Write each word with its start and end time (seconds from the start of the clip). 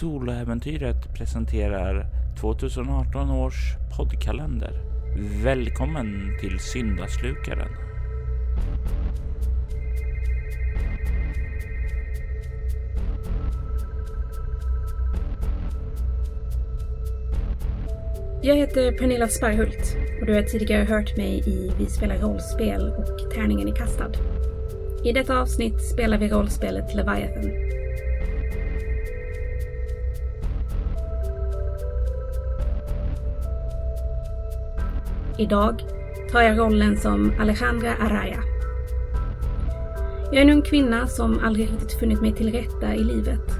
Soloäventyret 0.00 1.14
presenterar 1.14 2.06
2018 2.40 3.30
års 3.30 3.54
poddkalender. 3.96 4.72
Välkommen 5.44 6.36
till 6.40 6.58
Syndaslukaren. 6.58 7.68
Jag 18.42 18.56
heter 18.56 18.92
Pernilla 18.92 19.28
Sparhult 19.28 19.96
och 20.20 20.26
du 20.26 20.34
har 20.34 20.42
tidigare 20.42 20.84
hört 20.84 21.16
mig 21.16 21.42
i 21.46 21.72
Vi 21.78 21.86
spelar 21.86 22.18
rollspel 22.18 22.92
och 22.92 23.32
Tärningen 23.34 23.68
är 23.68 23.76
kastad. 23.76 24.12
I 25.04 25.12
detta 25.12 25.40
avsnitt 25.40 25.82
spelar 25.82 26.18
vi 26.18 26.28
rollspelet 26.28 26.94
Leviathan. 26.94 27.78
Idag 35.40 35.82
tar 36.32 36.42
jag 36.42 36.58
rollen 36.58 36.96
som 36.96 37.32
Alejandra 37.40 37.94
Araya. 37.94 38.42
Jag 40.24 40.36
är 40.36 40.42
en 40.42 40.50
ung 40.50 40.62
kvinna 40.62 41.06
som 41.06 41.38
aldrig 41.44 41.72
riktigt 41.72 42.00
funnit 42.00 42.20
mig 42.20 42.32
till 42.32 42.52
rätta 42.52 42.94
i 42.94 43.04
livet. 43.04 43.50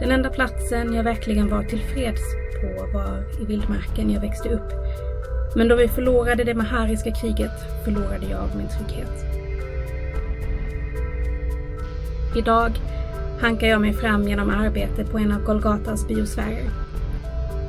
Den 0.00 0.10
enda 0.10 0.30
platsen 0.30 0.94
jag 0.94 1.04
verkligen 1.04 1.48
var 1.48 1.62
tillfreds 1.62 2.20
på 2.60 2.98
var 2.98 3.42
i 3.42 3.44
vildmarken 3.44 4.10
jag 4.10 4.20
växte 4.20 4.48
upp. 4.48 4.72
Men 5.56 5.68
då 5.68 5.76
vi 5.76 5.88
förlorade 5.88 6.44
det 6.44 6.54
mahariska 6.54 7.10
kriget 7.10 7.84
förlorade 7.84 8.26
jag 8.30 8.56
min 8.56 8.68
trygghet. 8.68 9.24
Idag 12.36 12.70
hankar 13.40 13.66
jag 13.66 13.80
mig 13.80 13.92
fram 13.92 14.28
genom 14.28 14.50
arbete 14.50 15.04
på 15.04 15.18
en 15.18 15.32
av 15.32 15.44
Golgatas 15.44 16.08
biosfärer. 16.08 16.70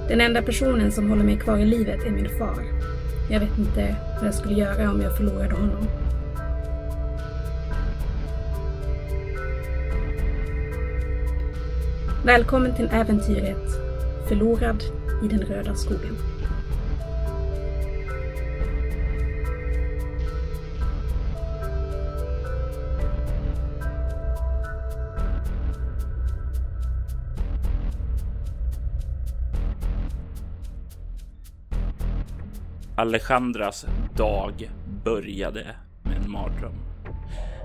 Den 0.08 0.22
enda 0.22 0.42
personen 0.42 0.92
som 0.92 1.10
håller 1.10 1.24
mig 1.24 1.38
kvar 1.38 1.58
i 1.58 1.66
livet 1.66 2.06
är 2.06 2.12
min 2.12 2.30
far. 2.30 2.81
Jag 3.32 3.40
vet 3.40 3.58
inte 3.58 3.96
vad 4.18 4.28
jag 4.28 4.34
skulle 4.36 4.54
göra 4.54 4.92
om 4.92 5.02
jag 5.02 5.18
förlorade 5.18 5.56
honom. 5.56 5.88
Välkommen 12.26 12.76
till 12.76 12.90
äventyret 12.92 13.68
Förlorad 14.28 14.84
i 15.24 15.28
den 15.28 15.40
röda 15.40 15.76
skogen. 15.76 16.31
Alejandras 33.02 33.86
dag 34.16 34.72
började 35.04 35.76
med 36.04 36.18
en 36.18 36.32
mardröm. 36.32 36.74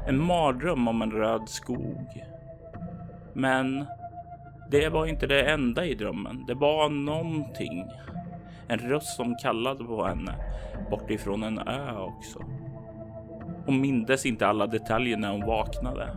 En 0.07 0.25
mardröm 0.25 0.89
om 0.89 1.03
en 1.03 1.11
röd 1.11 1.49
skog. 1.49 2.25
Men 3.35 3.85
det 4.71 4.89
var 4.89 5.07
inte 5.07 5.27
det 5.27 5.51
enda 5.51 5.85
i 5.85 5.95
drömmen. 5.95 6.45
Det 6.47 6.55
var 6.55 6.89
någonting. 6.89 7.85
En 8.69 8.79
röst 8.79 9.17
som 9.17 9.37
kallade 9.43 9.85
på 9.85 10.07
henne 10.07 10.35
bortifrån 10.91 11.43
en 11.43 11.59
ö 11.59 11.97
också. 11.97 12.39
Hon 13.67 13.81
mindes 13.81 14.27
inte 14.27 14.47
alla 14.47 14.67
detaljer 14.67 15.17
när 15.17 15.33
hon 15.33 15.47
vaknade. 15.47 16.09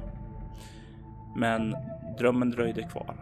Men 1.35 1.75
drömmen 2.17 2.51
dröjde 2.51 2.83
kvar. 2.83 3.15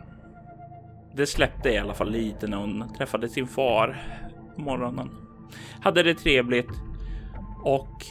Det 1.13 1.27
släppte 1.27 1.69
i 1.69 1.77
alla 1.77 1.93
fall 1.93 2.11
lite 2.11 2.47
när 2.47 2.57
hon 2.57 2.93
träffade 2.97 3.29
sin 3.29 3.47
far 3.47 4.01
på 4.55 4.61
morgonen. 4.61 5.26
Hade 5.81 6.03
det 6.03 6.13
trevligt 6.13 6.71
och 7.63 8.05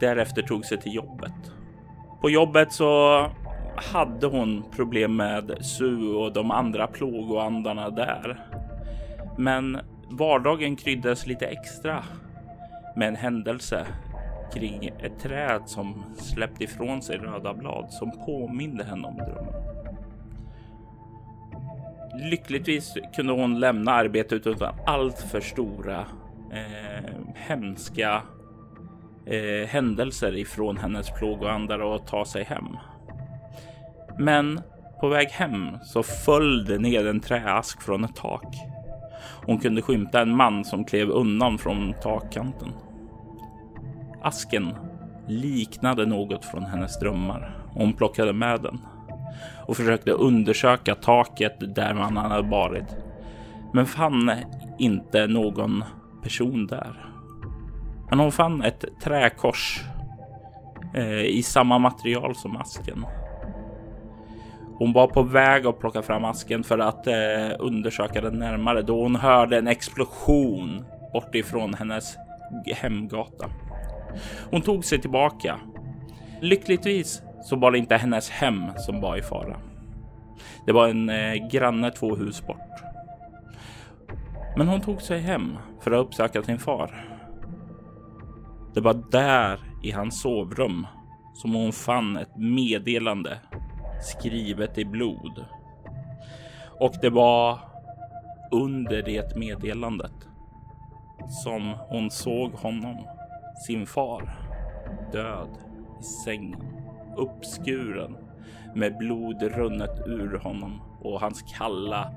därefter 0.00 0.42
tog 0.42 0.64
sig 0.64 0.80
till 0.80 0.94
jobbet. 0.94 1.52
På 2.20 2.30
jobbet 2.30 2.72
så 2.72 3.20
hade 3.92 4.26
hon 4.26 4.64
problem 4.76 5.16
med 5.16 5.58
Su 5.60 6.14
och 6.14 6.32
de 6.32 6.50
andra 6.50 6.86
plågoandarna 6.86 7.90
där. 7.90 8.40
Men 9.38 9.78
vardagen 10.10 10.76
kryddades 10.76 11.26
lite 11.26 11.46
extra 11.46 12.04
med 12.96 13.08
en 13.08 13.16
händelse 13.16 13.86
kring 14.54 14.90
ett 14.98 15.18
träd 15.18 15.62
som 15.66 16.04
släppte 16.16 16.64
ifrån 16.64 17.02
sig 17.02 17.16
röda 17.16 17.54
blad 17.54 17.90
som 17.90 18.10
påminde 18.26 18.84
henne 18.84 19.08
om 19.08 19.16
drömmen. 19.16 19.54
Lyckligtvis 22.30 22.94
kunde 23.16 23.32
hon 23.32 23.60
lämna 23.60 23.92
arbetet 23.92 24.46
utan 24.46 24.74
allt 24.86 25.18
för 25.18 25.40
stora 25.40 26.06
eh, 26.54 27.10
hemska 27.34 28.22
eh, 29.26 29.68
händelser 29.68 30.36
ifrån 30.36 30.76
hennes 30.76 31.10
plågoandar 31.10 31.78
och 31.78 32.06
ta 32.06 32.24
sig 32.24 32.44
hem. 32.44 32.76
Men 34.18 34.60
på 35.00 35.08
väg 35.08 35.28
hem 35.28 35.78
så 35.82 36.02
föll 36.02 36.64
det 36.64 36.78
ner 36.78 37.06
en 37.06 37.20
träask 37.20 37.82
från 37.82 38.04
ett 38.04 38.16
tak. 38.16 38.56
Hon 39.46 39.58
kunde 39.58 39.82
skymta 39.82 40.20
en 40.20 40.36
man 40.36 40.64
som 40.64 40.84
klev 40.84 41.10
undan 41.10 41.58
från 41.58 41.94
takkanten. 42.02 42.68
Asken 44.22 44.74
liknade 45.26 46.06
något 46.06 46.44
från 46.44 46.64
hennes 46.64 47.00
drömmar 47.00 47.56
och 47.72 47.80
hon 47.80 47.92
plockade 47.92 48.32
med 48.32 48.62
den 48.62 48.80
och 49.66 49.76
försökte 49.76 50.10
undersöka 50.10 50.94
taket 50.94 51.74
där 51.74 51.94
man 51.94 52.16
hade 52.16 52.48
varit. 52.48 52.96
Men 53.72 53.86
fann 53.86 54.32
inte 54.78 55.26
någon 55.26 55.84
person 56.24 56.66
där. 56.66 57.04
Men 58.10 58.18
hon 58.18 58.32
fann 58.32 58.62
ett 58.62 58.84
träkors 59.02 59.80
eh, 60.94 61.24
i 61.24 61.42
samma 61.42 61.78
material 61.78 62.34
som 62.34 62.56
asken. 62.56 63.06
Hon 64.78 64.92
var 64.92 65.06
på 65.06 65.22
väg 65.22 65.66
att 65.66 65.78
plocka 65.78 66.02
fram 66.02 66.24
asken 66.24 66.64
för 66.64 66.78
att 66.78 67.06
eh, 67.06 67.14
undersöka 67.58 68.20
den 68.20 68.38
närmare 68.38 68.82
då 68.82 69.02
hon 69.02 69.16
hörde 69.16 69.58
en 69.58 69.68
explosion 69.68 70.84
bortifrån 71.12 71.74
hennes 71.74 72.16
hemgata. 72.66 73.46
Hon 74.50 74.62
tog 74.62 74.84
sig 74.84 75.00
tillbaka. 75.00 75.60
Lyckligtvis 76.40 77.22
så 77.44 77.56
var 77.56 77.70
det 77.70 77.78
inte 77.78 77.96
hennes 77.96 78.30
hem 78.30 78.62
som 78.76 79.00
var 79.00 79.16
i 79.16 79.22
fara. 79.22 79.56
Det 80.66 80.72
var 80.72 80.88
en 80.88 81.08
eh, 81.08 81.34
granne 81.50 81.90
två 81.90 82.16
hus 82.16 82.46
bort. 82.46 82.83
Men 84.56 84.68
hon 84.68 84.80
tog 84.80 85.02
sig 85.02 85.20
hem 85.20 85.58
för 85.80 85.90
att 85.90 86.06
uppsöka 86.06 86.42
sin 86.42 86.58
far. 86.58 87.10
Det 88.74 88.80
var 88.80 88.94
där 89.10 89.60
i 89.82 89.90
hans 89.90 90.22
sovrum 90.22 90.86
som 91.34 91.54
hon 91.54 91.72
fann 91.72 92.16
ett 92.16 92.36
meddelande 92.36 93.38
skrivet 94.00 94.78
i 94.78 94.84
blod. 94.84 95.44
Och 96.80 96.94
det 97.00 97.10
var 97.10 97.58
under 98.50 99.02
det 99.02 99.36
meddelandet 99.36 100.28
som 101.28 101.74
hon 101.88 102.10
såg 102.10 102.52
honom, 102.52 102.96
sin 103.66 103.86
far, 103.86 104.30
död 105.12 105.48
i 106.00 106.02
sängen, 106.02 106.62
uppskuren 107.16 108.16
med 108.74 108.96
blod 108.96 109.42
runnet 109.42 110.02
ur 110.06 110.38
honom 110.38 110.80
och 111.00 111.20
hans 111.20 111.42
kalla, 111.42 112.10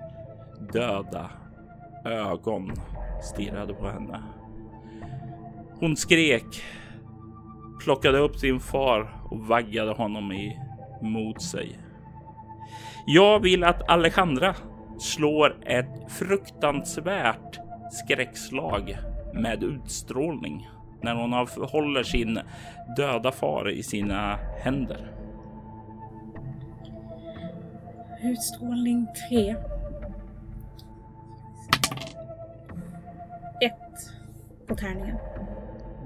döda 0.74 1.30
ögon 2.12 2.72
stirrade 3.22 3.74
på 3.74 3.88
henne. 3.88 4.24
Hon 5.80 5.98
skrek, 5.98 6.64
plockade 7.84 8.18
upp 8.18 8.36
sin 8.36 8.60
far 8.60 9.14
och 9.32 9.40
vaggade 9.40 9.92
honom 9.92 10.32
i 10.32 10.60
mot 11.02 11.42
sig. 11.42 11.80
Jag 13.06 13.40
vill 13.40 13.64
att 13.64 13.90
Alejandra 13.90 14.56
slår 15.00 15.58
ett 15.66 16.12
fruktansvärt 16.12 17.60
skräckslag 17.92 18.98
med 19.34 19.64
utstrålning 19.64 20.70
när 21.02 21.16
hon 21.16 21.34
håller 21.72 22.04
sin 22.04 22.40
döda 22.98 23.32
far 23.32 23.70
i 23.70 23.84
sina 23.84 24.40
händer. 24.64 25.12
Utstrålning 28.24 29.08
3. 29.30 29.56
På 34.68 34.76
tärningen. 34.76 35.18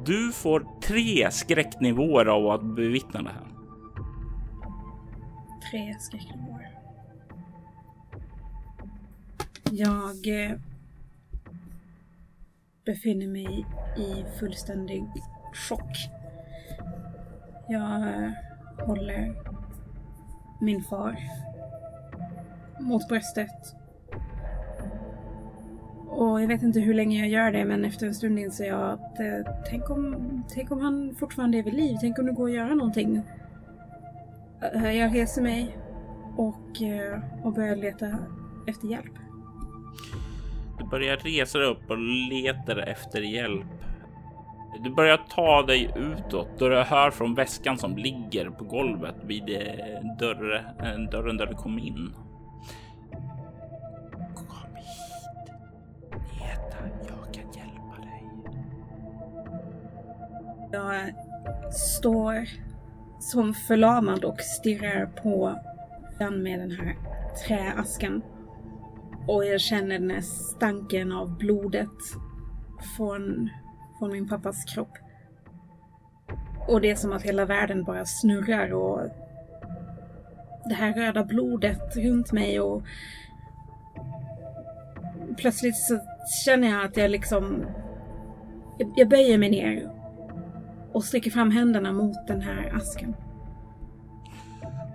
Du 0.06 0.32
får 0.32 0.68
tre 0.82 1.32
skräcknivåer 1.32 2.26
av 2.26 2.48
att 2.48 2.76
bevittna 2.76 3.22
det 3.22 3.30
här 3.30 3.52
tre 5.72 5.96
skräcknivåer. 6.00 6.78
Jag 9.72 10.28
eh, 10.28 10.58
befinner 12.86 13.28
mig 13.28 13.66
i 13.98 14.40
fullständig 14.40 15.04
chock. 15.54 15.98
Jag 17.70 18.02
eh, 18.02 18.32
håller 18.86 19.36
min 20.62 20.84
far 20.84 21.18
mot 22.80 23.08
bröstet 23.08 23.76
och 26.12 26.42
jag 26.42 26.48
vet 26.48 26.64
inte 26.64 26.80
hur 26.80 26.94
länge 26.94 27.20
jag 27.20 27.30
gör 27.30 27.52
det 27.52 27.66
men 27.66 27.86
efter 27.86 28.08
en 28.08 28.16
stund 28.16 28.40
inser 28.40 28.66
jag 28.66 28.92
att 28.92 29.20
eh, 29.20 29.54
tänk, 29.70 29.90
om, 29.90 30.44
tänk 30.54 30.72
om 30.72 30.80
han 30.82 31.16
fortfarande 31.20 31.58
är 31.58 31.64
vid 31.64 31.74
liv. 31.74 31.98
Tänk 32.02 32.20
om 32.20 32.26
det 32.26 32.32
går 32.32 32.50
att 32.50 32.56
göra 32.56 32.76
någonting. 32.76 33.22
Eh, 34.76 34.92
jag 34.92 35.16
reser 35.16 35.42
mig 35.42 35.78
och, 36.38 36.82
eh, 36.82 37.20
och 37.44 37.54
börjar 37.54 37.76
leta 37.76 38.18
efter 38.68 38.88
hjälp. 38.88 39.14
Du 40.80 40.86
börjar 40.86 41.18
resa 41.18 41.60
dig 41.60 41.68
upp 41.68 41.90
och 41.90 41.98
letar 42.30 42.78
efter 42.78 43.22
hjälp. 43.22 43.66
Du 44.84 44.90
börjar 44.90 45.18
ta 45.18 45.62
dig 45.62 45.90
utåt 45.96 46.62
och 46.62 46.70
du 46.70 46.76
hör 46.76 47.12
från 47.12 47.36
väskan 47.36 47.78
som 47.78 47.98
ligger 47.98 48.50
på 48.50 48.64
golvet 48.64 49.16
vid 49.24 49.50
eh, 49.50 50.18
dörren, 50.20 51.06
dörren 51.12 51.38
där 51.38 51.46
du 51.46 51.54
kom 51.54 51.80
in. 51.80 52.14
Jag 60.72 61.14
står 61.72 62.48
som 63.20 63.54
förlamad 63.54 64.24
och 64.24 64.42
stirrar 64.42 65.06
på 65.06 65.60
den 66.20 66.44
med 66.44 66.60
den 66.60 66.72
här 66.72 66.96
träasken. 67.48 68.22
Och 69.28 69.46
jag 69.46 69.62
känner 69.62 70.00
den 70.00 70.12
här 70.12 70.22
stanken 70.22 71.12
av 71.12 71.38
blodet 71.38 71.90
från, 72.98 73.50
från 74.00 74.12
min 74.12 74.30
pappas 74.30 74.66
kropp. 74.66 74.98
Och 76.68 76.82
det 76.82 76.92
är 76.92 76.96
som 76.96 77.12
att 77.12 77.22
hela 77.22 77.46
världen 77.46 77.84
bara 77.84 78.06
snurrar 78.06 78.74
och 78.74 79.02
det 80.66 80.74
här 80.74 80.94
röda 80.94 81.24
blodet 81.24 81.96
runt 81.96 82.32
mig 82.32 82.60
och 82.60 82.84
plötsligt 85.38 85.78
så 85.78 86.00
känner 86.46 86.70
jag 86.70 86.86
att 86.86 86.98
jag 86.98 87.12
liksom 87.12 87.66
jag, 88.78 88.94
jag 88.96 89.10
böjer 89.10 89.38
mig 89.38 89.50
ner 89.50 90.01
och 90.94 91.04
sträcker 91.04 91.32
fram 91.32 91.52
händerna 91.52 91.94
mot 91.94 92.28
den 92.28 92.42
här 92.42 92.74
asken. 92.76 93.16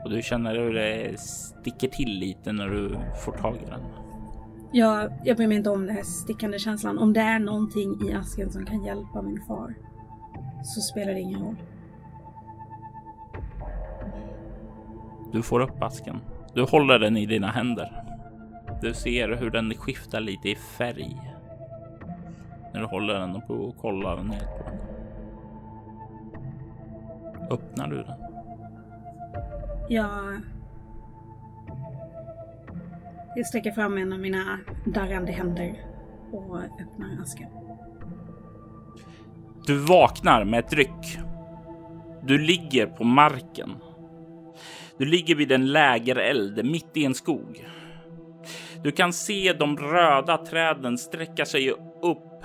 Och 0.04 0.10
du 0.10 0.22
känner 0.22 0.54
hur 0.54 0.75
det 0.75 1.20
sticker 1.20 1.88
till 1.88 2.19
lite 2.19 2.52
när 2.52 2.69
du 2.69 2.98
får 3.25 3.32
tag 3.32 3.56
i 3.56 3.70
den. 3.70 3.81
Jag, 4.72 5.12
jag 5.25 5.37
bryr 5.37 5.46
mig 5.46 5.56
inte 5.56 5.70
om 5.70 5.87
den 5.87 5.96
här 5.96 6.02
stickande 6.02 6.58
känslan. 6.58 6.98
Om 6.98 7.12
det 7.12 7.20
är 7.20 7.38
någonting 7.38 8.08
i 8.08 8.12
asken 8.12 8.50
som 8.50 8.66
kan 8.66 8.84
hjälpa 8.84 9.22
min 9.22 9.40
far 9.48 9.75
så 10.64 10.81
spelar 10.81 11.12
det 11.12 11.20
ingen 11.20 11.40
roll. 11.40 11.56
Du 15.32 15.42
får 15.42 15.60
upp 15.60 15.82
asken. 15.82 16.20
Du 16.54 16.62
håller 16.62 16.99
den 16.99 17.16
i 17.16 17.26
dina 17.26 17.46
händer. 17.46 18.02
Du 18.82 18.94
ser 18.94 19.28
hur 19.28 19.50
den 19.50 19.75
skiftar 19.75 20.20
lite 20.20 20.49
i 20.49 20.54
färg. 20.54 21.16
När 22.75 22.81
du 22.81 22.87
håller 22.87 23.14
den 23.14 23.37
och 23.37 23.76
kollar 23.76 24.22
ner 24.22 24.40
på 24.58 24.64
den. 24.64 24.86
Öppnar 27.50 27.88
du 27.88 27.96
den? 27.96 28.14
Jag... 29.88 30.40
Jag 33.37 33.46
sträcker 33.46 33.72
fram 33.72 33.98
en 33.98 34.12
av 34.12 34.19
mina 34.19 34.58
darrande 34.84 35.32
händer 35.32 35.75
och 36.32 36.56
öppnar 36.56 37.22
asken. 37.22 37.48
Du 39.66 39.78
vaknar 39.78 40.44
med 40.44 40.60
ett 40.60 40.72
ryck. 40.72 41.19
Du 42.22 42.38
ligger 42.38 42.87
på 42.87 43.04
marken. 43.04 43.70
Du 44.99 45.04
ligger 45.04 45.34
vid 45.34 45.52
en 45.52 45.72
lägereld 45.72 46.64
mitt 46.64 46.96
i 46.96 47.04
en 47.04 47.14
skog. 47.14 47.66
Du 48.82 48.92
kan 48.92 49.12
se 49.12 49.52
de 49.52 49.76
röda 49.76 50.37
träden 50.37 50.99
sträcka 50.99 51.44
sig 51.44 51.70
upp 52.02 52.44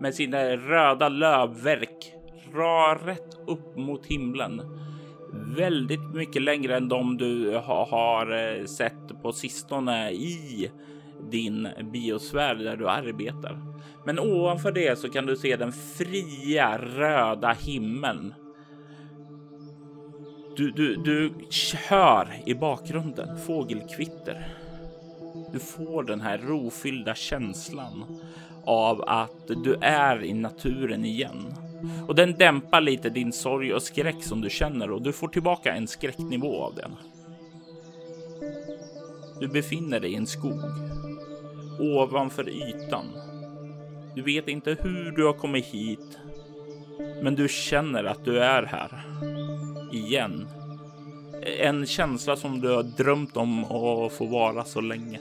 med 0.00 0.14
sina 0.14 0.38
röda 0.42 1.08
lövverk 1.08 2.14
rätt 3.06 3.34
upp 3.46 3.76
mot 3.76 4.06
himlen. 4.06 4.62
Väldigt 5.56 6.14
mycket 6.14 6.42
längre 6.42 6.76
än 6.76 6.88
de 6.88 7.16
du 7.16 7.60
har 7.66 8.56
eh, 8.58 8.64
sett 8.64 9.22
på 9.22 9.32
sistone 9.32 10.10
i 10.10 10.70
din 11.30 11.68
biosfär 11.92 12.54
där 12.54 12.76
du 12.76 12.88
arbetar. 12.88 13.58
Men 14.04 14.18
ovanför 14.18 14.72
det 14.72 14.98
så 14.98 15.08
kan 15.08 15.26
du 15.26 15.36
se 15.36 15.56
den 15.56 15.72
fria 15.72 16.78
röda 16.78 17.52
himlen. 17.52 18.34
Du, 20.56 20.70
du, 20.70 20.96
du 20.96 21.32
hör 21.88 22.28
i 22.46 22.54
bakgrunden 22.54 23.38
fågelkvitter. 23.38 24.48
Du 25.52 25.58
får 25.58 26.02
den 26.02 26.20
här 26.20 26.38
rofyllda 26.38 27.14
känslan 27.14 28.20
av 28.64 29.04
att 29.06 29.48
du 29.64 29.74
är 29.80 30.24
i 30.24 30.32
naturen 30.32 31.04
igen. 31.04 31.54
Och 32.08 32.14
den 32.14 32.32
dämpar 32.38 32.80
lite 32.80 33.10
din 33.10 33.32
sorg 33.32 33.74
och 33.74 33.82
skräck 33.82 34.22
som 34.22 34.40
du 34.40 34.50
känner 34.50 34.90
och 34.90 35.02
du 35.02 35.12
får 35.12 35.28
tillbaka 35.28 35.72
en 35.74 35.88
skräcknivå 35.88 36.62
av 36.64 36.74
den. 36.74 36.96
Du 39.40 39.48
befinner 39.48 40.00
dig 40.00 40.12
i 40.12 40.16
en 40.16 40.26
skog 40.26 40.60
ovanför 41.78 42.48
ytan. 42.48 43.04
Du 44.14 44.22
vet 44.22 44.48
inte 44.48 44.76
hur 44.80 45.12
du 45.12 45.24
har 45.24 45.32
kommit 45.32 45.64
hit, 45.64 46.18
men 47.22 47.34
du 47.34 47.48
känner 47.48 48.04
att 48.04 48.24
du 48.24 48.38
är 48.38 48.62
här 48.62 49.04
igen. 49.92 50.48
En 51.58 51.86
känsla 51.86 52.36
som 52.36 52.60
du 52.60 52.68
har 52.68 52.82
drömt 52.82 53.36
om 53.36 53.64
att 53.64 54.12
få 54.12 54.26
vara 54.26 54.64
så 54.64 54.80
länge. 54.80 55.20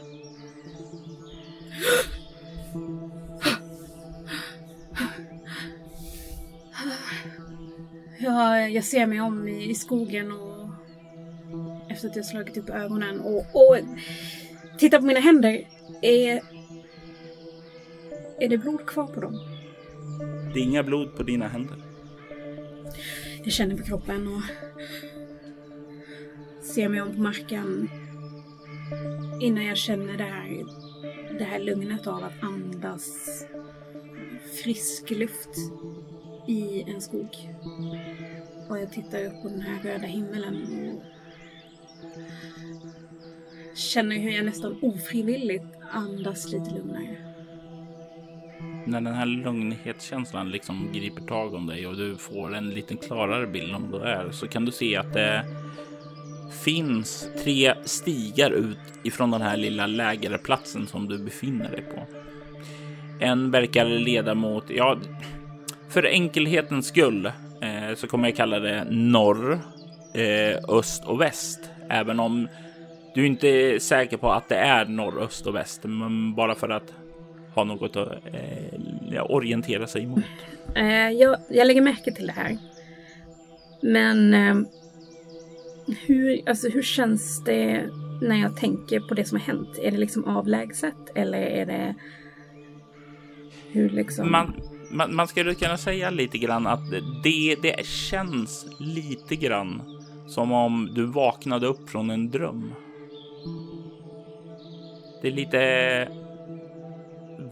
Jag, 8.21 8.71
jag 8.71 8.83
ser 8.83 9.05
mig 9.05 9.21
om 9.21 9.47
i, 9.47 9.69
i 9.69 9.75
skogen 9.75 10.31
och 10.31 10.69
efter 11.89 12.09
att 12.09 12.15
jag 12.15 12.25
slagit 12.25 12.57
upp 12.57 12.69
ögonen 12.69 13.19
och, 13.19 13.37
och 13.37 13.77
tittar 14.77 14.99
på 14.99 15.05
mina 15.05 15.19
händer. 15.19 15.67
Är, 16.01 16.41
är 18.39 18.49
det 18.49 18.57
blod 18.57 18.85
kvar 18.85 19.07
på 19.07 19.19
dem? 19.19 19.39
Det 20.53 20.59
är 20.59 20.63
inga 20.63 20.83
blod 20.83 21.15
på 21.15 21.23
dina 21.23 21.47
händer. 21.47 21.77
Jag 23.43 23.53
känner 23.53 23.77
på 23.77 23.83
kroppen 23.83 24.27
och 24.27 24.41
ser 26.65 26.89
mig 26.89 27.01
om 27.01 27.15
på 27.15 27.21
marken 27.21 27.89
innan 29.41 29.65
jag 29.65 29.77
känner 29.77 30.17
det 30.17 30.23
här, 30.23 30.65
det 31.37 31.43
här 31.43 31.59
lugnet 31.59 32.07
av 32.07 32.23
att 32.23 32.43
andas 32.43 33.07
frisk 34.63 35.09
luft 35.09 35.49
i 36.49 36.83
en 36.87 37.01
skog. 37.01 37.29
Och 38.69 38.79
jag 38.79 38.91
tittar 38.91 39.25
upp 39.25 39.41
på 39.41 39.49
den 39.49 39.61
här 39.61 39.79
röda 39.83 40.07
himmelen 40.07 40.55
och 40.63 41.03
känner 43.77 44.15
hur 44.15 44.31
jag 44.31 44.45
nästan 44.45 44.79
ofrivilligt 44.81 45.65
andas 45.91 46.51
lite 46.51 46.69
lugnare. 46.75 47.15
När 48.85 49.01
den 49.01 49.13
här 49.13 49.25
lugnhetskänslan 49.25 50.51
liksom 50.51 50.89
griper 50.93 51.21
tag 51.21 51.53
om 51.53 51.67
dig 51.67 51.87
och 51.87 51.97
du 51.97 52.15
får 52.15 52.55
en 52.55 52.69
lite 52.69 52.95
klarare 52.95 53.47
bild 53.47 53.75
om 53.75 53.91
vad 53.91 54.01
det 54.01 54.13
är 54.13 54.31
så 54.31 54.47
kan 54.47 54.65
du 54.65 54.71
se 54.71 54.95
att 54.95 55.13
det 55.13 55.45
finns 56.63 57.29
tre 57.43 57.73
stigar 57.85 58.51
ut 58.51 58.77
ifrån 59.03 59.31
den 59.31 59.41
här 59.41 59.57
lilla 59.57 59.87
lägerplatsen 59.87 60.87
som 60.87 61.07
du 61.07 61.17
befinner 61.17 61.71
dig 61.71 61.81
på. 61.81 62.07
En 63.19 63.51
verkar 63.51 63.85
leda 63.85 64.35
mot, 64.35 64.63
ja, 64.69 64.97
för 65.89 66.05
enkelhetens 66.05 66.87
skull 66.87 67.25
eh, 67.61 67.95
så 67.95 68.07
kommer 68.07 68.27
jag 68.27 68.37
kalla 68.37 68.59
det 68.59 68.87
norr, 68.89 69.59
eh, 70.13 70.57
öst 70.67 71.05
och 71.05 71.21
väst. 71.21 71.59
Även 71.89 72.19
om 72.19 72.47
du 73.15 73.25
inte 73.25 73.47
är 73.47 73.79
säker 73.79 74.17
på 74.17 74.31
att 74.31 74.49
det 74.49 74.55
är 74.55 74.85
norr, 74.85 75.21
öst 75.21 75.47
och 75.47 75.55
väst, 75.55 75.83
men 75.83 76.35
bara 76.35 76.55
för 76.55 76.69
att 76.69 76.93
ha 77.55 77.63
något 77.63 77.95
att 77.95 78.11
eh, 79.11 79.31
orientera 79.31 79.87
sig 79.87 80.05
mot. 80.05 80.23
Eh, 80.75 81.09
jag, 81.09 81.37
jag 81.49 81.67
lägger 81.67 81.81
märke 81.81 82.11
till 82.11 82.27
det 82.27 82.33
här. 82.33 82.57
Men 83.81 84.33
eh, 84.33 84.55
hur, 86.05 86.49
alltså, 86.49 86.69
hur 86.69 86.81
känns 86.81 87.43
det 87.43 87.89
när 88.21 88.41
jag 88.41 88.57
tänker 88.57 88.99
på 88.99 89.13
det 89.13 89.25
som 89.25 89.39
har 89.39 89.45
hänt? 89.45 89.79
Är 89.81 89.91
det 89.91 89.97
liksom 89.97 90.25
avlägset 90.25 90.95
eller 91.15 91.41
är 91.41 91.65
det 91.65 91.95
hur 93.71 93.89
liksom? 93.89 94.31
Man, 94.31 94.53
man, 94.89 95.15
man 95.15 95.27
skulle 95.27 95.55
kunna 95.55 95.77
säga 95.77 96.09
lite 96.09 96.37
grann 96.37 96.67
att 96.67 96.91
det, 97.23 97.55
det 97.61 97.85
känns 97.85 98.67
lite 98.79 99.35
grann 99.35 99.81
som 100.27 100.51
om 100.51 100.89
du 100.93 101.05
vaknade 101.05 101.67
upp 101.67 101.89
från 101.89 102.09
en 102.09 102.29
dröm. 102.31 102.73
Det 105.21 105.27
är 105.27 105.31
lite 105.31 106.07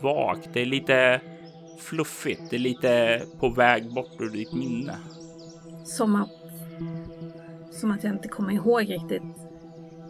vagt, 0.02 0.50
det 0.54 0.62
är 0.62 0.66
lite 0.66 1.22
fluffigt, 1.80 2.42
det 2.50 2.56
är 2.56 2.60
lite 2.60 3.22
på 3.40 3.50
väg 3.50 3.94
bort 3.94 4.22
ur 4.22 4.30
ditt 4.30 4.54
minne. 4.54 4.98
Som 5.86 6.16
att, 6.16 6.30
som 7.72 7.92
att 7.92 8.04
jag 8.04 8.14
inte 8.14 8.28
kommer 8.28 8.54
ihåg 8.54 8.90
riktigt. 8.90 9.24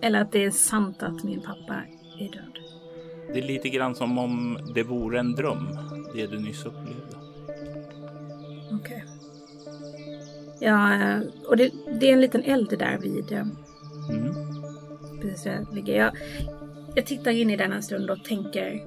Eller 0.01 0.21
att 0.21 0.31
det 0.31 0.45
är 0.45 0.51
sant 0.51 1.03
att 1.03 1.23
min 1.23 1.41
pappa 1.41 1.75
är 2.19 2.31
död. 2.31 2.56
Det 3.33 3.39
är 3.39 3.43
lite 3.43 3.69
grann 3.69 3.95
som 3.95 4.17
om 4.17 4.59
det 4.73 4.83
vore 4.83 5.19
en 5.19 5.35
dröm, 5.35 5.67
det 6.13 6.27
du 6.27 6.39
nyss 6.39 6.65
upplevde. 6.65 7.17
Okej. 8.71 8.77
Okay. 8.79 9.01
Ja, 10.59 10.93
eh, 10.93 11.21
och 11.45 11.57
det, 11.57 11.71
det, 11.99 12.09
är 12.09 12.13
en 12.13 12.21
liten 12.21 12.43
eld 12.43 12.69
där 12.79 12.97
vid... 12.97 13.31
Eh, 13.31 13.47
mm. 14.09 14.33
Precis 15.21 15.43
där 15.43 15.51
jag 15.51 15.75
ligger. 15.75 15.95
Jag, 15.95 16.11
jag 16.95 17.05
tittar 17.05 17.31
in 17.31 17.49
i 17.49 17.57
den 17.57 17.73
en 17.73 17.83
stund 17.83 18.09
och 18.09 18.23
tänker, 18.23 18.83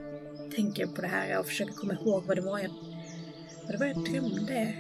tänker 0.57 0.87
på 0.87 1.01
det 1.03 1.09
här 1.09 1.39
och 1.39 1.47
försöker 1.47 1.73
komma 1.73 1.93
ihåg 1.93 2.25
vad 2.27 2.37
det 2.37 2.43
var 2.43 2.59
jag, 2.59 2.71
vad 3.67 3.73
det 3.73 3.79
var 3.79 3.87
jag 3.87 4.05
drömde. 4.05 4.75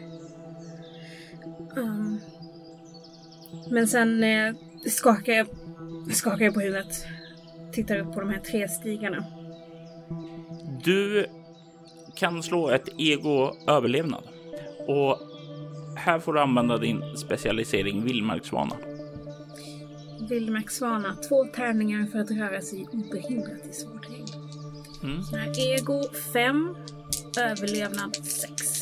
Um, 1.76 2.20
men 3.70 3.88
sen 3.88 4.24
eh, 4.24 4.54
skakar, 4.86 5.32
jag, 5.32 5.46
skakar 6.12 6.44
jag 6.44 6.54
på 6.54 6.60
huvudet. 6.60 7.04
Tittar 7.72 7.98
upp 7.98 8.12
på 8.14 8.20
de 8.20 8.30
här 8.30 8.40
tre 8.40 8.68
stigarna. 8.68 9.24
Du 10.84 11.26
kan 12.14 12.42
slå 12.42 12.70
ett 12.70 12.88
ego 12.99 13.52
överlevnad. 13.66 14.22
Och 14.87 15.18
här 15.96 16.18
får 16.18 16.32
du 16.32 16.40
använda 16.40 16.78
din 16.78 17.16
specialisering 17.16 18.04
vildmarksvana. 18.04 18.76
Vildmarksvana. 20.28 21.16
Två 21.28 21.44
tärningar 21.44 22.06
för 22.06 22.18
att 22.18 22.30
röra 22.30 22.60
sig 22.60 22.87
obehindrat 22.92 23.66
i 23.70 23.72
svår 23.72 23.99
terräng. 23.99 24.26
Mm. 25.02 25.22
Så 25.22 25.37
här, 25.37 25.75
ego 25.75 26.02
5, 26.32 26.76
överlevnad 27.40 28.16
6. 28.16 28.80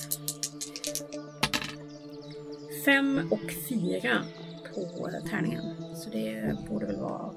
5 2.84 3.28
och 3.30 3.52
4 3.68 4.22
på 4.74 5.10
tärningen. 5.30 5.64
Så 5.96 6.10
det 6.10 6.56
borde 6.68 6.86
väl 6.86 7.00
vara 7.00 7.30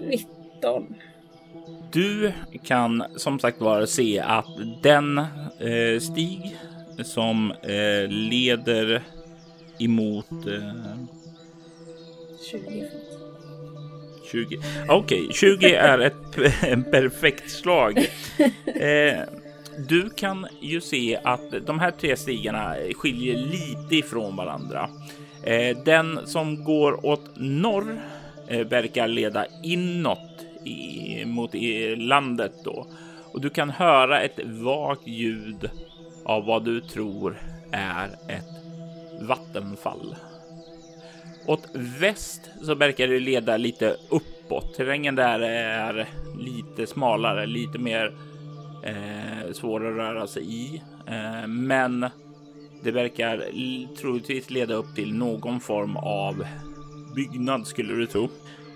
19. 0.00 0.94
Du 1.92 2.32
kan 2.64 3.04
som 3.16 3.38
sagt 3.38 3.60
var 3.60 3.86
se 3.86 4.18
att 4.18 4.82
den 4.82 5.18
eh, 5.18 6.00
stig 6.00 6.56
som 7.04 7.50
eh, 7.50 8.08
leder 8.08 9.02
emot... 9.78 10.30
Eh, 10.30 10.94
20. 12.50 12.88
20. 14.30 14.56
Okej, 14.88 15.22
okay, 15.22 15.32
20 15.32 15.74
är 15.74 15.98
ett 15.98 16.32
perfekt 16.90 17.50
slag. 17.50 17.98
Eh, 18.80 19.18
du 19.88 20.10
kan 20.10 20.46
ju 20.60 20.80
se 20.80 21.18
att 21.24 21.66
de 21.66 21.78
här 21.78 21.90
tre 21.90 22.16
stigarna 22.16 22.74
skiljer 22.94 23.36
lite 23.36 23.96
ifrån 23.96 24.36
varandra. 24.36 24.88
Eh, 25.44 25.78
den 25.84 26.26
som 26.26 26.64
går 26.64 27.06
åt 27.06 27.30
norr 27.36 28.00
eh, 28.48 28.66
verkar 28.66 29.08
leda 29.08 29.46
inåt 29.62 30.29
i, 30.64 31.24
mot 31.26 31.54
i 31.54 31.96
landet 31.96 32.52
då 32.64 32.86
och 33.32 33.40
du 33.40 33.50
kan 33.50 33.70
höra 33.70 34.20
ett 34.20 34.40
vagt 34.44 35.06
ljud 35.06 35.70
av 36.24 36.44
vad 36.44 36.64
du 36.64 36.80
tror 36.80 37.42
är 37.72 38.08
ett 38.28 38.44
vattenfall. 39.20 40.16
Åt 41.46 41.68
väst 41.74 42.50
så 42.62 42.74
verkar 42.74 43.08
det 43.08 43.20
leda 43.20 43.56
lite 43.56 43.96
uppåt. 44.10 44.74
Terrängen 44.74 45.14
där 45.14 45.40
är 45.40 46.08
lite 46.38 46.86
smalare, 46.86 47.46
lite 47.46 47.78
mer 47.78 48.14
eh, 48.84 49.52
svår 49.52 49.86
att 49.86 49.96
röra 49.96 50.26
sig 50.26 50.54
i. 50.54 50.82
Eh, 51.06 51.46
men 51.46 52.06
det 52.82 52.90
verkar 52.90 53.44
troligtvis 54.00 54.50
leda 54.50 54.74
upp 54.74 54.94
till 54.94 55.14
någon 55.14 55.60
form 55.60 55.96
av 55.96 56.44
byggnad 57.14 57.66
skulle 57.66 57.94
du 57.94 58.06
tro. 58.06 58.28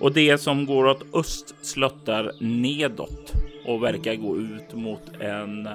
Och 0.05 0.13
det 0.13 0.39
som 0.39 0.67
går 0.67 0.87
åt 0.87 1.15
öst 1.15 1.55
sluttar 1.63 2.33
nedåt 2.41 3.33
och 3.67 3.83
verkar 3.83 4.15
gå 4.15 4.39
ut 4.39 4.75
mot 4.75 5.21
en 5.21 5.69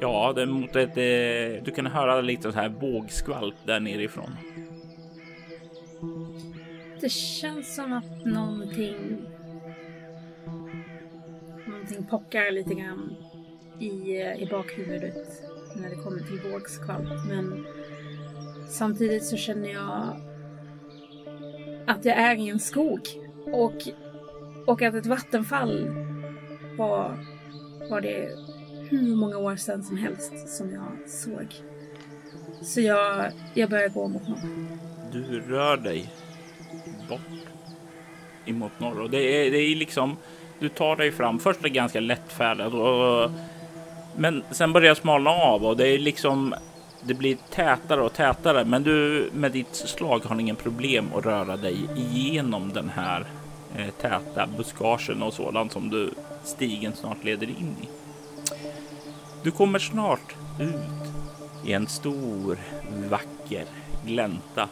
Ja, 0.00 0.32
det 0.36 0.46
mot 0.46 0.76
ett. 0.76 0.96
Eh, 0.96 1.64
du 1.64 1.70
kan 1.76 1.86
höra 1.86 2.20
lite 2.20 2.52
så 2.52 2.58
här 2.58 2.68
vågskvalp 2.68 3.54
där 3.64 3.80
nerifrån. 3.80 4.30
Det 7.00 7.08
känns 7.12 7.74
som 7.74 7.92
att 7.92 8.24
någonting. 8.24 9.18
Någonting 11.66 12.06
pockar 12.10 12.50
lite 12.50 12.74
grann 12.74 13.16
i, 13.80 14.20
eh, 14.20 14.42
i 14.42 14.48
bakhuvudet 14.50 15.42
när 15.76 15.90
det 15.90 15.96
kommer 15.96 16.18
till 16.18 16.50
vågskvalp. 16.52 17.08
Men 17.28 17.66
samtidigt 18.68 19.24
så 19.24 19.36
känner 19.36 19.68
jag 19.68 20.20
att 21.86 22.04
jag 22.04 22.16
är 22.16 22.36
i 22.36 22.48
en 22.48 22.60
skog 22.60 23.00
och, 23.52 23.74
och 24.66 24.82
att 24.82 24.94
ett 24.94 25.06
vattenfall 25.06 25.90
var, 26.78 27.18
var 27.90 28.00
det 28.00 28.30
hur 28.90 29.16
många 29.16 29.38
år 29.38 29.56
sedan 29.56 29.82
som 29.82 29.96
helst 29.96 30.48
som 30.48 30.72
jag 30.72 31.10
såg. 31.10 31.54
Så 32.62 32.80
jag, 32.80 33.32
jag 33.54 33.70
börjar 33.70 33.88
gå 33.88 34.08
mot 34.08 34.28
norr. 34.28 34.68
Du 35.12 35.40
rör 35.40 35.76
dig 35.76 36.12
bort 37.08 37.20
emot 38.44 38.80
norr 38.80 39.00
och 39.00 39.10
det 39.10 39.46
är, 39.46 39.50
det 39.50 39.58
är 39.58 39.76
liksom 39.76 40.16
du 40.58 40.68
tar 40.68 40.96
dig 40.96 41.12
fram. 41.12 41.38
Först 41.38 41.58
är 41.58 41.62
det 41.62 41.68
ganska 41.68 42.00
lättfärdigt. 42.00 42.74
och, 42.74 43.30
men 44.16 44.42
sen 44.50 44.72
börjar 44.72 44.88
det 44.88 45.00
smalna 45.00 45.30
av 45.30 45.66
och 45.66 45.76
det 45.76 45.88
är 45.88 45.98
liksom 45.98 46.54
det 47.02 47.14
blir 47.14 47.36
tätare 47.50 48.00
och 48.00 48.12
tätare. 48.12 48.64
Men 48.64 48.82
du 48.82 49.30
med 49.32 49.52
ditt 49.52 49.74
slag 49.74 50.24
har 50.24 50.40
ingen 50.40 50.56
problem 50.56 51.06
att 51.14 51.26
röra 51.26 51.56
dig 51.56 51.76
igenom 51.96 52.72
den 52.74 52.88
här 52.88 53.24
Eh, 53.76 53.90
täta 53.90 54.46
buskagen 54.56 55.22
och 55.22 55.34
sådant 55.34 55.72
som 55.72 55.90
du 55.90 56.10
stigen 56.44 56.92
snart 56.94 57.24
leder 57.24 57.46
in 57.46 57.76
i. 57.82 57.88
Du 59.42 59.50
kommer 59.50 59.78
snart 59.78 60.34
ut 60.60 61.12
i 61.66 61.72
en 61.72 61.86
stor 61.86 62.58
vacker 63.10 63.64
glänta. 64.06 64.68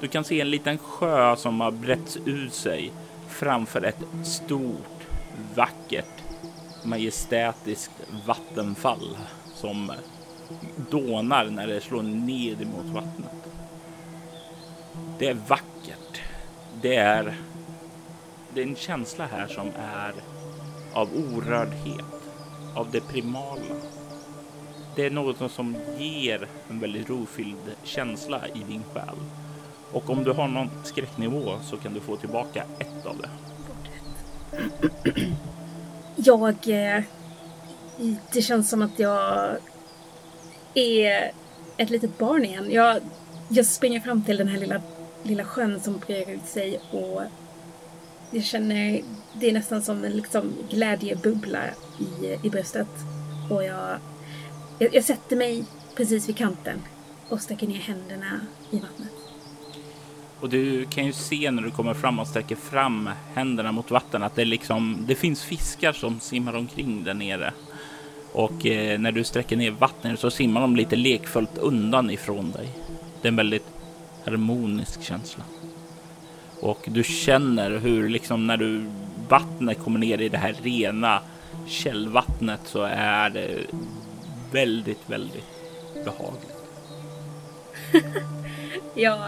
Du 0.00 0.08
kan 0.08 0.24
se 0.24 0.40
en 0.40 0.50
liten 0.50 0.78
sjö 0.78 1.36
som 1.36 1.60
har 1.60 1.70
bretts 1.70 2.18
ut 2.24 2.54
sig 2.54 2.92
framför 3.28 3.82
ett 3.82 4.04
stort, 4.24 5.06
vackert, 5.54 6.22
majestätiskt 6.84 7.92
vattenfall 8.26 9.16
som 9.54 9.92
dånar 10.90 11.44
när 11.44 11.66
det 11.66 11.80
slår 11.80 12.02
ned 12.02 12.62
emot 12.62 12.86
vattnet. 12.86 13.46
Det 15.18 15.28
är 15.28 15.36
vackert. 15.48 16.20
Det 16.82 16.96
är, 16.96 17.34
det 18.56 18.62
är 18.62 18.66
en 18.66 18.76
känsla 18.76 19.26
här 19.26 19.46
som 19.46 19.68
är 19.78 20.12
av 20.92 21.08
orördhet, 21.14 22.04
av 22.74 22.90
det 22.90 23.00
primala 23.00 23.76
det 24.96 25.06
är 25.06 25.10
något 25.10 25.52
som 25.52 25.76
ger 25.98 26.48
en 26.68 26.80
väldigt 26.80 27.08
rofylld 27.08 27.76
känsla 27.82 28.48
i 28.48 28.58
din 28.68 28.82
själ. 28.94 29.16
Och 29.92 30.10
om 30.10 30.24
du 30.24 30.32
har 30.32 30.48
någon 30.48 30.70
skräcknivå 30.84 31.58
så 31.70 31.76
kan 31.76 31.94
du 31.94 32.00
få 32.00 32.16
tillbaka 32.16 32.64
ett 32.78 33.06
av 33.06 33.18
det. 33.18 33.28
Jag... 36.16 36.68
Eh, 36.68 37.02
det 38.32 38.42
känns 38.42 38.70
som 38.70 38.82
att 38.82 38.98
jag 38.98 39.56
är 40.74 41.32
ett 41.76 41.90
litet 41.90 42.18
barn 42.18 42.44
igen. 42.44 42.70
Jag, 42.70 43.00
jag 43.48 43.66
springer 43.66 44.00
fram 44.00 44.22
till 44.22 44.36
den 44.36 44.48
här 44.48 44.58
lilla, 44.58 44.80
lilla 45.22 45.44
sjön 45.44 45.80
som 45.80 45.98
brer 45.98 46.30
ut 46.30 46.46
sig 46.46 46.80
och 46.90 47.22
jag 48.36 48.44
känner, 48.44 49.02
det 49.40 49.48
är 49.48 49.52
nästan 49.52 49.82
som 49.82 50.04
en 50.04 50.12
liksom 50.12 50.52
glädjebubbla 50.70 51.60
i, 51.98 52.46
i 52.46 52.50
bröstet. 52.50 52.88
Och 53.50 53.64
jag 53.64 53.98
jag, 54.78 54.94
jag 54.94 55.04
sätter 55.04 55.36
mig 55.36 55.64
precis 55.96 56.28
vid 56.28 56.36
kanten 56.36 56.82
och 57.28 57.40
sträcker 57.40 57.66
ner 57.66 57.78
händerna 57.78 58.40
i 58.70 58.78
vattnet. 58.78 59.12
Och 60.40 60.48
du 60.48 60.84
kan 60.84 61.06
ju 61.06 61.12
se 61.12 61.50
när 61.50 61.62
du 61.62 61.70
kommer 61.70 61.94
fram 61.94 62.18
och 62.18 62.26
sträcker 62.26 62.56
fram 62.56 63.10
händerna 63.34 63.72
mot 63.72 63.90
vattnet 63.90 64.22
att 64.22 64.34
det 64.34 64.44
liksom, 64.44 65.04
det 65.08 65.14
finns 65.14 65.42
fiskar 65.42 65.92
som 65.92 66.20
simmar 66.20 66.56
omkring 66.56 67.04
där 67.04 67.14
nere. 67.14 67.52
Och 68.32 68.66
eh, 68.66 68.98
när 68.98 69.12
du 69.12 69.24
sträcker 69.24 69.56
ner 69.56 69.70
vattnet 69.70 70.20
så 70.20 70.30
simmar 70.30 70.60
de 70.60 70.76
lite 70.76 70.96
lekfullt 70.96 71.58
undan 71.58 72.10
ifrån 72.10 72.50
dig. 72.50 72.68
Det 73.22 73.28
är 73.28 73.30
en 73.30 73.36
väldigt 73.36 73.66
harmonisk 74.24 75.02
känsla. 75.02 75.44
Och 76.60 76.84
du 76.86 77.04
känner 77.04 77.70
hur 77.70 78.08
liksom 78.08 78.46
när 78.46 78.56
du 78.56 78.84
vattnet 79.28 79.78
kommer 79.78 79.98
ner 79.98 80.20
i 80.20 80.28
det 80.28 80.38
här 80.38 80.56
rena 80.62 81.20
källvattnet 81.66 82.60
så 82.64 82.82
är 82.90 83.30
det 83.30 83.66
väldigt, 84.52 85.10
väldigt 85.10 85.44
behagligt. 86.04 86.56
jag, 88.94 89.20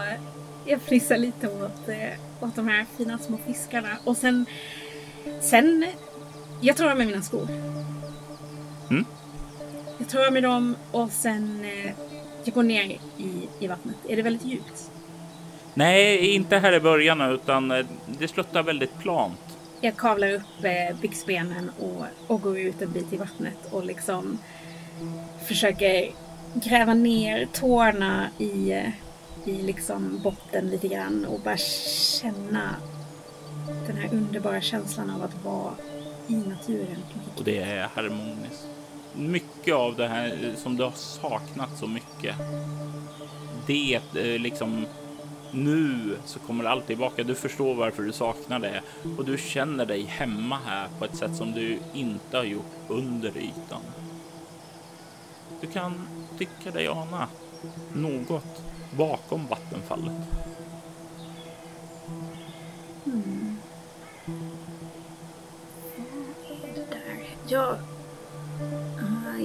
jag 0.65 0.81
fnissar 0.81 1.17
lite 1.17 1.47
åt, 1.47 1.89
eh, 1.89 2.19
åt 2.39 2.55
de 2.55 2.67
här 2.67 2.85
fina 2.97 3.17
små 3.17 3.37
fiskarna 3.45 3.97
och 4.03 4.17
sen, 4.17 4.45
sen 5.41 5.85
jag 6.61 6.77
tar 6.77 6.89
av 6.89 6.97
mig 6.97 7.05
mina 7.05 7.21
skor. 7.21 7.47
Mm. 8.89 9.05
Jag 9.97 10.09
tar 10.09 10.25
av 10.25 10.33
mig 10.33 10.41
dem 10.41 10.75
och 10.91 11.11
sen 11.11 11.65
eh, 11.65 11.91
jag 12.43 12.53
går 12.53 12.63
ner 12.63 12.83
i, 13.17 13.47
i 13.59 13.67
vattnet. 13.67 13.95
Är 14.07 14.15
det 14.15 14.21
väldigt 14.21 14.45
djupt? 14.45 14.91
Nej, 15.79 16.35
inte 16.35 16.57
här 16.57 16.73
i 16.73 16.79
början 16.79 17.21
utan 17.21 17.71
eh, 17.71 17.85
det 18.05 18.27
sluttar 18.27 18.63
väldigt 18.63 18.99
plant 18.99 19.49
jag 19.81 19.97
kavlar 19.97 20.31
upp 20.33 20.63
eh, 20.63 20.99
byxbenen 21.01 21.71
och, 21.79 22.05
och 22.27 22.41
går 22.41 22.59
ut 22.59 22.81
en 22.81 22.91
bit 22.91 23.13
i 23.13 23.17
vattnet 23.17 23.57
och 23.71 23.85
liksom 23.85 24.39
försöker 25.47 26.11
gräva 26.53 26.93
ner 26.93 27.47
tårna 27.53 28.29
i, 28.37 28.83
i 29.45 29.61
liksom 29.61 30.19
botten 30.23 30.69
lite 30.69 30.87
grann 30.87 31.25
och 31.25 31.39
bara 31.39 31.57
känna 32.21 32.75
den 33.87 33.97
här 33.97 34.09
underbara 34.13 34.61
känslan 34.61 35.09
av 35.09 35.23
att 35.23 35.43
vara 35.43 35.73
i 36.27 36.33
naturen. 36.33 37.03
Och 37.37 37.43
det 37.43 37.59
är 37.59 37.87
harmoniskt. 37.95 38.67
Mycket 39.15 39.75
av 39.75 39.95
det 39.95 40.07
här 40.07 40.53
som 40.57 40.77
du 40.77 40.83
har 40.83 40.91
saknat 40.91 41.77
så 41.77 41.87
mycket. 41.87 42.35
Det 43.67 43.99
eh, 44.15 44.39
liksom 44.39 44.85
nu 45.51 46.17
så 46.25 46.39
kommer 46.39 46.63
allt 46.63 46.87
tillbaka. 46.87 47.23
Du 47.23 47.35
förstår 47.35 47.75
varför 47.75 48.03
du 48.03 48.11
saknar 48.11 48.59
det 48.59 48.81
och 49.17 49.25
du 49.25 49.37
känner 49.37 49.85
dig 49.85 50.03
hemma 50.03 50.59
här 50.65 50.87
på 50.99 51.05
ett 51.05 51.15
sätt 51.15 51.35
som 51.35 51.51
du 51.51 51.79
inte 51.93 52.37
har 52.37 52.43
gjort 52.43 52.71
under 52.87 53.37
ytan. 53.37 53.81
Du 55.61 55.67
kan 55.67 56.07
tycka 56.37 56.71
dig 56.71 56.87
ana 56.87 57.27
något 57.93 58.63
bakom 58.97 59.47
vattenfallet. 59.47 60.13
Mm. 63.05 63.57
Vad 65.97 66.69
är 66.69 66.73
det 66.73 66.85
där? 66.89 67.25
Jag, 67.47 67.75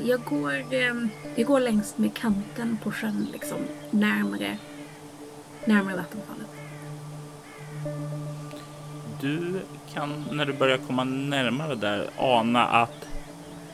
jag, 0.03 0.25
går, 0.25 0.75
eh, 0.75 0.95
jag 1.35 1.47
går 1.47 1.61
längs 1.61 1.99
med 1.99 2.15
kanten 2.15 2.79
på 2.83 2.93
sjön, 2.93 3.29
liksom 3.33 3.59
närmare, 3.91 4.59
närmare 5.67 5.97
vattenfallet. 5.97 6.47
Du 9.21 9.61
kan 9.93 10.25
när 10.33 10.47
du 10.47 10.53
börjar 10.53 10.79
komma 10.79 11.05
närmare 11.05 11.75
där 11.75 12.11
ana 12.19 12.67
att 12.67 13.09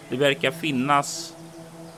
det 0.08 0.16
verkar 0.16 0.50
finnas 0.50 1.34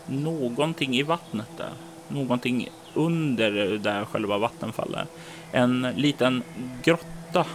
någonting 0.07 0.95
i 0.97 1.03
vattnet 1.03 1.49
där. 1.57 1.73
Någonting 2.09 2.69
under 2.95 3.79
där 3.79 4.05
själva 4.05 4.39
vattenfallet. 4.39 5.09
En 5.53 5.83
liten 5.97 6.43
grotta. 6.83 7.47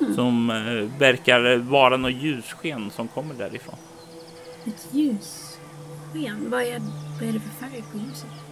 Mm. 0.00 0.14
Som 0.14 0.50
eh, 0.50 0.98
verkar 0.98 1.56
vara 1.56 1.96
något 1.96 2.12
ljussken 2.12 2.90
som 2.90 3.08
kommer 3.08 3.34
därifrån. 3.34 3.76
Ett 4.66 4.88
ljussken? 4.90 6.50
Vad 6.50 6.62
är, 6.62 6.82
vad 7.20 7.28
är 7.28 7.32
det 7.32 7.40
för 7.40 7.66
färg 7.66 7.84
på 7.92 7.98
ljuset? 7.98 8.45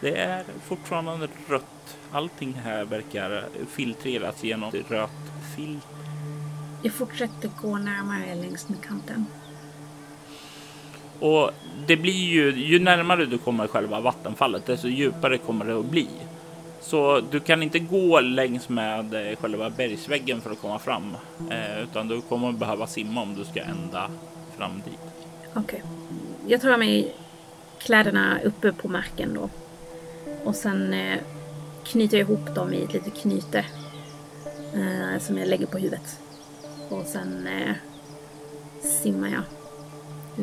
Det 0.00 0.16
är 0.16 0.44
fortfarande 0.64 1.28
rött. 1.48 1.96
Allting 2.12 2.52
här 2.52 2.84
verkar 2.84 3.44
filtreras 3.68 4.44
genom 4.44 4.70
rött 4.88 5.10
filter. 5.56 5.88
Jag 6.82 6.92
fortsätter 6.92 7.50
gå 7.62 7.78
närmare 7.78 8.34
längs 8.34 8.68
med 8.68 8.82
kanten. 8.82 9.26
Och 11.20 11.50
det 11.86 11.96
blir 11.96 12.28
ju, 12.28 12.50
ju 12.50 12.78
närmare 12.78 13.26
du 13.26 13.38
kommer 13.38 13.66
själva 13.66 14.00
vattenfallet, 14.00 14.66
desto 14.66 14.88
djupare 14.88 15.38
kommer 15.38 15.64
det 15.64 15.78
att 15.78 15.90
bli. 15.90 16.08
Så 16.80 17.20
du 17.30 17.40
kan 17.40 17.62
inte 17.62 17.78
gå 17.78 18.20
längs 18.20 18.68
med 18.68 19.30
eh, 19.30 19.36
själva 19.36 19.70
bergsväggen 19.70 20.40
för 20.40 20.50
att 20.50 20.60
komma 20.60 20.78
fram, 20.78 21.16
eh, 21.50 21.82
utan 21.82 22.08
du 22.08 22.20
kommer 22.20 22.52
behöva 22.52 22.86
simma 22.86 23.22
om 23.22 23.34
du 23.34 23.44
ska 23.44 23.60
ända 23.60 24.10
fram 24.56 24.82
dit. 24.84 25.00
Okej, 25.54 25.62
okay. 25.62 25.80
jag 26.46 26.60
tar 26.60 26.76
mig 26.76 27.14
kläderna 27.78 28.38
uppe 28.44 28.72
på 28.72 28.88
marken 28.88 29.34
då 29.34 29.50
och 30.44 30.54
sen 30.54 30.92
eh, 30.92 31.18
knyter 31.84 32.18
jag 32.18 32.30
ihop 32.30 32.54
dem 32.54 32.72
i 32.72 32.82
ett 32.82 32.92
litet 32.92 33.22
knyte 33.22 33.58
eh, 34.74 35.20
som 35.20 35.38
jag 35.38 35.48
lägger 35.48 35.66
på 35.66 35.78
huvudet 35.78 36.20
och 36.88 37.06
sen 37.06 37.46
eh, 37.46 37.74
simmar 39.02 39.28
jag 39.28 39.42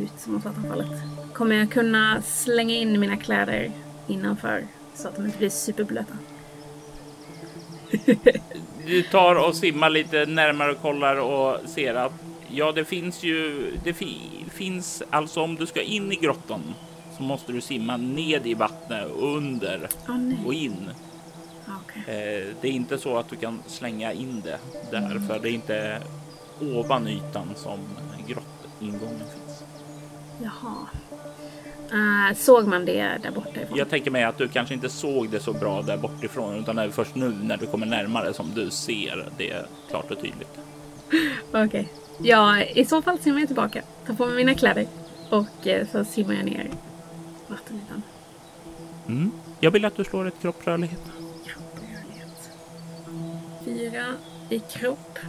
ut 0.03 0.27
mot 0.27 0.45
vattenfallet. 0.45 0.91
Kommer 1.33 1.55
jag 1.55 1.71
kunna 1.71 2.21
slänga 2.21 2.75
in 2.75 2.99
mina 2.99 3.17
kläder 3.17 3.71
innanför 4.07 4.67
så 4.95 5.07
att 5.07 5.15
de 5.15 5.25
inte 5.25 5.37
blir 5.37 5.49
superblöta? 5.49 6.17
du 8.85 9.03
tar 9.03 9.35
och 9.35 9.55
simmar 9.55 9.89
lite 9.89 10.25
närmare 10.25 10.71
och 10.71 10.81
kollar 10.81 11.15
och 11.15 11.69
ser 11.69 11.95
att 11.95 12.13
ja, 12.47 12.71
det 12.71 12.85
finns 12.85 13.23
ju. 13.23 13.71
Det 13.83 13.93
fi, 13.93 14.17
finns 14.53 15.03
alltså 15.09 15.41
om 15.41 15.55
du 15.55 15.65
ska 15.65 15.81
in 15.81 16.11
i 16.11 16.15
grottan 16.15 16.61
så 17.17 17.23
måste 17.23 17.51
du 17.51 17.61
simma 17.61 17.97
ned 17.97 18.47
i 18.47 18.53
vattnet 18.53 19.07
under 19.17 19.89
oh, 20.07 20.45
och 20.45 20.53
in. 20.53 20.89
Okay. 21.83 22.15
Eh, 22.15 22.47
det 22.61 22.67
är 22.67 22.71
inte 22.71 22.97
så 22.97 23.17
att 23.17 23.29
du 23.29 23.35
kan 23.35 23.59
slänga 23.67 24.13
in 24.13 24.41
det 24.41 24.59
där, 24.91 24.97
mm. 24.97 25.27
för 25.27 25.39
det 25.39 25.49
är 25.49 25.53
inte 25.53 26.01
ovan 26.61 27.07
ytan 27.07 27.49
som 27.55 27.79
grottingången 28.27 29.17
finns. 29.17 29.63
Jaha. 30.43 30.75
Uh, 31.93 32.35
såg 32.35 32.67
man 32.67 32.85
det 32.85 33.17
där 33.23 33.31
bortifrån? 33.31 33.77
Jag 33.77 33.89
tänker 33.89 34.11
mig 34.11 34.23
att 34.23 34.37
du 34.37 34.47
kanske 34.47 34.73
inte 34.73 34.89
såg 34.89 35.29
det 35.29 35.39
så 35.39 35.53
bra 35.53 35.81
där 35.81 35.97
bortifrån 35.97 36.55
utan 36.55 36.75
det 36.75 36.81
är 36.81 36.89
först 36.89 37.15
nu 37.15 37.29
när 37.29 37.57
du 37.57 37.65
kommer 37.65 37.85
närmare 37.85 38.33
som 38.33 38.51
du 38.55 38.69
ser 38.69 39.29
det 39.37 39.65
klart 39.89 40.11
och 40.11 40.21
tydligt. 40.21 40.59
Okej. 41.49 41.65
Okay. 41.65 41.85
Ja, 42.17 42.61
i 42.61 42.85
så 42.85 43.01
fall 43.01 43.19
simmar 43.19 43.39
jag 43.39 43.47
tillbaka. 43.47 43.81
Tar 44.07 44.13
på 44.13 44.25
mig 44.25 44.35
mina 44.35 44.53
kläder 44.53 44.87
och 45.29 45.67
eh, 45.67 45.87
så 45.91 46.05
simmar 46.05 46.33
jag 46.33 46.45
ner 46.45 46.69
vattenytan. 47.47 48.01
Mm. 49.07 49.31
Jag 49.59 49.71
vill 49.71 49.85
att 49.85 49.95
du 49.95 50.03
slår 50.03 50.27
ett 50.27 50.41
kropprörlighet. 50.41 51.01
Kropprörlighet. 51.45 52.51
Fyra 53.65 54.05
i 54.49 54.59
kropp. 54.59 55.19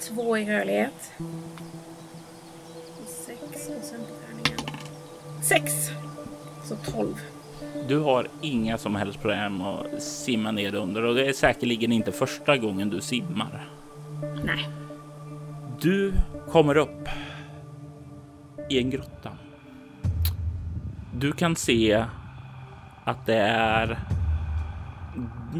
Två 0.00 0.38
i 0.38 0.44
rörlighet. 0.44 1.12
Sex. 5.42 5.72
Så 6.64 6.76
tolv. 6.76 7.20
Du 7.88 7.98
har 7.98 8.28
inga 8.40 8.78
som 8.78 8.94
helst 8.96 9.20
problem 9.20 9.62
att 9.62 10.02
simma 10.02 10.50
ner 10.50 10.74
under 10.74 11.02
och 11.02 11.14
det 11.14 11.28
är 11.28 11.32
säkerligen 11.32 11.92
inte 11.92 12.12
första 12.12 12.56
gången 12.56 12.90
du 12.90 13.00
simmar. 13.00 13.68
Nej. 14.44 14.68
Du 15.80 16.12
kommer 16.50 16.76
upp 16.76 17.08
i 18.70 18.78
en 18.78 18.90
grotta. 18.90 19.30
Du 21.18 21.32
kan 21.32 21.56
se 21.56 22.04
att 23.04 23.26
det 23.26 23.38
är 23.38 23.98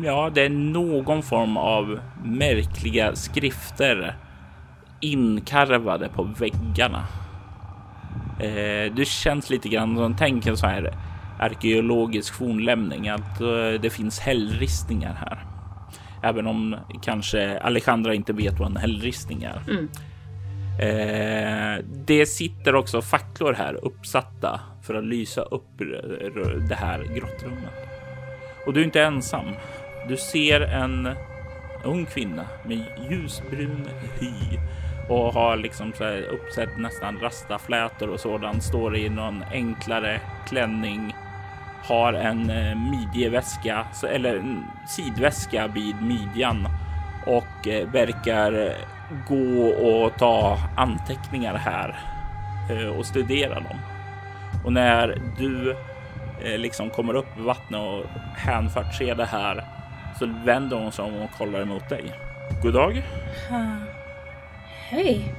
Ja, 0.05 0.31
det 0.35 0.43
är 0.43 0.49
någon 0.49 1.23
form 1.23 1.57
av 1.57 2.01
märkliga 2.25 3.17
skrifter 3.17 4.17
inkarvade 5.01 6.09
på 6.09 6.23
väggarna. 6.23 7.07
Eh, 8.41 8.95
det 8.95 9.09
känns 9.09 9.51
lite 9.51 9.69
grann 9.69 9.97
som, 9.97 10.17
tänk 10.17 10.47
en 10.47 10.57
sån 10.57 10.71
här 10.71 10.95
arkeologisk 11.39 12.35
fornlämning, 12.35 13.09
att 13.09 13.41
eh, 13.41 13.81
det 13.81 13.91
finns 13.93 14.21
hällristningar 14.21 15.15
här. 15.15 15.45
Även 16.23 16.47
om 16.47 16.77
kanske 17.03 17.59
Alejandra 17.59 18.15
inte 18.15 18.33
vet 18.33 18.59
vad 18.59 18.71
en 18.71 18.77
hällristning 18.77 19.43
är. 19.43 19.61
Mm. 19.69 19.89
Eh, 20.81 21.85
det 22.07 22.27
sitter 22.27 22.75
också 22.75 23.03
facklor 23.03 23.53
här 23.53 23.85
uppsatta 23.85 24.61
för 24.87 24.95
att 24.95 25.05
lysa 25.05 25.43
upp 25.43 25.79
det 26.69 26.75
här 26.75 27.03
grottrummet. 27.15 27.73
Och 28.67 28.73
du 28.73 28.81
är 28.81 28.85
inte 28.85 29.03
ensam. 29.03 29.47
Du 30.09 30.17
ser 30.17 30.61
en 30.61 31.09
ung 31.85 32.07
kvinna 32.07 32.47
med 32.65 32.85
ljusbrun 33.11 33.89
hy 34.21 34.59
och 35.09 35.33
har 35.33 35.57
liksom 35.57 35.93
så 35.93 36.05
här 36.05 36.23
uppsett 36.23 36.79
nästan 36.79 37.21
rastaflätor 37.21 38.09
och 38.09 38.21
sådant. 38.21 38.63
Står 38.63 38.97
i 38.97 39.09
någon 39.09 39.43
enklare 39.53 40.21
klänning. 40.49 41.15
Har 41.83 42.13
en 42.13 42.51
eh, 42.51 42.77
midjeväska 42.91 43.87
eller 44.09 44.37
en 44.37 44.65
sidväska 44.89 45.67
vid 45.67 46.03
midjan 46.03 46.69
och 47.27 47.69
eh, 47.69 47.89
verkar 47.89 48.77
gå 49.29 49.67
och 49.69 50.19
ta 50.19 50.59
anteckningar 50.77 51.55
här 51.55 51.97
eh, 52.71 52.89
och 52.89 53.07
studera 53.07 53.55
dem. 53.55 53.94
Och 54.65 54.73
när 54.73 55.23
du 55.39 55.77
liksom 56.57 56.91
kommer 56.91 57.15
upp 57.15 57.39
i 57.39 57.41
vattnet 57.41 57.81
och 57.81 58.05
hänfört 58.37 58.95
ser 58.95 59.15
det 59.15 59.25
här 59.25 59.65
så 60.19 60.27
vänder 60.45 60.77
hon 60.77 60.93
sig 60.93 61.05
om 61.05 61.17
och 61.17 61.31
kollar 61.39 61.61
emot 61.61 61.89
dig. 61.89 62.13
God 62.63 62.75
dag. 62.75 63.03
Hej. 64.89 65.35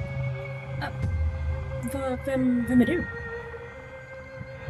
Uh, 1.84 2.18
vem, 2.24 2.64
vem 2.68 2.80
är 2.80 2.86
du? 2.86 3.04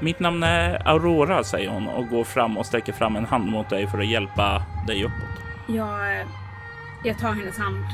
Mitt 0.00 0.20
namn 0.20 0.42
är 0.42 0.88
Aurora, 0.88 1.44
säger 1.44 1.70
hon 1.70 1.88
och 1.88 2.08
går 2.08 2.24
fram 2.24 2.56
och 2.56 2.66
sträcker 2.66 2.92
fram 2.92 3.16
en 3.16 3.24
hand 3.24 3.50
mot 3.50 3.70
dig 3.70 3.86
för 3.86 3.98
att 3.98 4.06
hjälpa 4.06 4.62
dig 4.86 5.04
uppåt. 5.04 5.42
Jag, 5.68 6.26
jag 7.04 7.18
tar 7.18 7.32
hennes 7.32 7.58
hand 7.58 7.84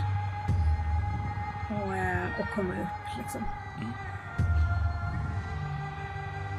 och, 1.69 1.97
eh, 1.97 2.41
och 2.41 2.49
kommer 2.55 2.75
upp 2.75 3.19
liksom. 3.19 3.45
Mm. 3.81 3.93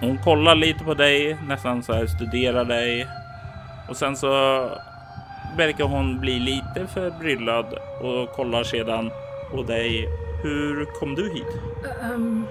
Hon 0.03 0.17
kollar 0.17 0.55
lite 0.55 0.83
på 0.83 0.93
dig, 0.93 1.37
nästan 1.47 1.83
så 1.83 1.93
här 1.93 2.05
studerar 2.05 2.65
dig 2.65 3.07
och 3.89 3.97
sen 3.97 4.15
så 4.15 4.29
verkar 5.57 5.83
hon 5.83 6.19
bli 6.19 6.39
lite 6.39 6.87
förbryllad 6.87 7.65
och 8.01 8.35
kollar 8.35 8.63
sedan 8.63 9.11
på 9.51 9.63
dig. 9.63 10.09
Hur 10.43 10.85
kom 10.99 11.15
du 11.15 11.33
hit? 11.33 11.47
Um, 12.13 12.47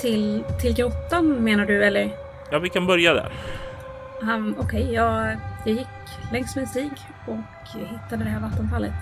till, 0.00 0.44
till 0.60 0.74
grottan 0.74 1.44
menar 1.44 1.66
du 1.66 1.84
eller? 1.84 2.10
Ja, 2.50 2.58
vi 2.58 2.68
kan 2.68 2.86
börja 2.86 3.14
där. 3.14 3.32
Um, 4.20 4.56
Okej, 4.58 4.82
okay, 4.82 4.94
jag, 4.94 5.36
jag 5.64 5.74
gick 5.74 5.88
längs 6.32 6.56
med 6.56 6.62
en 6.62 6.68
stig 6.68 6.92
och 7.26 7.80
hittade 7.80 8.24
det 8.24 8.30
här 8.30 8.40
vattenfallet. 8.40 8.94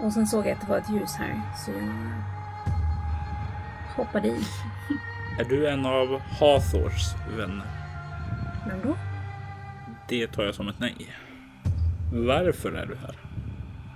Och 0.00 0.12
sen 0.12 0.26
såg 0.26 0.46
jag 0.46 0.52
att 0.52 0.60
det 0.60 0.66
var 0.68 0.78
ett 0.78 0.90
ljus 0.90 1.16
här, 1.16 1.40
så 1.64 1.70
jag 1.70 1.94
hoppade 3.96 4.28
i. 4.28 4.44
Är 5.38 5.44
du 5.44 5.68
en 5.68 5.86
av 5.86 6.20
Hathors 6.20 7.14
vänner? 7.36 7.66
Vem 8.68 8.80
då? 8.82 8.96
Det 10.08 10.26
tar 10.26 10.44
jag 10.44 10.54
som 10.54 10.68
ett 10.68 10.78
nej. 10.78 11.16
Varför 12.12 12.72
är 12.72 12.86
du 12.86 12.96
här? 12.96 13.16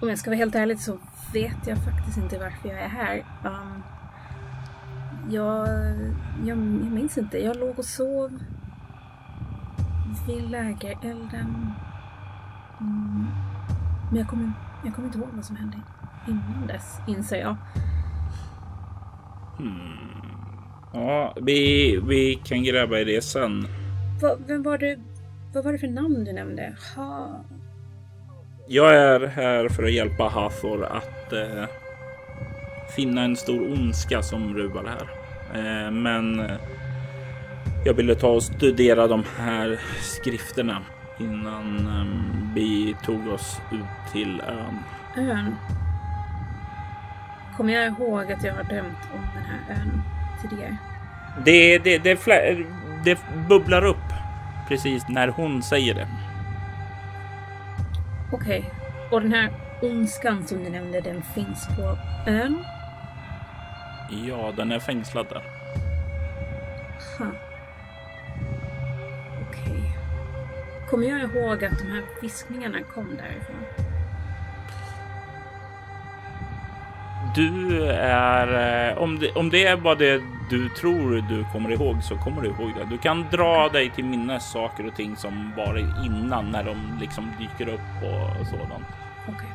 Om 0.01 0.09
jag 0.09 0.19
ska 0.19 0.31
vara 0.31 0.39
helt 0.39 0.55
ärlig 0.55 0.81
så 0.81 0.99
vet 1.33 1.67
jag 1.67 1.79
faktiskt 1.85 2.19
inte 2.19 2.39
varför 2.39 2.69
jag 2.69 2.79
är 2.79 2.89
här. 2.89 3.25
Um, 3.45 3.83
jag, 5.31 5.69
jag, 6.45 6.59
jag 6.59 6.59
minns 6.93 7.19
inte. 7.19 7.39
Jag 7.39 7.57
låg 7.57 7.79
och 7.79 7.85
sov 7.85 8.39
vid 10.27 10.51
lägerelden. 10.51 11.73
Mm. 12.81 13.27
Men 14.11 14.19
jag 14.19 14.29
kommer, 14.29 14.53
jag 14.85 14.95
kommer 14.95 15.07
inte 15.07 15.19
ihåg 15.19 15.29
vad 15.33 15.45
som 15.45 15.57
hände 15.57 15.81
innan 16.29 16.67
dess, 16.67 17.01
inser 17.07 17.41
jag. 17.41 17.57
Hmm. 19.59 20.14
Ja, 20.95 21.35
vi, 21.41 22.01
vi 22.09 22.35
kan 22.45 22.65
gräva 22.65 23.01
i 23.01 23.05
det 23.05 23.25
sen. 23.25 23.67
Va, 24.23 24.37
vem 24.47 24.63
var 24.63 24.79
det? 24.79 24.99
Vad 25.55 25.65
var 25.65 25.73
det 25.73 25.79
för 25.79 25.89
namn 25.89 26.25
du 26.25 26.33
nämnde? 26.33 26.77
Ha... 26.97 27.45
Jag 28.69 28.95
är 28.97 29.27
här 29.27 29.69
för 29.69 29.83
att 29.83 29.93
hjälpa 29.93 30.25
Hathor 30.25 30.85
att 30.85 31.33
eh, 31.33 31.65
finna 32.97 33.23
en 33.23 33.37
stor 33.37 33.73
ondska 33.73 34.23
som 34.23 34.55
ruvar 34.57 34.85
här. 34.85 35.09
Eh, 35.55 35.91
men 35.91 36.41
eh, 36.41 36.57
jag 37.85 37.95
ville 37.95 38.15
ta 38.15 38.29
och 38.29 38.43
studera 38.43 39.07
de 39.07 39.25
här 39.39 39.81
skrifterna 40.01 40.83
innan 41.21 41.79
eh, 41.79 42.55
vi 42.55 42.97
tog 43.05 43.29
oss 43.29 43.61
ut 43.73 44.13
till 44.13 44.43
ön. 44.49 44.79
Ön? 45.17 45.55
Kommer 47.57 47.73
jag 47.73 47.87
ihåg 47.87 48.33
att 48.33 48.45
jag 48.45 48.55
har 48.55 48.65
drömt 48.65 49.09
om 49.15 49.21
den 49.35 49.45
här 49.45 49.81
ön 49.81 50.14
tidigare? 50.49 50.77
Det, 51.45 51.79
det, 51.79 51.99
det, 51.99 52.19
det 53.05 53.19
bubblar 53.49 53.85
upp 53.85 53.97
precis 54.69 55.09
när 55.09 55.29
hon 55.29 55.63
säger 55.63 55.95
det. 55.95 56.09
Okej. 58.33 58.59
Okay. 58.59 58.71
Och 59.11 59.21
den 59.21 59.33
här 59.33 59.51
ondskan 59.83 60.47
som 60.47 60.65
du 60.65 60.71
nämnde, 60.71 61.01
den 61.01 61.23
finns 61.23 61.67
på 61.77 61.99
ön? 62.27 62.65
Ja, 64.11 64.53
den 64.57 64.73
är 64.73 64.79
fängslad 64.79 65.27
där. 65.29 65.43
Huh. 67.19 67.29
Okej. 69.49 69.63
Okay. 69.63 70.89
Kommer 70.91 71.07
jag 71.07 71.21
ihåg 71.21 71.65
att 71.65 71.79
de 71.79 71.87
här 71.87 72.03
viskningarna 72.23 72.79
kom 72.95 73.17
därifrån? 73.17 73.65
Du 77.35 77.83
är... 77.91 78.91
Eh, 78.91 78.99
om 78.99 79.19
det, 79.19 79.33
om 79.33 79.51
det 79.51 79.67
är 79.67 79.77
bara 79.77 79.95
det 79.95 80.23
du 80.51 80.69
tror 80.69 81.25
du 81.29 81.45
kommer 81.53 81.71
ihåg 81.71 82.03
så 82.03 82.17
kommer 82.17 82.43
du 82.43 82.49
ihåg 82.49 82.73
det. 82.79 82.85
Du 82.91 82.99
kan 82.99 83.27
dra 83.31 83.69
dig 83.69 83.91
till 83.91 84.05
minnes 84.05 84.51
saker 84.53 84.87
och 84.87 84.97
ting 84.97 85.17
som 85.17 85.53
var 85.57 85.79
innan 86.07 86.51
när 86.51 86.65
de 86.65 86.99
liksom 87.01 87.33
dyker 87.39 87.73
upp 87.75 88.03
och 88.03 88.47
sådant. 88.47 88.85
Okej. 89.29 89.49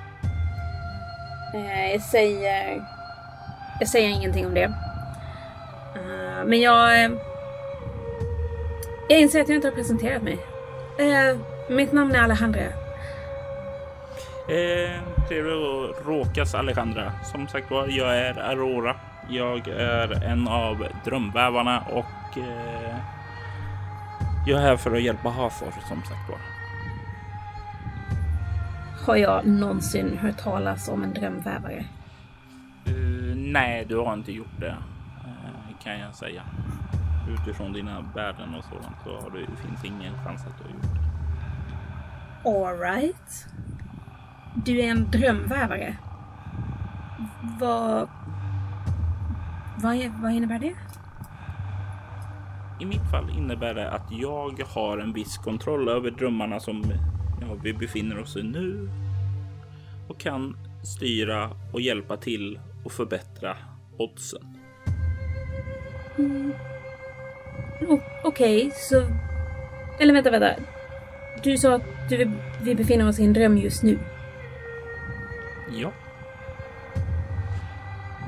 Okay. 1.53 1.91
Jag 1.91 2.01
säger... 2.01 2.81
Jag 3.79 3.89
säger 3.89 4.09
ingenting 4.09 4.45
om 4.45 4.53
det. 4.53 4.63
Eh, 5.95 6.45
men 6.45 6.61
jag... 6.61 7.11
Jag 9.09 9.19
inser 9.19 9.41
att 9.41 9.49
jag 9.49 9.55
inte 9.55 9.67
har 9.67 9.75
presenterat 9.75 10.23
mig. 10.23 10.37
Mitt 11.69 11.93
namn 11.93 12.15
är 12.15 12.23
Alejandra. 12.23 12.78
Eh, 14.49 15.01
trevligt 15.27 15.55
att 15.55 16.07
råkas 16.07 16.55
Alejandra. 16.55 17.11
Som 17.23 17.47
sagt 17.47 17.71
var, 17.71 17.87
jag 17.87 18.17
är 18.17 18.39
Aurora. 18.39 18.95
Jag 19.29 19.67
är 19.67 20.23
en 20.23 20.47
av 20.47 20.87
drömvävarna 21.05 21.79
och 21.81 22.37
eh, 22.37 22.95
jag 24.47 24.59
är 24.59 24.63
här 24.63 24.77
för 24.77 24.95
att 24.95 25.01
hjälpa 25.01 25.29
Hathor 25.29 25.71
som 25.87 25.97
sagt 25.97 26.29
var. 26.29 26.37
Har 29.05 29.15
jag 29.15 29.45
någonsin 29.45 30.17
hört 30.17 30.37
talas 30.37 30.89
om 30.89 31.03
en 31.03 31.13
drömvävare? 31.13 31.85
Uh, 32.87 33.35
nej, 33.35 33.85
du 33.85 33.97
har 33.97 34.13
inte 34.13 34.31
gjort 34.31 34.59
det 34.59 34.75
uh, 35.25 35.77
kan 35.83 35.99
jag 35.99 36.15
säga. 36.15 36.43
Utifrån 37.29 37.73
dina 37.73 38.05
värden 38.15 38.55
och 38.55 38.63
sådant 38.63 38.95
så 39.03 39.09
har 39.09 39.29
du, 39.29 39.45
finns 39.45 39.85
ingen 39.85 40.13
chans 40.25 40.41
att 40.41 40.57
du 40.57 40.63
har 40.63 40.71
gjort 40.71 40.81
det. 40.83 42.49
Alright. 42.49 43.47
Du 44.55 44.79
är 44.79 44.91
en 44.91 45.11
drömvävare. 45.11 45.95
Vad... 47.59 48.09
Vad, 49.77 49.97
vad 50.21 50.31
innebär 50.31 50.59
det? 50.59 50.73
I 52.79 52.85
mitt 52.85 53.11
fall 53.11 53.29
innebär 53.37 53.73
det 53.73 53.91
att 53.91 54.11
jag 54.11 54.63
har 54.67 54.97
en 54.97 55.13
viss 55.13 55.37
kontroll 55.37 55.89
över 55.89 56.11
drömmarna 56.11 56.59
som 56.59 56.83
ja, 57.41 57.47
vi 57.63 57.73
befinner 57.73 58.19
oss 58.19 58.37
i 58.37 58.43
nu 58.43 58.89
och 60.07 60.19
kan 60.19 60.57
styra 60.83 61.49
och 61.73 61.81
hjälpa 61.81 62.17
till 62.17 62.59
och 62.83 62.91
förbättra 62.91 63.57
oddsen. 63.97 64.57
Mm. 66.17 66.53
Okej, 68.23 68.67
okay, 68.67 68.71
så... 68.75 69.03
Eller 69.99 70.13
vänta, 70.13 70.31
vänta. 70.31 70.49
Du 71.43 71.57
sa 71.57 71.75
att 71.75 72.09
du, 72.09 72.31
vi 72.61 72.75
befinner 72.75 73.07
oss 73.07 73.19
i 73.19 73.25
en 73.25 73.33
dröm 73.33 73.57
just 73.57 73.83
nu. 73.83 73.99
Ja. 75.71 75.91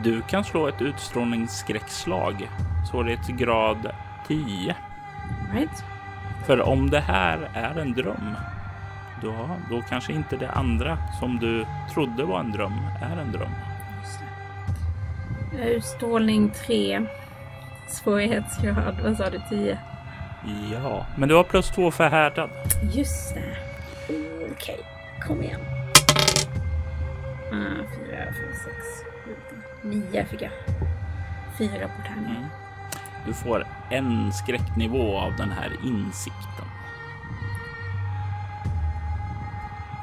Du 0.04 0.22
kan 0.22 0.44
slå 0.44 0.68
ett 0.68 0.82
utstrålningsskräckslag. 0.82 2.50
Svårighetsgrad 2.92 3.92
10. 4.28 4.76
Right. 5.54 5.84
För 6.46 6.62
om 6.62 6.90
det 6.90 7.00
här 7.00 7.50
är 7.54 7.80
en 7.80 7.94
dröm, 7.94 8.36
då, 9.22 9.50
då 9.70 9.82
kanske 9.90 10.14
inte 10.14 10.38
det 10.38 10.52
andra 10.52 10.98
som 11.20 11.40
du 11.40 11.66
trodde 11.94 12.24
var 12.24 12.40
en 12.40 12.52
dröm 12.52 12.74
är 13.02 13.18
en 13.18 13.32
dröm. 13.32 13.52
Utstrålning 15.60 16.52
3. 16.66 17.06
Svårighetsgrad, 17.88 19.00
vad 19.04 19.18
sa 19.18 19.30
du, 19.30 19.42
10? 19.50 19.78
Ja, 20.74 21.06
men 21.18 21.30
du 21.30 21.36
har 21.36 21.44
plus 21.44 21.70
2 21.70 21.92
för 21.92 22.10
härdad. 22.10 22.50
Just 22.94 23.34
det. 23.34 23.58
Okej, 24.06 24.52
okay. 24.52 24.76
kom 25.28 25.44
igen. 25.44 25.81
Mm, 27.52 27.86
fyra, 27.96 28.18
fem, 28.18 28.54
sex, 28.64 29.04
sju, 29.26 29.36
nio 29.84 30.26
fick 30.26 30.42
jag. 30.42 30.52
Fyra 31.58 31.88
på 31.88 32.08
tärningen. 32.08 32.38
Mm. 32.38 32.50
Du 33.26 33.34
får 33.34 33.68
en 33.90 34.32
skräcknivå 34.34 35.18
av 35.18 35.36
den 35.38 35.52
här 35.52 35.72
insikten. 35.84 36.66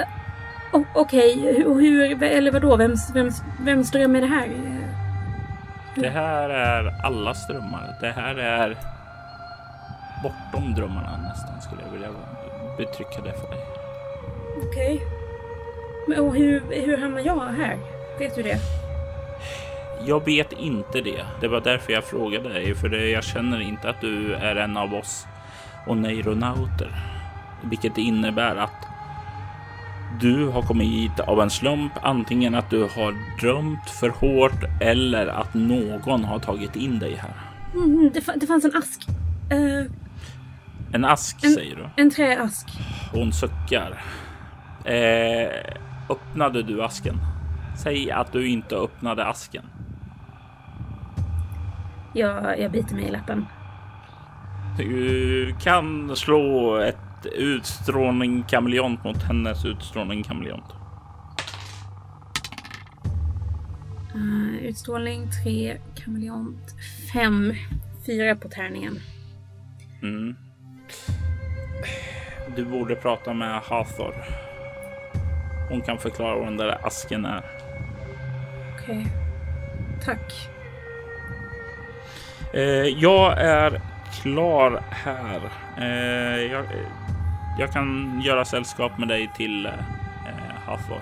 Uh, 0.01 0.83
Okej, 0.95 1.39
okay. 1.39 1.53
hur, 1.53 1.81
hur, 1.81 2.23
eller 2.23 2.53
vadå, 2.53 2.77
vems, 2.77 3.11
vems, 3.15 3.43
vems 3.61 3.91
dröm 3.91 4.17
är 4.17 4.21
det 4.21 4.27
här? 4.27 4.49
Hur? 5.95 6.03
Det 6.03 6.11
här 6.11 6.51
är 6.51 7.05
allas 7.05 7.47
drömmar. 7.47 7.97
Det 8.01 8.11
här 8.11 8.35
är 8.35 8.77
bortom 10.23 10.75
drömmarna 10.75 11.17
nästan 11.17 11.61
skulle 11.61 11.83
jag 11.83 11.93
vilja 11.93 12.09
betrycka 12.77 13.23
det 13.23 13.33
för 13.33 13.49
dig. 13.51 13.65
Okej. 14.63 14.95
Okay. 14.95 15.18
Men 16.09 16.21
och 16.21 16.37
hur, 16.37 16.63
hur 16.71 16.97
hamnar 16.97 17.21
jag 17.21 17.41
här? 17.41 17.77
Vet 18.19 18.35
du 18.35 18.43
det? 18.43 18.59
Jag 20.07 20.25
vet 20.25 20.53
inte 20.53 21.01
det. 21.01 21.25
Det 21.41 21.49
var 21.49 21.61
därför 21.61 21.93
jag 21.93 22.05
frågade 22.05 22.49
dig, 22.49 22.75
för 22.75 22.89
det, 22.89 23.11
jag 23.11 23.25
känner 23.25 23.61
inte 23.61 23.91
att 23.91 24.01
du 24.01 24.35
är 24.35 24.57
en 24.57 24.77
av 24.77 24.95
oss 24.95 25.27
och 25.87 25.97
neuronauter. 25.97 26.91
Vilket 27.71 27.99
innebär 27.99 28.57
att 28.57 28.87
du 30.21 30.47
har 30.49 30.63
kommit 30.63 30.89
hit 30.89 31.21
av 31.21 31.41
en 31.41 31.51
slump, 31.51 31.93
antingen 32.03 32.55
att 32.55 32.71
du 32.71 32.83
har 32.83 33.39
drömt 33.41 33.91
för 34.01 34.09
hårt 34.09 34.65
eller 34.81 35.27
att 35.27 35.55
någon 35.55 36.25
har 36.25 36.39
tagit 36.39 36.77
in 36.77 36.99
dig 36.99 37.15
här. 37.15 37.35
Mm, 37.75 38.11
det, 38.15 38.33
det 38.37 38.47
fanns 38.47 38.65
en 38.65 38.77
ask. 38.77 39.09
Uh, 39.53 39.87
en 40.93 41.05
ask 41.05 41.45
en, 41.45 41.51
säger 41.51 41.77
du? 41.77 42.03
En 42.03 42.11
träask. 42.11 42.69
Hon 43.13 43.33
suckar. 43.33 44.05
Eh, 44.85 45.49
öppnade 46.11 46.63
du 46.63 46.83
asken? 46.83 47.17
Säg 47.77 48.11
att 48.11 48.33
du 48.33 48.49
inte 48.49 48.77
öppnade 48.77 49.27
asken. 49.27 49.65
Jag, 52.15 52.61
jag 52.61 52.71
biter 52.71 52.95
mig 52.95 53.05
i 53.05 53.11
läppen. 53.11 53.47
Du 54.79 55.55
kan 55.61 56.17
slå 56.17 56.77
ett 56.77 57.27
utstrålning 57.33 58.43
kameleont 58.43 59.05
mot 59.05 59.23
hennes 59.23 59.65
utstrålning 59.65 60.23
kameleont. 60.23 60.75
Uh, 64.15 64.57
utstrålning 64.63 65.31
3, 65.45 65.79
kameleont 65.95 66.75
5, 67.13 67.55
4 68.07 68.37
på 68.37 68.49
tärningen. 68.49 68.99
Mm. 70.03 70.37
Du 72.57 72.65
borde 72.65 72.95
prata 72.95 73.35
med 73.35 73.61
Hathor. 73.61 74.15
Hon 75.69 75.81
kan 75.81 75.99
förklara 75.99 76.35
vad 76.35 76.47
den 76.47 76.57
där 76.57 76.87
asken 76.87 77.25
är. 77.25 77.43
Okej. 78.75 78.99
Okay. 78.99 79.07
Tack. 80.05 80.49
Eh, 82.55 82.63
jag 83.01 83.39
är 83.39 83.81
klar 84.23 84.83
här. 84.91 85.41
Eh, 85.79 86.53
jag, 86.53 86.65
jag, 87.59 87.73
kan 87.73 88.21
göra 88.25 88.45
sällskap 88.45 88.99
med 88.99 89.09
dig 89.09 89.31
till 89.37 89.67
eh, 89.67 89.73
Hathor. 90.67 91.01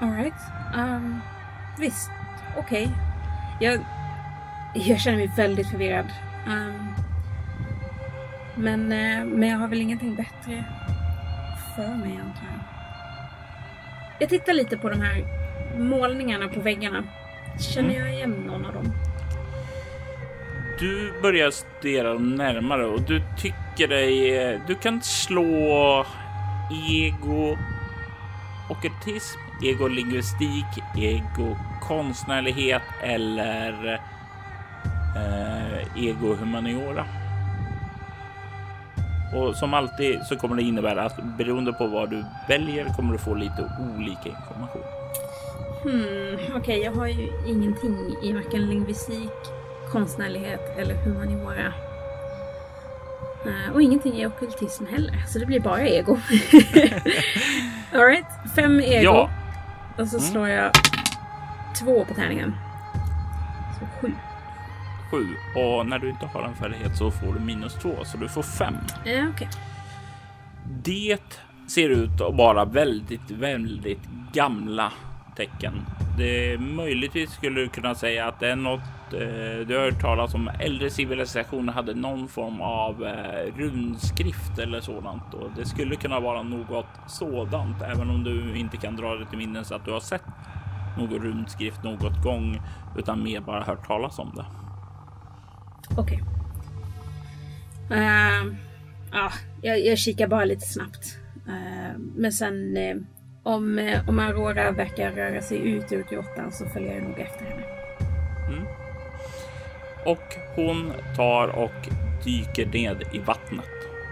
Alright. 0.00 0.40
Um, 0.76 1.20
visst, 1.78 2.10
okej. 2.56 2.84
Okay. 2.84 2.94
Jag, 3.60 3.80
jag 4.74 5.00
känner 5.00 5.18
mig 5.18 5.30
väldigt 5.36 5.70
förvirrad. 5.70 6.12
Um, 6.46 6.94
men, 8.54 8.92
eh, 8.92 9.24
men 9.24 9.48
jag 9.48 9.58
har 9.58 9.68
väl 9.68 9.80
ingenting 9.80 10.14
bättre 10.14 10.64
för 11.76 11.96
mig 11.96 12.20
antar 12.24 12.46
jag. 12.52 12.77
Jag 14.18 14.28
tittar 14.28 14.52
lite 14.52 14.76
på 14.76 14.88
de 14.88 15.00
här 15.00 15.24
målningarna 15.78 16.48
på 16.48 16.60
väggarna. 16.60 17.04
Känner 17.74 17.94
mm. 17.94 18.06
jag 18.06 18.14
igen 18.14 18.30
någon 18.30 18.66
av 18.66 18.72
dem? 18.74 18.92
Du 20.78 21.12
börjar 21.22 21.50
studera 21.50 22.12
dem 22.12 22.34
närmare 22.34 22.86
och 22.86 23.02
du 23.02 23.22
tycker 23.38 23.88
dig... 23.88 24.60
Du 24.66 24.74
kan 24.74 25.02
slå 25.02 26.06
ego 26.90 27.56
ockultism, 28.70 29.38
ego-linguistik, 29.62 30.66
ego-konstnärlighet 30.96 32.82
eller 33.02 34.00
eh, 35.16 36.04
ego-humaniora. 36.04 37.04
Och 39.34 39.56
som 39.56 39.74
alltid 39.74 40.22
så 40.26 40.36
kommer 40.36 40.56
det 40.56 40.62
innebära 40.62 41.04
att 41.04 41.16
beroende 41.38 41.72
på 41.72 41.86
vad 41.86 42.10
du 42.10 42.24
väljer 42.48 42.84
kommer 42.84 43.12
du 43.12 43.18
få 43.18 43.34
lite 43.34 43.72
olika 43.96 44.28
information. 44.28 44.82
Hmm, 45.82 46.34
Okej, 46.34 46.56
okay, 46.56 46.78
jag 46.78 46.92
har 46.92 47.06
ju 47.06 47.28
ingenting 47.46 48.16
i 48.22 48.32
varken 48.32 48.66
lingvistik, 48.66 49.32
konstnärlighet 49.92 50.78
eller 50.78 50.94
humaniora. 50.94 51.72
Uh, 53.46 53.74
och 53.74 53.82
ingenting 53.82 54.14
i 54.14 54.26
okkultism 54.26 54.86
heller, 54.86 55.24
så 55.28 55.38
det 55.38 55.46
blir 55.46 55.60
bara 55.60 55.88
ego. 55.88 56.12
Alright, 57.92 58.26
fem 58.56 58.80
ego. 58.80 59.04
Ja. 59.04 59.30
Och 59.98 60.08
så 60.08 60.16
mm. 60.16 60.30
slår 60.30 60.48
jag 60.48 60.72
två 61.80 62.04
på 62.04 62.14
tärningen. 62.14 62.54
Så 63.78 63.86
sju. 64.00 64.12
7 65.10 65.26
och 65.54 65.86
när 65.86 65.98
du 65.98 66.10
inte 66.10 66.26
har 66.26 66.42
en 66.42 66.54
färdighet 66.54 66.96
så 66.96 67.10
får 67.10 67.32
du 67.32 67.40
minus 67.40 67.74
2 67.74 68.04
så 68.04 68.18
du 68.18 68.28
får 68.28 68.42
5. 68.42 68.74
Ja, 69.04 69.28
okay. 69.28 69.48
Det 70.84 71.18
ser 71.66 71.88
ut 71.88 72.20
att 72.20 72.34
vara 72.34 72.64
väldigt, 72.64 73.30
väldigt 73.30 74.08
gamla 74.32 74.92
tecken. 75.36 75.72
Det 76.18 76.58
möjligtvis 76.60 77.30
skulle 77.30 77.60
du 77.60 77.68
kunna 77.68 77.94
säga 77.94 78.26
att 78.26 78.40
det 78.40 78.48
är 78.48 78.56
något 78.56 78.80
eh, 79.12 79.66
du 79.66 79.76
har 79.76 79.84
hört 79.84 80.00
talas 80.00 80.34
om 80.34 80.50
äldre 80.60 80.90
civilisationer 80.90 81.72
hade 81.72 81.94
någon 81.94 82.28
form 82.28 82.60
av 82.60 83.04
eh, 83.04 83.56
runskrift 83.56 84.58
eller 84.58 84.80
sådant 84.80 85.34
och 85.34 85.50
det 85.56 85.66
skulle 85.66 85.96
kunna 85.96 86.20
vara 86.20 86.42
något 86.42 86.86
sådant, 87.06 87.82
även 87.82 88.10
om 88.10 88.24
du 88.24 88.56
inte 88.56 88.76
kan 88.76 88.96
dra 88.96 89.14
det 89.14 89.26
till 89.26 89.38
minnes 89.38 89.72
att 89.72 89.84
du 89.84 89.92
har 89.92 90.00
sett 90.00 90.24
någon 90.98 91.18
runskrift 91.18 91.82
något 91.82 92.22
gång 92.24 92.60
utan 92.96 93.22
mer 93.22 93.40
bara 93.40 93.64
hört 93.64 93.86
talas 93.86 94.18
om 94.18 94.32
det. 94.36 94.44
Okej. 95.96 96.22
Okay. 97.86 97.98
Uh, 97.98 98.06
ehm, 98.06 98.56
ja, 99.12 99.32
jag, 99.62 99.80
jag 99.80 99.98
kikar 99.98 100.28
bara 100.28 100.44
lite 100.44 100.66
snabbt. 100.66 101.18
Uh, 101.48 101.98
men 101.98 102.32
sen 102.32 102.76
uh, 102.76 102.96
om, 103.42 103.78
uh, 103.78 104.08
om 104.08 104.18
Aurora 104.18 104.70
verkar 104.70 105.12
röra 105.12 105.42
sig 105.42 105.58
ut 105.58 105.92
ur 105.92 106.04
grottan 106.10 106.52
så 106.52 106.66
följer 106.66 106.94
jag 106.94 107.02
nog 107.02 107.18
efter 107.18 107.44
henne. 107.44 107.62
Mm. 108.48 108.64
Och 110.04 110.36
hon 110.54 110.92
tar 111.16 111.48
och 111.48 111.88
dyker 112.24 112.66
ned 112.66 113.02
i 113.12 113.18
vattnet 113.18 113.64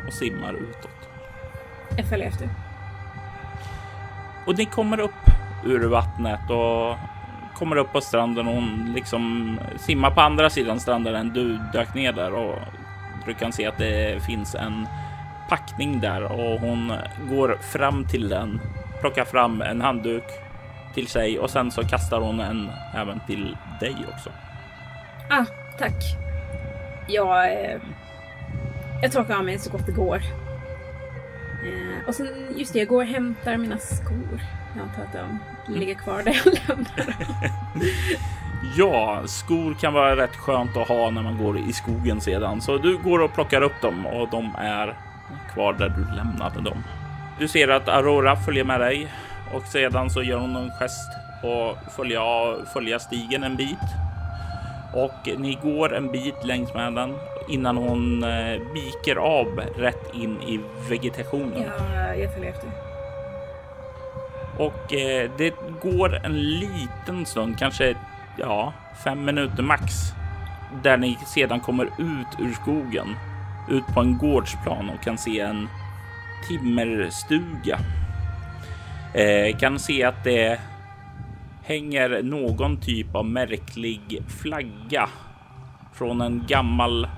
och 0.07 0.13
simmar 0.13 0.55
utåt. 0.55 1.09
Jag 1.97 2.07
följer 2.07 2.29
efter. 2.29 2.49
Och 4.47 4.59
ni 4.59 4.65
kommer 4.65 5.01
upp 5.01 5.13
ur 5.65 5.89
vattnet 5.89 6.51
och 6.51 6.97
kommer 7.57 7.77
upp 7.77 7.93
på 7.93 8.01
stranden 8.01 8.49
och 8.49 8.55
hon 8.55 8.93
liksom 8.95 9.59
simmar 9.77 10.11
på 10.11 10.21
andra 10.21 10.51
sidan 10.51 10.81
stranden 10.81 11.15
än 11.15 11.33
du 11.33 11.59
dök 11.73 11.95
ner 11.95 12.13
där 12.13 12.35
och 12.35 12.59
du 13.27 13.35
kan 13.35 13.53
se 13.53 13.67
att 13.67 13.79
det 13.79 14.23
finns 14.27 14.55
en 14.55 14.87
packning 15.49 16.01
där 16.01 16.23
och 16.23 16.61
hon 16.61 16.93
går 17.31 17.59
fram 17.73 18.05
till 18.05 18.29
den, 18.29 18.61
plockar 19.01 19.25
fram 19.25 19.63
en 19.63 19.81
handduk 19.81 20.25
till 20.95 21.07
sig 21.07 21.39
och 21.39 21.51
sen 21.51 21.71
så 21.71 21.83
kastar 21.83 22.21
hon 22.21 22.41
en 22.41 22.71
även 22.95 23.21
till 23.27 23.57
dig 23.81 23.97
också. 24.15 24.31
Ah, 25.31 25.45
tack. 25.79 26.03
Jag, 27.09 27.53
eh, 27.53 27.81
jag 29.03 29.13
torkar 29.13 29.37
av 29.37 29.45
mig 29.45 29.59
så 29.59 29.71
gott 29.71 29.87
det 29.87 29.93
går. 29.93 30.17
Eh, 31.65 32.09
och 32.09 32.15
sen 32.15 32.29
just 32.57 32.73
det, 32.73 32.79
jag 32.79 32.89
går 32.89 33.03
och 33.03 33.09
hämtar 33.09 33.57
mina 33.57 33.79
skor. 33.79 34.41
Jag 34.77 34.83
antar 34.83 35.03
att 35.03 35.13
de 35.67 35.75
ligger 35.79 35.95
kvar 35.95 36.23
där 36.23 36.41
jag 36.45 36.55
lämnade 36.69 37.15
Ja, 38.77 39.23
skor 39.27 39.75
kan 39.75 39.93
vara 39.93 40.17
rätt 40.17 40.37
skönt 40.37 40.77
att 40.77 40.89
ha 40.89 41.11
när 41.11 41.23
man 41.23 41.39
går 41.39 41.59
i 41.59 41.73
skogen 41.73 42.21
sedan. 42.21 42.61
Så 42.61 42.79
du 42.79 42.99
går 42.99 43.19
och 43.19 43.35
plockar 43.35 43.63
upp 43.63 43.81
dem 43.83 44.07
och 44.07 44.29
de 44.31 44.55
är 44.59 44.95
kvar 45.55 45.73
där 45.73 45.89
du 45.89 46.17
lämnade 46.17 46.61
dem. 46.61 46.85
Du 47.39 47.49
ser 47.49 47.69
att 47.69 47.89
Aurora 47.89 48.37
följer 48.37 48.65
med 48.65 48.81
dig 48.81 49.13
och 49.55 49.63
sedan 49.63 50.11
så 50.11 50.23
gör 50.23 50.39
hon 50.39 50.57
en 50.57 50.71
gest 50.71 51.11
och 51.43 51.93
följa, 51.93 52.23
följa 52.73 52.99
stigen 52.99 53.45
en 53.45 53.57
bit. 53.57 53.79
Och 54.95 55.29
ni 55.39 55.59
går 55.63 55.95
en 55.95 56.13
bit 56.13 56.45
längs 56.45 56.75
med 56.75 56.95
den 56.95 57.15
innan 57.49 57.77
hon 57.77 58.25
eh, 58.25 58.61
viker 58.75 59.17
av 59.17 59.61
rätt 59.77 60.15
in 60.15 60.43
i 60.43 60.61
vegetationen. 60.91 61.65
Ja, 61.95 62.15
jag 62.15 62.35
följer 62.35 62.51
efter. 62.51 62.86
Och 64.59 64.95
eh, 64.95 65.31
det 65.39 65.55
går 65.83 66.27
en 66.27 66.43
liten 66.43 67.27
stund, 67.27 67.59
kanske 67.59 67.97
ja, 68.39 68.73
fem 69.05 69.25
minuter 69.25 69.63
max, 69.63 70.13
där 70.83 70.97
ni 70.97 71.19
sedan 71.27 71.61
kommer 71.61 71.85
ut 71.85 72.41
ur 72.41 72.53
skogen, 72.53 73.09
ut 73.71 73.87
på 73.95 74.01
en 74.01 74.19
gårdsplan 74.19 74.91
och 74.91 75.03
kan 75.03 75.19
se 75.19 75.41
en 75.41 75.69
timmerstuga. 76.49 77.79
Eh, 79.15 79.57
kan 79.57 79.79
se 79.79 80.05
att 80.05 80.25
det 80.25 80.61
hänger 81.63 82.23
någon 82.23 82.81
typ 82.81 83.15
av 83.15 83.25
märklig 83.25 84.23
flagga 84.29 85.09
från 85.93 86.21
en 86.21 86.45
gammal 86.49 87.09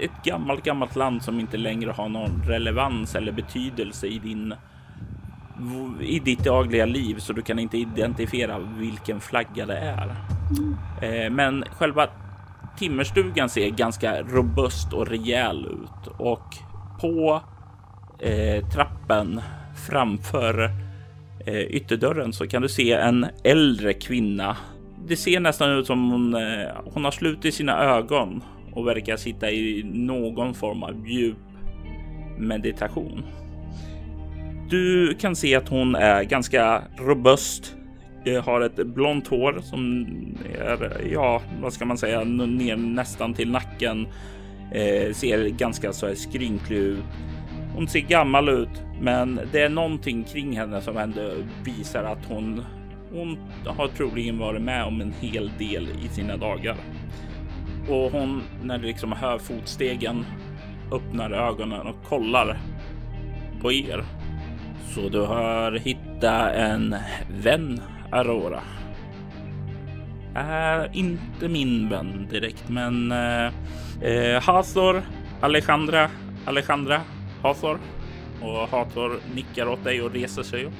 ett 0.00 0.24
gammalt, 0.24 0.64
gammalt 0.64 0.96
land 0.96 1.22
som 1.22 1.40
inte 1.40 1.56
längre 1.56 1.90
har 1.90 2.08
någon 2.08 2.42
relevans 2.46 3.14
eller 3.14 3.32
betydelse 3.32 4.06
i 4.06 4.18
din 4.18 4.54
i 6.00 6.18
ditt 6.18 6.44
dagliga 6.44 6.86
liv 6.86 7.18
så 7.18 7.32
du 7.32 7.42
kan 7.42 7.58
inte 7.58 7.78
identifiera 7.78 8.58
vilken 8.58 9.20
flagga 9.20 9.66
det 9.66 9.78
är. 9.78 10.16
Mm. 11.00 11.34
men 11.34 11.64
själva 11.70 12.08
timmerstugan 12.78 13.48
ser 13.48 13.70
ganska 13.70 14.22
robust 14.22 14.92
och 14.92 15.06
rejäl 15.06 15.66
ut 15.66 16.06
och 16.18 16.56
på 17.00 17.42
eh, 18.18 18.68
trappen 18.68 19.40
framför 19.88 20.70
eh, 21.46 21.60
ytterdörren 21.60 22.32
så 22.32 22.46
kan 22.46 22.62
du 22.62 22.68
se 22.68 22.92
en 22.92 23.26
äldre 23.44 23.92
kvinna. 23.92 24.56
Det 25.06 25.16
ser 25.16 25.40
nästan 25.40 25.70
ut 25.70 25.86
som 25.86 26.10
hon, 26.10 26.34
eh, 26.34 26.68
hon 26.84 27.04
har 27.04 27.10
slutit 27.10 27.54
sina 27.54 27.82
ögon 27.82 28.42
och 28.72 28.86
verkar 28.86 29.16
sitta 29.16 29.50
i 29.50 29.82
någon 29.94 30.54
form 30.54 30.82
av 30.82 31.08
djup 31.08 31.36
meditation. 32.38 33.24
Du 34.70 35.14
kan 35.14 35.36
se 35.36 35.54
att 35.54 35.68
hon 35.68 35.94
är 35.94 36.22
ganska 36.22 36.82
robust. 36.96 37.76
Eh, 38.24 38.44
har 38.44 38.60
ett 38.60 38.86
blont 38.86 39.28
hår 39.28 39.60
som 39.62 40.06
är, 40.58 41.06
ja, 41.12 41.42
vad 41.62 41.72
ska 41.72 41.84
man 41.84 41.98
säga, 41.98 42.24
ner 42.24 42.76
nästan 42.76 43.34
till 43.34 43.50
nacken. 43.50 44.06
Eh, 44.72 45.12
ser 45.12 45.48
ganska 45.48 45.92
så 45.92 46.06
här 46.06 46.14
skrynklig 46.14 46.76
ut. 46.76 47.04
Hon 47.74 47.88
ser 47.88 48.00
gammal 48.00 48.48
ut, 48.48 48.82
men 49.00 49.40
det 49.52 49.60
är 49.60 49.68
någonting 49.68 50.24
kring 50.24 50.56
henne 50.56 50.80
som 50.80 50.96
ändå 50.96 51.30
visar 51.64 52.04
att 52.04 52.24
hon 52.28 52.64
hon 53.12 53.38
har 53.66 53.88
troligen 53.88 54.38
varit 54.38 54.62
med 54.62 54.84
om 54.84 55.00
en 55.00 55.12
hel 55.20 55.50
del 55.58 55.88
i 56.04 56.08
sina 56.08 56.36
dagar. 56.36 56.76
Och 57.88 58.12
hon, 58.12 58.42
när 58.62 58.78
du 58.78 58.86
liksom 58.86 59.12
hör 59.12 59.38
fotstegen 59.38 60.24
öppnar 60.92 61.30
ögonen 61.30 61.86
och 61.86 62.04
kollar 62.04 62.58
på 63.60 63.72
er. 63.72 64.04
Så 64.94 65.08
du 65.08 65.20
har 65.20 65.72
hittat 65.72 66.54
en 66.54 66.96
vän, 67.42 67.80
Aurora. 68.10 68.62
Äh, 70.36 70.98
inte 70.98 71.48
min 71.48 71.88
vän 71.88 72.28
direkt, 72.30 72.68
men 72.68 73.12
eh, 73.12 73.46
eh, 74.02 74.34
äh, 74.34 74.42
Hathor, 74.42 75.02
Alejandra, 75.40 76.10
Alejandra, 76.44 77.00
Hathor. 77.42 77.78
Och 78.42 78.68
Hathor 78.68 79.20
nickar 79.34 79.68
åt 79.68 79.84
dig 79.84 80.02
och 80.02 80.12
reser 80.12 80.42
sig 80.42 80.64
upp. 80.64 80.74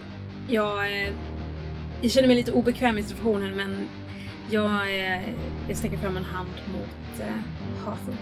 Jag, 0.48 1.02
eh, 1.02 1.12
jag 2.02 2.10
känner 2.10 2.28
mig 2.28 2.36
lite 2.36 2.52
obekväm 2.52 2.98
i 2.98 3.02
situationen 3.02 3.56
men 3.56 3.88
jag, 4.50 4.70
eh, 4.70 5.22
jag 5.68 5.76
sträcker 5.76 5.96
fram 5.96 6.16
en 6.16 6.24
hand 6.24 6.48
mot 6.72 7.20
eh, 7.20 7.84
Hathor. 7.84 8.14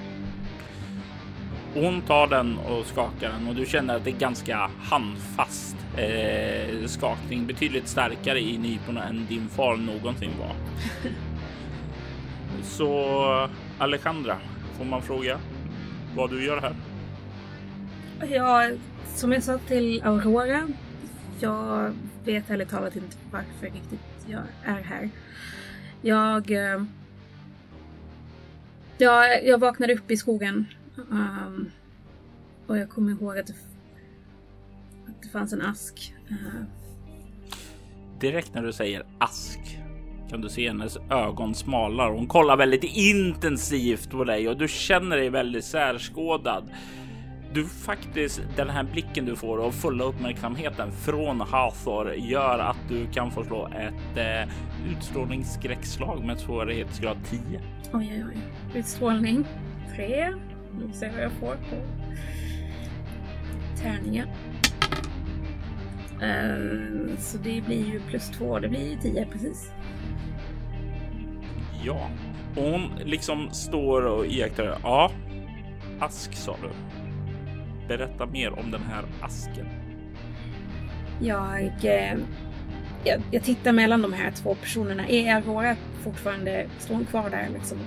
Hon 1.81 2.03
tar 2.03 2.27
den 2.27 2.59
och 2.59 2.87
skakar 2.87 3.29
den 3.31 3.49
och 3.49 3.55
du 3.55 3.67
känner 3.67 3.97
att 3.97 4.05
det 4.05 4.11
är 4.11 4.19
ganska 4.19 4.71
handfast 4.83 5.77
eh, 5.97 6.87
skakning. 6.87 7.47
Betydligt 7.47 7.89
starkare 7.89 8.41
i 8.41 8.59
nyporna 8.59 9.05
än 9.05 9.27
din 9.29 9.49
far 9.49 9.77
någonsin 9.77 10.31
var. 10.39 10.53
Så 12.62 13.49
Alejandra, 13.79 14.37
får 14.79 14.85
man 14.85 15.03
fråga 15.03 15.39
vad 16.17 16.31
du 16.31 16.45
gör 16.45 16.61
här? 16.61 16.75
Ja, 18.31 18.71
som 19.15 19.33
jag 19.33 19.43
sa 19.43 19.59
till 19.59 20.03
Aurora, 20.05 20.69
jag 21.41 21.93
vet 22.25 22.51
ärligt 22.51 22.71
talat 22.71 22.97
inte 22.97 23.17
varför 23.31 23.67
riktigt 23.67 24.27
jag 24.27 24.43
är 24.65 24.83
här. 24.83 25.11
Jag... 26.03 26.51
Eh, 26.51 26.83
jag, 28.99 29.45
jag 29.45 29.59
vaknade 29.59 29.95
upp 29.95 30.11
i 30.11 30.17
skogen. 30.17 30.67
Um, 30.96 31.70
och 32.66 32.78
jag 32.78 32.90
kommer 32.90 33.12
ihåg 33.12 33.38
att 33.38 33.46
det, 33.46 33.54
att 35.09 35.22
det 35.22 35.28
fanns 35.28 35.52
en 35.52 35.62
ask. 35.62 36.14
Uh. 36.30 36.62
Direkt 38.20 38.54
när 38.54 38.62
du 38.62 38.72
säger 38.72 39.06
ask 39.18 39.78
kan 40.30 40.40
du 40.40 40.48
se 40.48 40.68
hennes 40.68 40.96
ögon 41.11 41.54
smalnar. 41.54 42.11
Hon 42.11 42.26
kollar 42.26 42.56
väldigt 42.56 42.85
intensivt 42.85 44.11
på 44.11 44.24
dig 44.24 44.48
och 44.48 44.56
du 44.56 44.68
känner 44.68 45.16
dig 45.16 45.30
väldigt 45.30 45.64
särskådad. 45.64 46.70
Du 47.52 47.64
faktiskt, 47.64 48.42
den 48.56 48.70
här 48.70 48.85
blicken 48.85 49.24
du 49.24 49.37
får 49.37 49.59
och 49.59 49.74
fulla 49.74 50.04
uppmärksamheten 50.04 50.92
från 50.92 51.40
Hathor 51.40 52.12
gör 52.12 52.59
att 52.59 52.88
du 52.88 53.06
kan 53.06 53.30
få 53.30 53.44
slå 53.44 53.66
ett 53.66 54.16
eh, 54.16 54.54
utstrålningsskräckslag 54.92 56.24
med 56.24 56.40
svårighetsgrad 56.40 57.16
10. 57.30 57.40
Oj, 57.92 58.12
oj, 58.12 58.24
oj. 58.28 58.38
Utstrålning 58.78 59.44
3. 59.96 60.35
Vi 60.79 60.87
får 60.87 60.95
se 60.95 61.11
vad 61.11 61.23
jag 61.25 61.33
får 61.33 61.55
på 61.55 61.77
tärningen. 63.83 64.29
Eh, 66.23 67.19
så 67.19 67.39
det 67.39 67.61
blir 67.67 67.93
ju 67.93 68.01
plus 68.01 68.31
två, 68.31 68.59
det 68.59 68.69
blir 68.69 68.91
ju 68.91 68.97
tio 68.97 69.27
precis. 69.33 69.71
Ja, 71.85 72.11
och 72.57 72.62
hon 72.62 72.91
liksom 73.05 73.51
står 73.51 74.03
och 74.07 74.27
iakttar. 74.27 74.79
Ja, 74.83 75.11
ask 76.01 76.35
sa 76.35 76.57
du. 76.62 76.71
Berätta 77.89 78.27
mer 78.27 78.59
om 78.59 78.71
den 78.71 78.83
här 78.83 79.05
asken. 79.21 79.67
Jag, 81.21 81.85
eh, 81.85 82.19
jag, 83.05 83.23
jag 83.31 83.43
tittar 83.43 83.73
mellan 83.73 84.03
de 84.03 84.12
här 84.12 84.31
två 84.31 84.55
personerna. 84.55 85.09
Är 85.09 85.35
Aurora 85.35 85.77
fortfarande, 86.03 86.67
står 86.79 86.95
hon 86.95 87.05
kvar 87.05 87.31
där 87.31 87.49
liksom? 87.55 87.79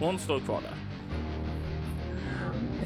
Hon 0.00 0.18
står 0.18 0.40
kvar 0.40 0.60
där 0.60 0.83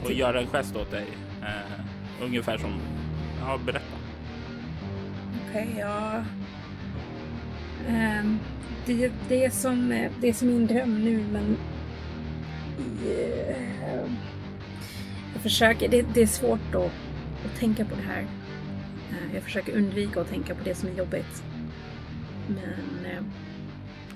och 0.04 0.12
gör 0.12 0.34
en 0.34 0.46
gest 0.46 0.76
åt 0.76 0.90
dig. 0.90 1.06
Eh, 1.42 1.84
ungefär 2.24 2.58
som, 2.58 2.80
ja 3.40 3.58
berätta. 3.66 3.96
Okej, 5.48 5.76
ja. 5.78 6.24
Ehm, 7.88 8.38
det, 8.87 9.12
det, 9.28 9.44
är 9.44 9.50
som, 9.50 9.92
eh, 9.92 10.11
det 10.20 10.28
är 10.28 10.32
som 10.32 10.48
min 10.48 10.66
dröm 10.66 11.04
nu, 11.04 11.24
men... 11.32 11.56
eh, 13.06 14.11
jag 15.32 15.42
försöker... 15.42 15.88
Det, 15.88 16.06
det 16.14 16.22
är 16.22 16.26
svårt 16.26 16.74
att, 16.74 16.92
att 17.44 17.58
tänka 17.58 17.84
på 17.84 17.94
det 17.94 18.02
här. 18.12 18.22
Eh, 19.11 19.34
jag 19.34 19.42
försöker 19.42 19.76
undvika 19.76 20.20
att 20.20 20.28
tänka 20.28 20.54
på 20.54 20.64
det 20.64 20.74
som 20.74 20.88
är 20.88 20.92
jobbigt. 20.92 21.42
Men... 22.48 23.24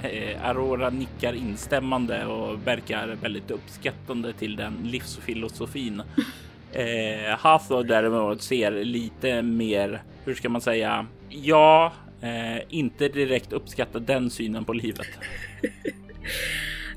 eh, 0.02 0.48
Aurora 0.48 0.90
nickar 0.90 1.32
instämmande 1.32 2.26
och 2.26 2.66
verkar 2.66 3.08
väldigt 3.22 3.50
uppskattande 3.50 4.32
till 4.32 4.56
den 4.56 4.74
livsfilosofin. 4.84 6.02
Eh, 6.74 7.38
Hathor 7.38 7.84
däremot 7.84 8.42
ser 8.42 8.84
lite 8.84 9.42
mer, 9.42 10.02
hur 10.24 10.34
ska 10.34 10.48
man 10.48 10.60
säga? 10.60 11.06
Ja, 11.28 11.92
eh, 12.20 12.62
inte 12.68 13.08
direkt 13.08 13.52
uppskattar 13.52 14.00
den 14.00 14.30
synen 14.30 14.64
på 14.64 14.72
livet. 14.72 15.06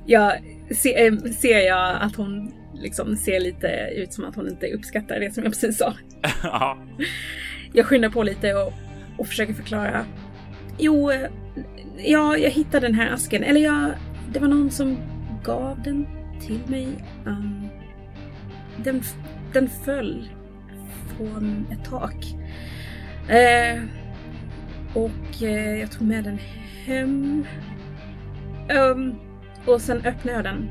Ja, 0.06 0.36
se, 0.72 1.06
eh, 1.06 1.13
ser 1.13 1.60
jag 1.60 1.96
att 2.02 2.15
hon 2.15 2.54
liksom 2.74 3.15
ser 3.15 3.39
lite 3.39 3.68
ut 3.96 4.13
som 4.13 4.26
att 4.26 4.36
hon 4.36 4.48
inte 4.50 4.68
uppskattar 4.68 5.20
det 5.20 5.34
som 5.34 5.44
jag 5.44 5.54
precis 5.54 5.78
sa. 5.78 5.94
ja, 6.44 6.78
Jag 7.74 7.86
skyndar 7.86 8.10
på 8.10 8.24
lite 8.24 8.54
och, 8.54 8.74
och 9.18 9.28
försöker 9.28 9.54
förklara. 9.54 10.06
Jo, 10.78 11.12
ja, 11.98 12.38
jag 12.38 12.50
hittade 12.50 12.88
den 12.88 12.96
här 12.96 13.12
asken. 13.14 13.44
Eller 13.44 13.62
jag, 13.62 13.92
det 14.34 14.40
var 14.40 14.48
någon 14.48 14.72
som 14.72 14.98
gav 15.44 15.82
den 15.84 16.08
till 16.42 16.62
mig. 16.68 16.88
Um, 17.26 17.68
den, 18.78 19.04
den 19.54 19.70
föll 19.70 20.30
från 21.18 21.66
ett 21.72 21.90
tak. 21.90 22.26
Uh, 23.30 23.84
och 24.94 25.42
uh, 25.42 25.80
jag 25.80 25.92
tog 25.92 26.08
med 26.08 26.24
den 26.24 26.40
hem. 26.86 27.46
Um, 28.70 29.16
och 29.66 29.82
sen 29.82 29.98
öppnade 29.98 30.38
jag 30.38 30.44
den. 30.44 30.70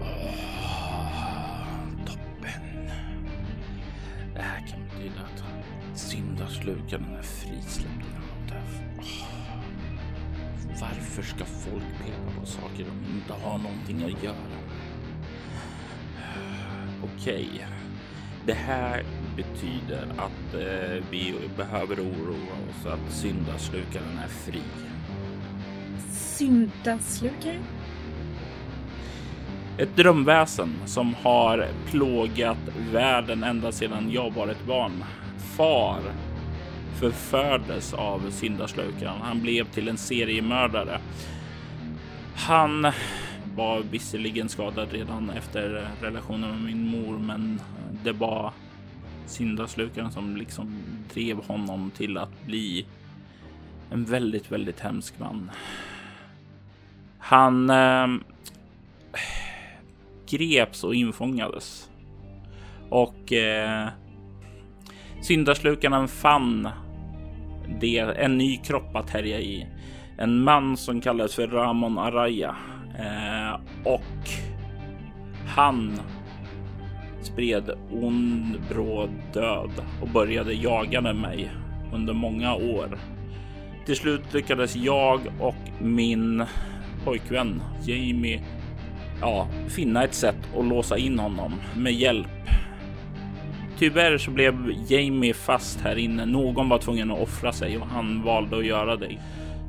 toppen. 2.07 2.88
Det 4.35 4.43
här 4.43 4.67
kan 4.67 4.81
betyda 4.85 5.21
att 5.21 5.99
syndaslukaren 5.99 7.14
är 7.19 7.23
frisläppt 7.23 8.04
varför 10.81 11.23
ska 11.23 11.45
folk 11.45 11.85
peta 12.05 12.41
på 12.41 12.47
saker 12.47 12.85
de 12.85 13.17
inte 13.17 13.33
har 13.33 13.59
någonting 13.59 14.05
att 14.05 14.23
göra? 14.23 14.35
Okej, 17.03 17.67
det 18.47 18.53
här 18.53 19.03
betyder 19.37 20.07
att 20.17 20.55
eh, 20.55 21.05
vi 21.11 21.35
behöver 21.57 22.01
oroa 22.01 22.55
oss 22.71 22.87
att 22.87 23.13
syndaslukaren 23.13 24.19
är 24.25 24.29
fri. 24.29 24.63
Syndaslukare? 26.13 27.61
Ett 29.79 29.97
drömväsen 29.97 30.75
som 30.87 31.15
har 31.15 31.69
plågat 31.91 32.59
världen 32.93 33.45
ända 33.45 33.73
sedan 33.73 34.11
jag 34.11 34.35
var 34.35 34.49
ett 34.49 34.67
barn. 34.67 35.05
Far 35.57 36.01
förfördes 36.94 37.94
av 37.94 38.30
syndaslukaren. 38.30 39.20
Han 39.20 39.42
blev 39.42 39.64
till 39.64 39.88
en 39.88 39.96
seriemördare. 39.96 41.00
Han 42.37 42.87
var 43.57 43.83
visserligen 43.90 44.48
skadad 44.48 44.92
redan 44.92 45.30
efter 45.30 45.88
relationen 46.00 46.50
med 46.50 46.62
min 46.62 46.88
mor, 46.88 47.18
men 47.18 47.61
det 48.04 48.12
var 48.12 48.52
syndaslukaren 49.26 50.12
som 50.12 50.37
liksom 50.37 50.78
drev 51.14 51.44
honom 51.44 51.90
till 51.96 52.18
att 52.18 52.44
bli 52.46 52.87
en 53.90 54.04
väldigt, 54.04 54.52
väldigt 54.52 54.80
hemsk 54.80 55.18
man. 55.18 55.50
Han 57.18 57.70
eh, 57.70 58.07
greps 60.28 60.85
och 60.85 60.94
infångades. 60.94 61.90
Och 62.88 63.33
eh, 63.33 63.88
syndaslukaren 65.22 66.09
fann 66.09 66.68
det, 67.81 67.98
en 67.98 68.39
ny 68.39 68.57
kropp 68.57 68.97
att 68.97 69.11
härja 69.11 69.41
i. 69.41 69.66
En 70.18 70.43
man 70.43 70.76
som 70.76 71.01
kallades 71.01 71.34
för 71.34 71.47
Ramon 71.47 71.99
Araya. 71.99 72.57
Eh, 72.99 73.61
och 73.84 74.28
han 75.47 76.01
spred 77.22 77.70
ond 77.91 78.61
bråd 78.68 79.11
död 79.32 79.70
och 80.03 80.09
började 80.09 80.53
jaga 80.53 81.01
mig 81.01 81.51
under 81.93 82.12
många 82.12 82.55
år. 82.55 82.99
Till 83.86 83.97
slut 83.97 84.34
lyckades 84.34 84.76
jag 84.76 85.20
och 85.41 85.82
min 85.82 86.45
pojkvän 87.05 87.62
Jamie 87.86 88.41
ja, 89.20 89.49
finna 89.68 90.05
ett 90.05 90.14
sätt 90.14 90.36
att 90.59 90.66
låsa 90.66 90.99
in 90.99 91.18
honom 91.18 91.53
med 91.76 91.93
hjälp. 91.93 92.26
Tyvärr 93.79 94.18
så 94.18 94.31
blev 94.31 94.55
Jamie 94.89 95.35
fast 95.35 95.81
här 95.81 95.97
inne. 95.97 96.27
Någon 96.27 96.68
var 96.68 96.79
tvungen 96.79 97.11
att 97.11 97.20
offra 97.20 97.53
sig 97.53 97.79
och 97.79 97.87
han 97.87 98.22
valde 98.22 98.57
att 98.57 98.66
göra 98.66 98.97
det. 98.97 99.18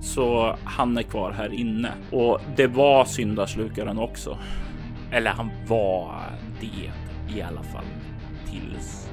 Så 0.01 0.57
han 0.63 0.97
är 0.97 1.03
kvar 1.03 1.31
här 1.31 1.53
inne 1.53 1.91
och 2.11 2.39
det 2.55 2.67
var 2.67 3.05
syndaslukaren 3.05 3.97
också. 3.97 4.37
Eller 5.11 5.31
han 5.31 5.49
var 5.67 6.21
det 6.61 6.91
i 7.37 7.41
alla 7.41 7.63
fall 7.63 7.85
tills 8.49 9.09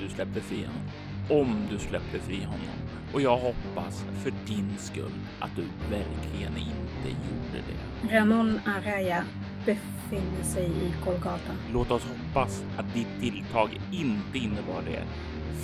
du 0.00 0.08
släpper 0.08 0.40
fri 0.40 0.56
honom. 0.56 1.42
Om 1.42 1.66
du 1.70 1.78
släpper 1.78 2.18
fri 2.18 2.44
honom. 2.44 2.80
Och 3.12 3.20
jag 3.20 3.36
hoppas 3.36 4.04
för 4.22 4.32
din 4.46 4.74
skull 4.78 5.12
att 5.40 5.56
du 5.56 5.62
verkligen 5.90 6.56
inte 6.56 7.08
gjorde 7.08 7.58
det. 7.68 8.18
Ramon 8.18 8.60
Araya 8.66 9.24
befinner 9.66 10.44
sig 10.44 10.64
i 10.64 10.94
Kolgata. 11.04 11.52
Låt 11.72 11.90
oss 11.90 12.02
hoppas 12.04 12.64
att 12.76 12.94
ditt 12.94 13.20
tilltag 13.20 13.80
inte 13.92 14.38
innebar 14.38 14.82
det. 14.86 15.02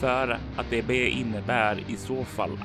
För 0.00 0.38
att 0.56 0.70
det 0.70 1.08
innebär 1.08 1.78
i 1.88 1.96
så 1.96 2.24
fall 2.24 2.58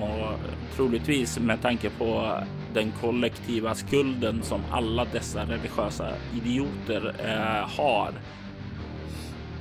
och 0.00 0.38
troligtvis 0.74 1.38
med 1.38 1.62
tanke 1.62 1.90
på 1.90 2.38
den 2.74 2.92
kollektiva 3.00 3.74
skulden 3.74 4.42
som 4.42 4.60
alla 4.70 5.04
dessa 5.04 5.44
religiösa 5.44 6.08
idioter 6.34 7.14
eh, 7.24 7.68
har 7.78 8.12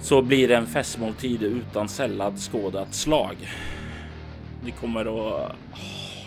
så 0.01 0.22
blir 0.22 0.47
det 0.47 0.55
en 0.55 0.68
festmåltid 0.68 1.43
utan 1.43 1.89
sällan 1.89 2.38
skådat 2.38 2.93
slag. 2.93 3.36
Det 4.66 4.72
kommer 4.72 5.01
att... 5.01 5.07
Oh, 5.07 5.51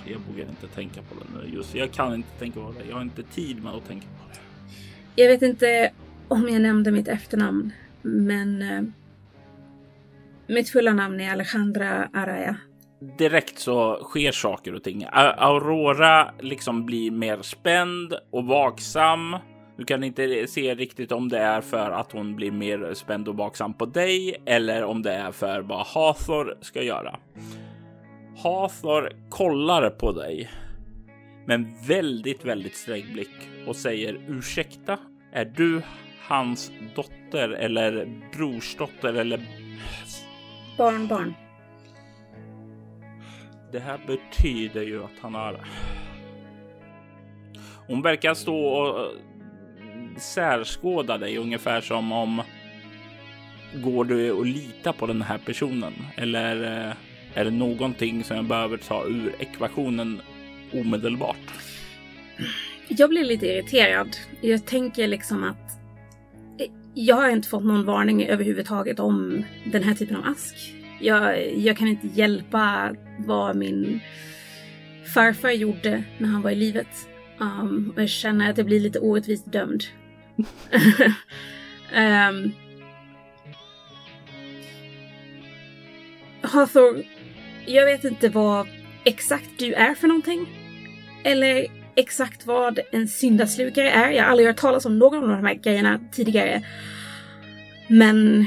jag 0.06 0.18
vågar 0.28 0.48
inte 0.48 0.66
tänka 0.66 1.00
på 1.02 1.14
det 1.14 1.38
nu. 1.38 1.54
Just 1.54 1.74
jag 1.74 1.92
kan 1.92 2.14
inte 2.14 2.38
tänka 2.38 2.60
på 2.60 2.74
det. 2.78 2.88
Jag 2.88 2.94
har 2.94 3.02
inte 3.02 3.22
tid 3.22 3.62
med 3.62 3.72
att 3.72 3.88
tänka 3.88 4.06
på 4.06 4.12
det. 4.12 4.17
Jag 5.18 5.28
vet 5.28 5.42
inte 5.42 5.90
om 6.28 6.48
jag 6.48 6.62
nämnde 6.62 6.90
mitt 6.90 7.08
efternamn, 7.08 7.72
men 8.02 8.62
eh, 8.62 8.82
mitt 10.46 10.70
fulla 10.70 10.92
namn 10.92 11.20
är 11.20 11.32
Alejandra 11.32 12.08
Araya 12.12 12.56
direkt 13.00 13.58
så 13.58 13.98
sker 14.02 14.32
saker 14.32 14.74
och 14.74 14.82
ting. 14.82 15.06
Aurora 15.12 16.30
liksom 16.40 16.86
blir 16.86 17.10
mer 17.10 17.42
spänd 17.42 18.14
och 18.30 18.44
vaksam. 18.44 19.36
Du 19.76 19.84
kan 19.84 20.04
inte 20.04 20.46
se 20.46 20.74
riktigt 20.74 21.12
om 21.12 21.28
det 21.28 21.38
är 21.38 21.60
för 21.60 21.90
att 21.90 22.12
hon 22.12 22.36
blir 22.36 22.50
mer 22.50 22.94
spänd 22.94 23.28
och 23.28 23.36
vaksam 23.36 23.74
på 23.74 23.86
dig 23.86 24.36
eller 24.46 24.84
om 24.84 25.02
det 25.02 25.12
är 25.12 25.32
för 25.32 25.60
vad 25.60 25.86
Hathor 25.86 26.58
ska 26.60 26.82
göra. 26.82 27.18
Hathor 28.36 29.12
kollar 29.28 29.90
på 29.90 30.12
dig 30.12 30.50
med 31.46 31.54
en 31.54 31.74
väldigt, 31.86 32.44
väldigt 32.44 32.76
sträng 32.76 33.12
blick 33.12 33.48
och 33.66 33.76
säger 33.76 34.20
ursäkta, 34.28 34.98
är 35.32 35.44
du 35.44 35.82
hans 36.20 36.72
dotter 36.94 37.48
eller 37.48 38.20
brorsdotter 38.32 39.14
eller 39.14 39.40
barnbarn? 40.78 41.34
Det 43.72 43.78
här 43.78 44.00
betyder 44.06 44.82
ju 44.82 45.04
att 45.04 45.18
han 45.20 45.34
har. 45.34 45.60
Hon 47.86 48.02
verkar 48.02 48.34
stå 48.34 48.56
och 48.56 49.00
eh, 49.00 49.10
särskåda 50.16 51.18
dig 51.18 51.36
ungefär 51.38 51.80
som 51.80 52.12
om. 52.12 52.42
Går 53.74 54.04
du 54.04 54.40
att 54.40 54.46
lita 54.46 54.92
på 54.92 55.06
den 55.06 55.22
här 55.22 55.38
personen 55.38 55.92
eller 56.16 56.86
eh, 56.88 56.94
är 57.34 57.44
det 57.44 57.50
någonting 57.50 58.24
som 58.24 58.36
jag 58.36 58.44
behöver 58.44 58.76
ta 58.76 59.04
ur 59.04 59.34
ekvationen 59.38 60.20
omedelbart? 60.72 61.36
Jag 62.88 63.10
blir 63.10 63.24
lite 63.24 63.46
irriterad. 63.46 64.16
Jag 64.40 64.66
tänker 64.66 65.08
liksom 65.08 65.44
att 65.44 65.80
eh, 66.60 66.66
jag 66.94 67.16
har 67.16 67.30
inte 67.30 67.48
fått 67.48 67.64
någon 67.64 67.84
varning 67.84 68.26
överhuvudtaget 68.26 69.00
om 69.00 69.44
den 69.64 69.82
här 69.82 69.94
typen 69.94 70.16
av 70.16 70.24
ask. 70.26 70.74
Jag, 71.00 71.56
jag 71.56 71.76
kan 71.76 71.88
inte 71.88 72.06
hjälpa 72.06 72.94
vad 73.18 73.56
min 73.56 74.00
farfar 75.14 75.50
gjorde 75.50 76.04
när 76.18 76.28
han 76.28 76.42
var 76.42 76.50
i 76.50 76.54
livet. 76.54 77.08
Um, 77.38 77.92
och 77.96 78.02
jag 78.02 78.08
känner 78.08 78.50
att 78.50 78.56
jag 78.58 78.66
blir 78.66 78.80
lite 78.80 78.98
orättvist 78.98 79.52
dömd. 79.52 79.84
um, 81.96 82.52
Hathor, 86.42 87.04
jag 87.66 87.84
vet 87.84 88.04
inte 88.04 88.28
vad 88.28 88.68
exakt 89.04 89.50
du 89.58 89.74
är 89.74 89.94
för 89.94 90.08
någonting. 90.08 90.46
Eller 91.24 91.77
exakt 91.98 92.46
vad 92.46 92.78
en 92.92 93.08
syndaslukare 93.08 93.90
är. 93.90 94.10
Jag 94.10 94.24
har 94.24 94.30
aldrig 94.30 94.48
hört 94.48 94.56
talas 94.56 94.86
om 94.86 94.98
någon 94.98 95.22
av 95.22 95.28
de 95.28 95.44
här 95.44 95.54
grejerna 95.54 96.00
tidigare. 96.12 96.62
Men 97.88 98.46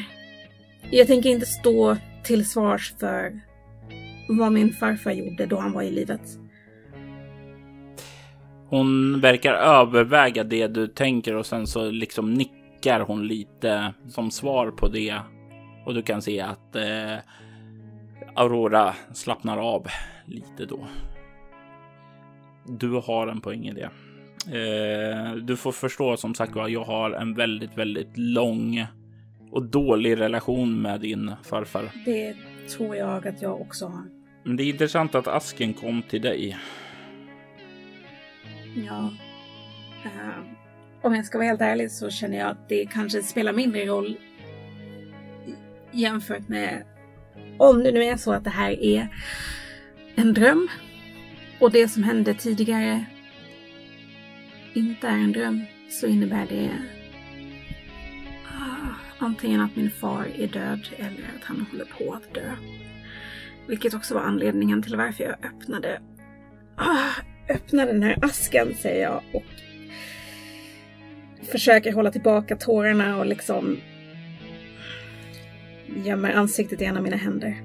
jag 0.92 1.08
tänker 1.08 1.30
inte 1.30 1.46
stå 1.46 1.98
till 2.24 2.50
svars 2.50 2.94
för 3.00 3.40
vad 4.30 4.52
min 4.52 4.74
farfar 4.74 5.12
gjorde 5.12 5.46
då 5.46 5.60
han 5.60 5.72
var 5.72 5.82
i 5.82 5.92
livet. 5.92 6.22
Hon 8.70 9.22
verkar 9.22 9.54
överväga 9.54 10.44
det 10.44 10.68
du 10.68 10.88
tänker 10.88 11.36
och 11.36 11.46
sen 11.46 11.68
så 11.68 11.92
liksom 11.92 12.34
nickar 12.34 13.00
hon 13.00 13.28
lite 13.28 13.94
som 14.10 14.32
svar 14.32 14.72
på 14.72 14.88
det. 14.88 15.20
Och 15.86 15.94
du 15.94 16.02
kan 16.02 16.22
se 16.22 16.42
att 16.42 16.76
eh, 16.76 17.18
Aurora 18.36 18.94
slappnar 19.14 19.58
av 19.58 19.88
lite 20.26 20.66
då. 20.66 20.88
Du 22.66 22.90
har 22.90 23.28
en 23.28 23.42
poäng 23.42 23.68
i 23.68 23.74
det. 23.74 23.90
Eh, 24.48 25.36
du 25.36 25.58
får 25.58 25.72
förstå 25.72 26.18
som 26.18 26.36
sagt 26.36 26.56
var, 26.56 26.68
jag 26.68 26.84
har 26.84 27.12
en 27.12 27.34
väldigt, 27.34 27.78
väldigt 27.78 28.18
lång 28.18 28.86
och 29.52 29.64
dålig 29.64 30.20
relation 30.20 30.82
med 30.82 31.02
din 31.02 31.32
farfar. 31.44 31.92
Det 32.06 32.36
tror 32.70 32.96
jag 32.96 33.28
att 33.28 33.42
jag 33.42 33.62
också 33.62 33.86
har. 33.86 34.04
Men 34.44 34.58
det 34.58 34.64
är 34.64 34.70
intressant 34.70 35.16
att 35.16 35.28
asken 35.28 35.74
kom 35.74 36.02
till 36.02 36.22
dig. 36.22 36.58
Ja. 38.76 39.10
Uh, 40.06 40.46
om 41.02 41.16
jag 41.16 41.26
ska 41.26 41.38
vara 41.38 41.48
helt 41.48 41.62
ärlig 41.62 41.92
så 41.92 42.10
känner 42.10 42.38
jag 42.38 42.50
att 42.50 42.70
det 42.70 42.86
kanske 42.86 43.22
spelar 43.22 43.54
mindre 43.54 43.86
roll 43.86 44.18
jämfört 45.92 46.48
med 46.48 46.84
om 47.58 47.84
det 47.84 47.92
nu 47.92 48.04
är 48.04 48.18
så 48.18 48.32
att 48.32 48.44
det 48.44 48.50
här 48.50 48.84
är 48.84 49.08
en 50.16 50.34
dröm 50.34 50.68
och 51.62 51.72
det 51.72 51.88
som 51.88 52.04
hände 52.04 52.34
tidigare 52.34 53.06
inte 54.74 55.08
är 55.08 55.18
en 55.18 55.32
dröm 55.32 55.62
så 55.90 56.08
innebär 56.08 56.46
det 56.50 56.70
ah, 58.46 58.94
Antingen 59.18 59.62
att 59.62 59.76
min 59.76 59.92
far 59.92 60.28
är 60.38 60.48
död 60.48 60.88
eller 60.98 61.32
att 61.38 61.44
han 61.44 61.66
håller 61.72 61.86
på 61.86 62.14
att 62.14 62.34
dö. 62.34 62.52
Vilket 63.68 63.94
också 63.94 64.14
var 64.14 64.22
anledningen 64.22 64.84
till 64.84 64.96
varför 64.96 65.24
jag 65.24 65.34
öppnade, 65.46 66.02
ah, 66.76 67.10
öppnade 67.50 67.94
den 67.94 68.04
här 68.04 68.18
asken 68.22 68.76
säger 68.76 69.04
jag 69.04 69.24
och 69.34 69.44
försöker 71.46 71.94
hålla 71.94 72.12
tillbaka 72.12 72.56
tårarna 72.56 73.18
och 73.18 73.26
liksom 73.26 73.78
gömmer 76.06 76.34
ansiktet 76.34 76.82
i 76.82 76.86
en 76.86 76.98
av 76.98 77.04
mina 77.04 77.18
händer. 77.18 77.62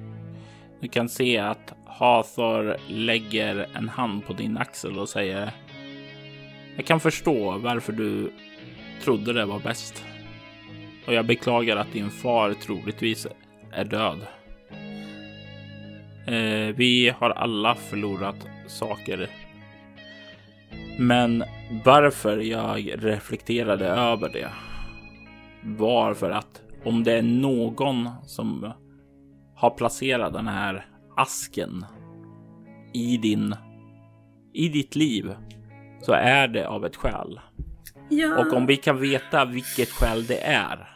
Du 0.80 0.88
kan 0.88 1.08
se 1.08 1.38
att 1.38 1.72
Hathor 1.98 2.76
lägger 2.88 3.66
en 3.74 3.88
hand 3.88 4.26
på 4.26 4.32
din 4.32 4.58
axel 4.58 4.98
och 4.98 5.08
säger 5.08 5.50
Jag 6.76 6.86
kan 6.86 7.00
förstå 7.00 7.58
varför 7.58 7.92
du 7.92 8.32
trodde 9.04 9.32
det 9.32 9.44
var 9.44 9.58
bäst 9.60 10.04
och 11.06 11.14
jag 11.14 11.26
beklagar 11.26 11.76
att 11.76 11.92
din 11.92 12.10
far 12.10 12.52
troligtvis 12.52 13.26
är 13.72 13.84
död. 13.84 14.18
Eh, 16.26 16.74
vi 16.76 17.14
har 17.18 17.30
alla 17.30 17.74
förlorat 17.74 18.46
saker. 18.66 19.30
Men 20.98 21.44
varför 21.84 22.38
jag 22.38 22.90
reflekterade 23.04 23.86
över 23.86 24.28
det 24.28 24.50
var 25.62 26.14
för 26.14 26.30
att 26.30 26.62
om 26.84 27.04
det 27.04 27.12
är 27.12 27.22
någon 27.22 28.08
som 28.26 28.72
har 29.54 29.70
placerat 29.70 30.32
den 30.32 30.48
här 30.48 30.86
asken 31.16 31.84
i 32.92 33.16
din 33.16 33.54
i 34.52 34.68
ditt 34.68 34.96
liv 34.96 35.34
så 36.00 36.12
är 36.12 36.48
det 36.48 36.68
av 36.68 36.84
ett 36.84 36.96
skäl. 36.96 37.40
Ja. 38.08 38.38
Och 38.38 38.52
om 38.52 38.66
vi 38.66 38.76
kan 38.76 39.00
veta 39.00 39.44
vilket 39.44 39.88
skäl 39.88 40.26
det 40.26 40.40
är 40.40 40.88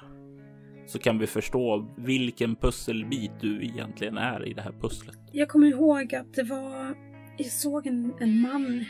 så 0.87 0.99
kan 0.99 1.19
vi 1.19 1.27
förstå 1.27 1.95
vilken 1.97 2.57
pusselbit 2.57 3.31
du 3.41 3.65
egentligen 3.65 4.19
är 4.19 4.49
i 4.49 4.55
det 4.55 4.63
här 4.63 4.73
pusslet. 4.81 5.19
Jag 5.33 5.49
kommer 5.49 5.67
ihåg 5.67 6.15
att 6.15 6.35
det 6.35 6.43
var, 6.43 6.95
jag 7.37 7.47
såg 7.47 7.87
en, 7.87 8.13
en 8.21 8.41
man, 8.41 8.85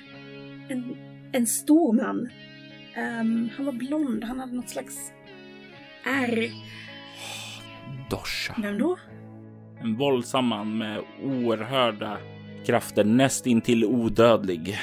en, 0.68 0.96
en 1.32 1.46
stor 1.46 1.92
man. 1.92 2.28
Um, 2.96 3.50
han 3.56 3.66
var 3.66 3.72
blond, 3.72 4.24
han 4.24 4.40
hade 4.40 4.52
något 4.52 4.68
slags 4.68 5.12
ärr. 6.04 6.50
Dosha. 8.10 8.54
Vem 8.62 8.78
då? 8.78 8.98
En 9.82 9.96
våldsam 9.96 10.46
man 10.46 10.78
med 10.78 11.02
oerhörda 11.22 12.16
krafter, 12.66 13.04
nästintill 13.04 13.84
odödlig. 13.84 14.78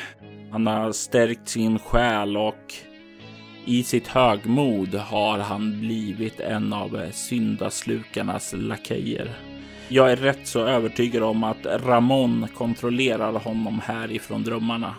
Han 0.51 0.67
har 0.67 0.91
stärkt 0.91 1.49
sin 1.49 1.79
själ 1.79 2.37
och 2.37 2.73
i 3.65 3.83
sitt 3.83 4.07
högmod 4.07 4.95
har 4.95 5.39
han 5.39 5.79
blivit 5.79 6.39
en 6.39 6.73
av 6.73 7.11
syndaslukarnas 7.11 8.53
lakejer. 8.57 9.37
Jag 9.89 10.11
är 10.11 10.15
rätt 10.15 10.47
så 10.47 10.59
övertygad 10.65 11.23
om 11.23 11.43
att 11.43 11.65
Ramon 11.65 12.47
kontrollerar 12.55 13.33
honom 13.33 13.81
härifrån 13.83 14.43
drömmarna 14.43 14.95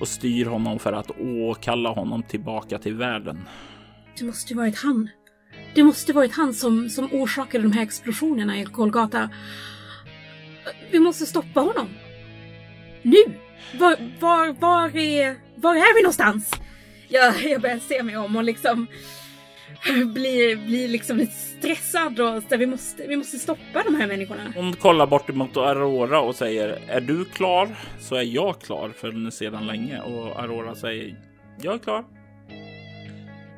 och 0.00 0.08
styr 0.08 0.46
honom 0.46 0.78
för 0.78 0.92
att 0.92 1.10
åkalla 1.20 1.90
honom 1.90 2.22
tillbaka 2.22 2.78
till 2.78 2.94
världen. 2.94 3.48
Det 4.18 4.24
måste 4.24 4.52
ju 4.52 4.56
varit 4.56 4.78
han. 4.78 5.08
Det 5.78 5.84
måste 5.84 6.12
varit 6.12 6.32
han 6.32 6.54
som, 6.54 6.90
som 6.90 7.12
orsakade 7.12 7.64
de 7.64 7.72
här 7.72 7.82
explosionerna 7.82 8.60
i 8.60 8.64
Kolgata. 8.64 9.30
Vi 10.90 10.98
måste 10.98 11.26
stoppa 11.26 11.60
honom. 11.60 11.88
Nu! 13.02 13.16
Var, 13.78 13.96
var, 14.20 14.52
var, 14.60 14.96
är, 14.96 15.36
var 15.54 15.76
är 15.76 15.94
vi 15.94 16.02
någonstans? 16.02 16.50
Jag, 17.08 17.42
jag 17.42 17.60
börjar 17.60 17.78
se 17.78 18.02
mig 18.02 18.16
om 18.16 18.36
och 18.36 18.44
liksom 18.44 18.86
blir, 20.14 20.56
blir 20.56 20.88
liksom 20.88 21.16
lite 21.16 21.32
stressad 21.32 22.20
och 22.20 22.42
så 22.42 22.56
vi 22.56 22.66
måste, 22.66 23.06
vi 23.06 23.16
måste 23.16 23.38
stoppa 23.38 23.82
de 23.84 23.94
här 23.94 24.06
människorna. 24.06 24.52
Hon 24.54 24.72
kollar 24.72 25.06
bort 25.06 25.30
emot 25.30 25.56
Aurora 25.56 26.20
och 26.20 26.34
säger 26.34 26.82
är 26.88 27.00
du 27.00 27.24
klar 27.24 27.76
så 28.00 28.14
är 28.14 28.22
jag 28.22 28.60
klar 28.60 28.92
för 28.96 29.30
sedan 29.30 29.66
länge 29.66 30.00
och 30.00 30.42
Aurora 30.42 30.74
säger 30.74 31.16
jag 31.62 31.74
är 31.74 31.78
klar. 31.78 32.04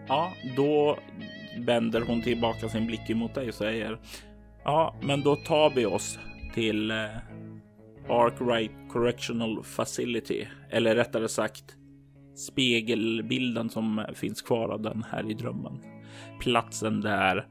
Ja, 0.08 0.32
då 0.56 0.98
vänder 1.64 2.00
hon 2.00 2.22
tillbaka 2.22 2.68
sin 2.68 2.86
blick 2.86 3.10
emot 3.10 3.34
dig 3.34 3.48
och 3.48 3.54
säger 3.54 3.98
ja, 4.64 4.96
men 5.02 5.20
då 5.20 5.36
tar 5.36 5.70
vi 5.70 5.86
oss 5.86 6.18
till 6.54 6.90
eh, 6.90 6.96
Arkwright 8.08 8.72
Correctional 8.88 9.64
Facility 9.64 10.46
eller 10.70 10.94
rättare 10.94 11.28
sagt 11.28 11.76
spegelbilden 12.36 13.70
som 13.70 14.04
finns 14.14 14.42
kvar 14.42 14.68
av 14.68 14.82
den 14.82 15.04
här 15.10 15.30
i 15.30 15.34
drömmen. 15.34 15.82
Platsen 16.40 17.00
där 17.00 17.46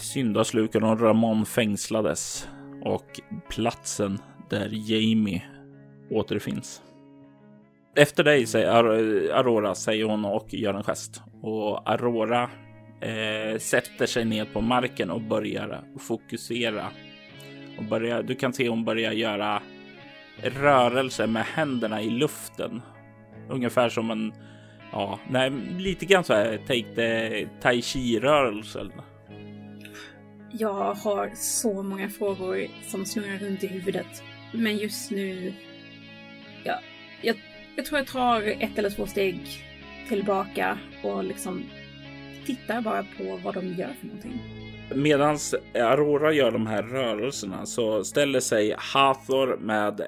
syndaslukaren 0.00 0.88
och 0.88 1.00
Ramon 1.00 1.46
fängslades 1.46 2.48
och 2.84 3.20
platsen 3.48 4.18
där 4.50 4.68
Jamie 4.72 5.42
återfinns. 6.10 6.82
Efter 7.96 8.24
dig 8.24 8.46
säger 8.46 8.68
Aurora, 9.34 9.74
säger 9.74 10.04
hon 10.04 10.24
och 10.24 10.54
gör 10.54 10.74
en 10.74 10.82
gest 10.82 11.22
och 11.42 11.90
Aurora 11.90 12.50
eh, 13.02 13.58
sätter 13.58 14.06
sig 14.06 14.24
ner 14.24 14.44
på 14.44 14.60
marken 14.60 15.10
och 15.10 15.20
börjar 15.20 15.84
fokusera. 15.98 16.86
Och 17.78 17.84
börjar, 17.84 18.22
du 18.22 18.34
kan 18.34 18.52
se 18.52 18.68
hon 18.68 18.84
börjar 18.84 19.12
göra 19.12 19.62
rörelser 20.42 21.26
med 21.26 21.44
händerna 21.44 22.02
i 22.02 22.10
luften. 22.10 22.82
Ungefär 23.48 23.88
som 23.88 24.10
en, 24.10 24.32
ja, 24.92 25.18
nej, 25.30 25.50
lite 25.78 26.06
grann 26.06 26.24
så 26.24 26.34
här 26.34 26.56
take 26.56 26.94
the 26.94 27.46
tai 27.60 27.82
chi 27.82 28.20
rörelsen. 28.20 28.92
Jag 30.52 30.94
har 30.94 31.30
så 31.34 31.82
många 31.82 32.08
frågor 32.08 32.66
som 32.86 33.04
snurrar 33.04 33.38
runt 33.38 33.64
i 33.64 33.66
huvudet. 33.66 34.22
Men 34.52 34.76
just 34.76 35.10
nu, 35.10 35.54
ja, 36.64 36.78
jag, 37.22 37.36
jag 37.76 37.84
tror 37.86 37.98
jag 37.98 38.06
tar 38.06 38.42
ett 38.42 38.78
eller 38.78 38.90
två 38.90 39.06
steg 39.06 39.40
tillbaka 40.08 40.78
och 41.02 41.24
liksom 41.24 41.64
tittar 42.46 42.80
bara 42.80 43.02
på 43.18 43.40
vad 43.44 43.54
de 43.54 43.66
gör 43.66 43.94
för 44.00 44.06
någonting. 44.06 44.40
Medan 44.94 45.38
Aurora 45.74 46.32
gör 46.32 46.50
de 46.50 46.66
här 46.66 46.82
rörelserna 46.82 47.66
så 47.66 48.04
ställer 48.04 48.40
sig 48.40 48.74
Hathor 48.78 49.56
med 49.56 50.00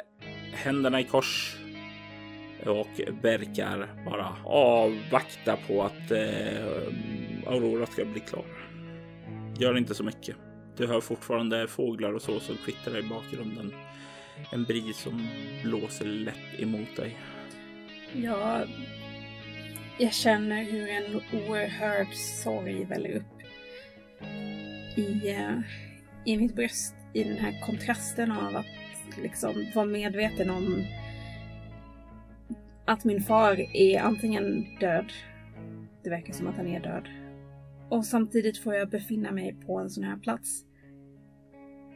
händerna 0.53 1.01
i 1.01 1.05
kors 1.05 1.57
och 2.67 3.01
verkar 3.23 4.05
bara 4.05 4.37
avvakta 4.45 5.57
på 5.67 5.83
att 5.83 6.11
eh, 6.11 7.47
Aurora 7.47 7.87
ska 7.87 8.05
bli 8.05 8.21
klar. 8.21 8.45
Gör 9.59 9.79
inte 9.79 9.95
så 9.95 10.05
mycket. 10.05 10.37
Du 10.77 10.87
hör 10.87 11.01
fortfarande 11.01 11.69
fåglar 11.69 12.13
och 12.13 12.23
så 12.23 12.41
som 12.41 12.57
kvittrar 12.57 12.99
i 12.99 13.03
bakgrunden. 13.03 13.75
En 14.53 14.65
bris 14.65 14.97
som 14.97 15.27
blåser 15.63 16.05
lätt 16.05 16.61
emot 16.61 16.97
dig. 16.97 17.17
Ja, 18.13 18.65
jag 19.99 20.13
känner 20.13 20.65
hur 20.65 20.89
en 20.89 21.15
oerhörd 21.15 22.15
sorg 22.15 22.85
väller 22.85 23.17
upp 23.17 23.43
i, 24.97 25.31
eh, 25.31 25.59
i 26.25 26.37
mitt 26.37 26.55
bröst 26.55 26.95
i 27.13 27.25
den 27.25 27.37
här 27.37 27.61
kontrasten 27.67 28.33
av 28.33 28.57
att 28.57 28.67
liksom 29.23 29.67
vara 29.75 29.87
medveten 29.87 30.51
om 30.51 30.85
att 32.85 33.05
min 33.05 33.23
far 33.23 33.77
är 33.77 34.01
antingen 34.01 34.67
död, 34.81 35.13
det 36.03 36.11
verkar 36.11 36.33
som 36.33 36.47
att 36.47 36.57
han 36.57 36.67
är 36.67 36.81
död, 36.81 37.09
och 37.89 38.07
samtidigt 38.07 38.59
får 38.59 38.75
jag 38.75 38.91
befinna 38.91 39.33
mig 39.33 39.57
på 39.67 39.79
en 39.79 39.91
sån 39.91 40.05
här 40.05 40.17
plats 40.17 40.65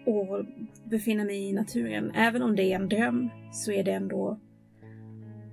och 0.07 0.45
befinna 0.85 1.25
mig 1.25 1.49
i 1.49 1.53
naturen. 1.53 2.11
Även 2.15 2.43
om 2.43 2.57
det 2.57 2.63
är 2.63 2.77
en 2.77 2.89
dröm 2.89 3.31
så 3.53 3.73
är 3.73 3.85
det 3.85 3.93
ändå 3.93 4.41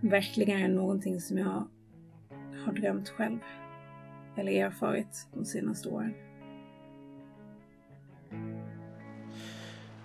verkligen 0.02 0.76
någonting 0.76 1.22
som 1.22 1.38
jag 1.38 1.68
har 2.66 2.74
drömt 2.74 3.10
själv. 3.10 3.40
Eller 4.38 4.52
erfarit 4.52 5.28
de 5.34 5.46
senaste 5.46 5.90
åren. 5.90 6.14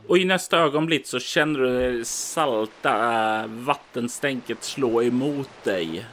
Och 0.07 0.19
i 0.19 0.25
nästa 0.25 0.59
ögonblick 0.59 1.07
så 1.07 1.19
känner 1.19 1.61
du 1.61 1.99
det 1.99 2.05
salta 2.05 3.43
äh, 3.43 3.47
vattenstänket 3.47 4.65
slå 4.65 5.03
emot 5.03 5.65
dig. 5.65 6.07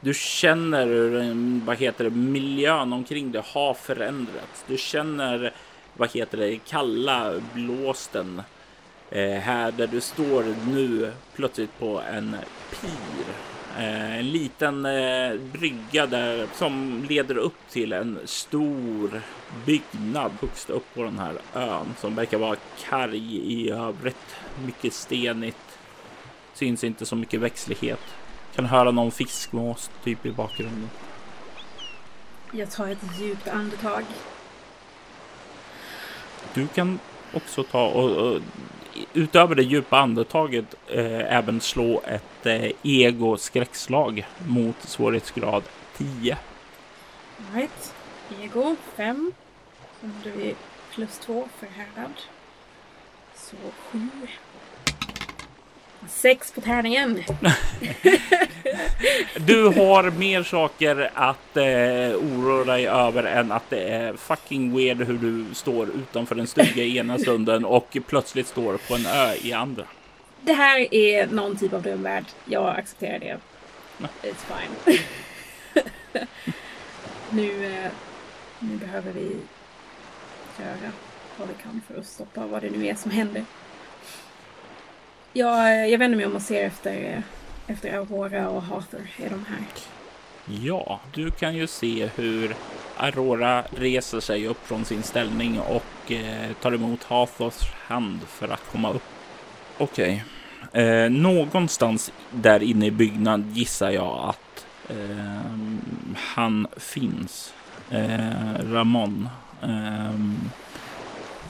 Du 0.00 0.14
känner 0.14 0.86
hur 0.86 1.16
mm, 1.16 1.62
vad 1.64 1.76
heter 1.76 2.04
det, 2.04 2.10
miljön 2.10 2.92
omkring 2.92 3.32
dig 3.32 3.42
har 3.44 3.74
förändrats. 3.74 4.64
Du 4.66 4.76
känner 4.76 5.52
vad 5.96 6.12
heter 6.12 6.38
det, 6.38 6.58
kalla 6.58 7.32
blåsten. 7.54 8.42
Eh, 9.10 9.30
här 9.30 9.72
där 9.72 9.86
du 9.86 10.00
står 10.00 10.44
nu 10.72 11.12
plötsligt 11.34 11.78
på 11.78 12.00
en 12.00 12.36
pir. 12.70 13.49
Eh, 13.78 14.18
en 14.18 14.30
liten 14.30 14.86
eh, 14.86 15.40
brygga 15.52 16.06
där 16.06 16.46
som 16.54 17.04
leder 17.08 17.36
upp 17.36 17.68
till 17.70 17.92
en 17.92 18.18
stor 18.24 19.22
byggnad 19.66 20.32
högst 20.40 20.70
upp 20.70 20.94
på 20.94 21.02
den 21.02 21.18
här 21.18 21.38
ön 21.54 21.94
som 21.98 22.14
verkar 22.14 22.38
vara 22.38 22.56
karg 22.88 23.36
i 23.36 23.70
övrigt. 23.70 24.36
Mycket 24.64 24.92
stenigt. 24.92 25.78
Syns 26.54 26.84
inte 26.84 27.06
så 27.06 27.16
mycket 27.16 27.40
växtlighet. 27.40 28.00
Kan 28.54 28.66
höra 28.66 28.90
någon 28.90 29.10
fiskmås 29.10 29.90
typ 30.04 30.26
i 30.26 30.32
bakgrunden. 30.32 30.90
Jag 32.52 32.70
tar 32.70 32.88
ett 32.88 33.20
djupt 33.20 33.48
andetag. 33.48 34.04
Du 36.54 36.66
kan 36.66 36.98
också 37.32 37.62
ta 37.62 37.86
och, 37.86 38.10
och 38.10 38.40
utöver 39.14 39.54
det 39.54 39.62
djupa 39.62 39.98
andetaget 39.98 40.74
eh, 40.88 41.36
även 41.36 41.60
slå 41.60 42.02
ett 42.06 42.46
eh, 42.46 42.70
ego 42.82 43.36
skräckslag 43.36 44.26
mot 44.48 44.76
svårighetsgrad 44.80 45.62
10. 45.96 46.38
Right. 47.54 47.94
Ego 48.42 48.76
5. 48.96 49.32
Sen 50.00 50.12
hade 50.12 50.30
vi 50.36 50.54
plus 50.94 51.18
2 51.18 51.48
för 51.58 51.66
härdad. 51.66 52.12
Så 53.34 53.56
7. 53.92 54.08
Sex 56.08 56.52
på 56.52 56.60
tärningen. 56.60 57.22
du 59.36 59.64
har 59.64 60.10
mer 60.10 60.42
saker 60.42 61.10
att 61.14 61.56
eh, 61.56 61.64
oroa 62.16 62.64
dig 62.64 62.88
över 62.88 63.24
än 63.24 63.52
att 63.52 63.70
det 63.70 63.82
är 63.82 64.16
fucking 64.16 64.76
weird 64.76 65.02
hur 65.02 65.18
du 65.18 65.54
står 65.54 65.88
utanför 65.88 66.36
en 66.36 66.46
stuga 66.46 66.82
i 66.82 66.98
ena 66.98 67.18
stunden 67.18 67.64
och 67.64 67.96
plötsligt 68.06 68.46
står 68.46 68.76
på 68.76 68.94
en 68.94 69.06
ö 69.06 69.34
i 69.42 69.52
andra. 69.52 69.84
Det 70.42 70.52
här 70.52 70.94
är 70.94 71.26
någon 71.26 71.56
typ 71.56 71.72
av 71.72 71.82
drömvärld. 71.82 72.24
Jag 72.44 72.78
accepterar 72.78 73.18
det. 73.18 73.38
It's 74.22 74.44
fine. 74.46 74.98
nu, 77.30 77.66
eh, 77.66 77.90
nu 78.58 78.76
behöver 78.76 79.12
vi 79.12 79.36
göra 80.58 80.92
vad 81.36 81.48
vi 81.48 81.54
kan 81.62 81.80
för 81.88 82.00
att 82.00 82.06
stoppa 82.06 82.46
vad 82.46 82.62
det 82.62 82.70
nu 82.70 82.86
är 82.86 82.94
som 82.94 83.10
händer. 83.10 83.44
Jag, 85.32 85.90
jag 85.90 85.98
vänder 85.98 86.16
mig 86.16 86.26
om 86.26 86.36
och 86.36 86.42
ser 86.42 86.64
efter, 86.64 87.22
efter 87.66 87.98
Aurora 87.98 88.48
och 88.48 88.62
Arthur. 88.72 89.10
Är 89.16 89.30
de 89.30 89.44
här? 89.48 89.64
Ja, 90.62 91.00
du 91.14 91.30
kan 91.30 91.54
ju 91.56 91.66
se 91.66 92.10
hur 92.16 92.54
Aurora 92.96 93.62
reser 93.62 94.20
sig 94.20 94.46
upp 94.46 94.66
från 94.66 94.84
sin 94.84 95.02
ställning 95.02 95.60
och 95.60 96.12
eh, 96.12 96.52
tar 96.62 96.72
emot 96.72 97.04
Hathors 97.04 97.72
hand 97.72 98.20
för 98.22 98.48
att 98.48 98.72
komma 98.72 98.92
upp. 98.92 99.02
Okej, 99.78 100.24
okay. 100.68 100.82
eh, 100.82 101.10
någonstans 101.10 102.12
där 102.30 102.62
inne 102.62 102.86
i 102.86 102.90
byggnaden 102.90 103.52
gissar 103.52 103.90
jag 103.90 104.28
att 104.28 104.66
eh, 104.88 105.56
han 106.16 106.66
finns. 106.76 107.54
Eh, 107.90 108.72
Ramon. 108.72 109.28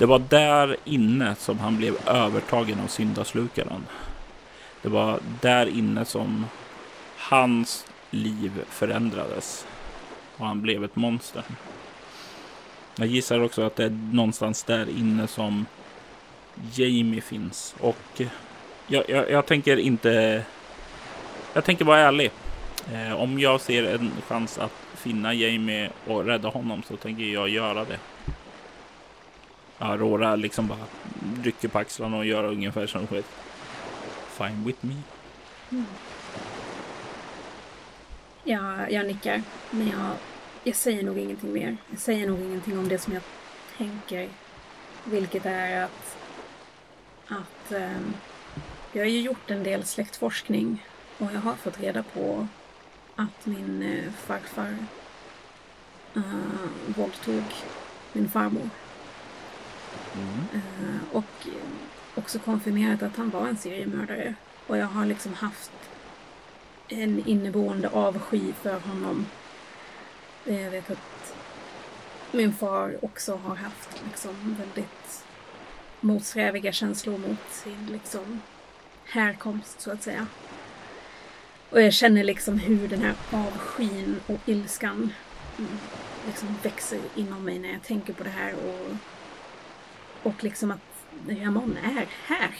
Det 0.01 0.07
var 0.07 0.19
där 0.19 0.77
inne 0.85 1.35
som 1.35 1.59
han 1.59 1.77
blev 1.77 2.09
övertagen 2.09 2.81
av 2.81 2.87
syndaslukaren. 2.87 3.87
Det 4.83 4.89
var 4.89 5.21
där 5.41 5.67
inne 5.67 6.05
som 6.05 6.47
hans 7.17 7.87
liv 8.11 8.53
förändrades 8.69 9.67
och 10.37 10.47
han 10.47 10.63
blev 10.63 10.85
ett 10.85 10.97
monster. 10.97 11.43
Jag 12.97 13.07
gissar 13.07 13.41
också 13.41 13.63
att 13.63 13.77
det 13.77 13.85
är 13.85 13.99
någonstans 14.13 14.65
där 14.65 14.89
inne 14.99 15.27
som 15.27 15.67
Jamie 16.75 17.21
finns 17.21 17.75
och 17.81 18.23
jag, 18.87 19.11
jag, 19.11 19.31
jag 19.31 19.47
tänker 19.47 19.77
inte. 19.77 20.43
Jag 21.53 21.65
tänker 21.65 21.85
vara 21.85 21.99
ärlig. 21.99 22.31
Eh, 22.93 23.21
om 23.21 23.39
jag 23.39 23.61
ser 23.61 23.95
en 23.95 24.13
chans 24.29 24.59
att 24.59 24.73
finna 24.95 25.35
Jamie 25.35 25.91
och 26.07 26.25
rädda 26.25 26.49
honom 26.49 26.83
så 26.89 26.97
tänker 26.97 27.25
jag 27.25 27.49
göra 27.49 27.85
det. 27.85 27.99
Aurora 29.81 30.37
liksom 30.37 30.67
bara 30.67 30.87
rycker 31.43 31.69
på 31.69 31.79
axlarna 31.79 32.17
och 32.17 32.27
gör 32.27 32.45
ungefär 32.45 32.87
som 32.87 33.07
skit. 33.07 33.27
Fine 34.29 34.65
with 34.65 34.79
me. 34.87 34.95
Mm. 35.71 35.85
Ja, 38.45 38.89
jag 38.89 39.07
nickar. 39.07 39.43
Men 39.71 39.89
jag, 39.89 40.11
jag 40.65 40.77
säger 40.77 41.03
nog 41.03 41.19
ingenting 41.19 41.53
mer. 41.53 41.77
Jag 41.91 41.99
säger 41.99 42.27
nog 42.27 42.41
ingenting 42.41 42.79
om 42.79 42.89
det 42.89 42.99
som 42.99 43.13
jag 43.13 43.23
tänker. 43.77 44.29
Vilket 45.05 45.47
är 45.47 45.85
att, 45.85 46.17
att 47.27 47.73
um, 47.73 48.15
jag 48.93 49.03
har 49.03 49.09
ju 49.09 49.21
gjort 49.21 49.51
en 49.51 49.63
del 49.63 49.85
släktforskning 49.85 50.87
och 51.19 51.33
jag 51.35 51.41
har 51.41 51.55
fått 51.55 51.81
reda 51.81 52.03
på 52.03 52.47
att 53.17 53.47
min 53.47 53.83
äh, 53.83 54.13
farfar 54.13 54.77
äh, 56.15 56.23
våldtog 56.87 57.45
min 58.13 58.29
farmor. 58.29 58.71
Mm. 60.15 61.01
Och 61.13 61.47
eh, 61.47 61.53
också 62.15 62.39
konfirmerat 62.39 63.03
att 63.03 63.17
han 63.17 63.31
var 63.31 63.49
en 63.49 63.57
seriemördare. 63.57 64.35
Och 64.67 64.77
jag 64.77 64.87
har 64.87 65.07
liksom 65.07 65.35
haft 65.35 65.73
en 66.89 67.29
inneboende 67.29 67.89
avsky 67.89 68.53
för 68.53 68.81
honom. 68.81 69.27
Eh, 70.47 70.63
jag 70.63 70.71
vet 70.71 70.91
att 70.91 71.35
min 72.33 72.53
far 72.53 73.05
också 73.05 73.37
har 73.37 73.55
haft 73.55 74.03
liksom 74.05 74.57
väldigt 74.59 75.25
motsträviga 76.01 76.73
känslor 76.73 77.19
mot 77.19 77.51
sin 77.51 77.87
liksom 77.93 78.41
härkomst 79.05 79.81
så 79.81 79.93
att 79.93 80.03
säga. 80.03 80.27
Och 81.71 81.83
jag 81.83 81.93
känner 81.93 82.25
liksom 82.25 82.59
hur 82.59 82.89
den 82.89 83.03
här 83.03 83.15
avskyn 83.31 84.21
och 84.27 84.39
ilskan 84.47 85.13
mm, 85.59 85.79
liksom 86.27 86.57
växer 86.63 87.01
inom 87.17 87.45
mig 87.45 87.59
när 87.59 87.73
jag 87.73 87.83
tänker 87.83 88.13
på 88.13 88.25
det 88.25 88.31
här 88.31 88.55
och, 88.55 88.97
och 90.23 90.45
liksom 90.45 90.71
att 90.71 90.81
Ramon 91.29 91.77
är 91.77 92.07
här 92.27 92.51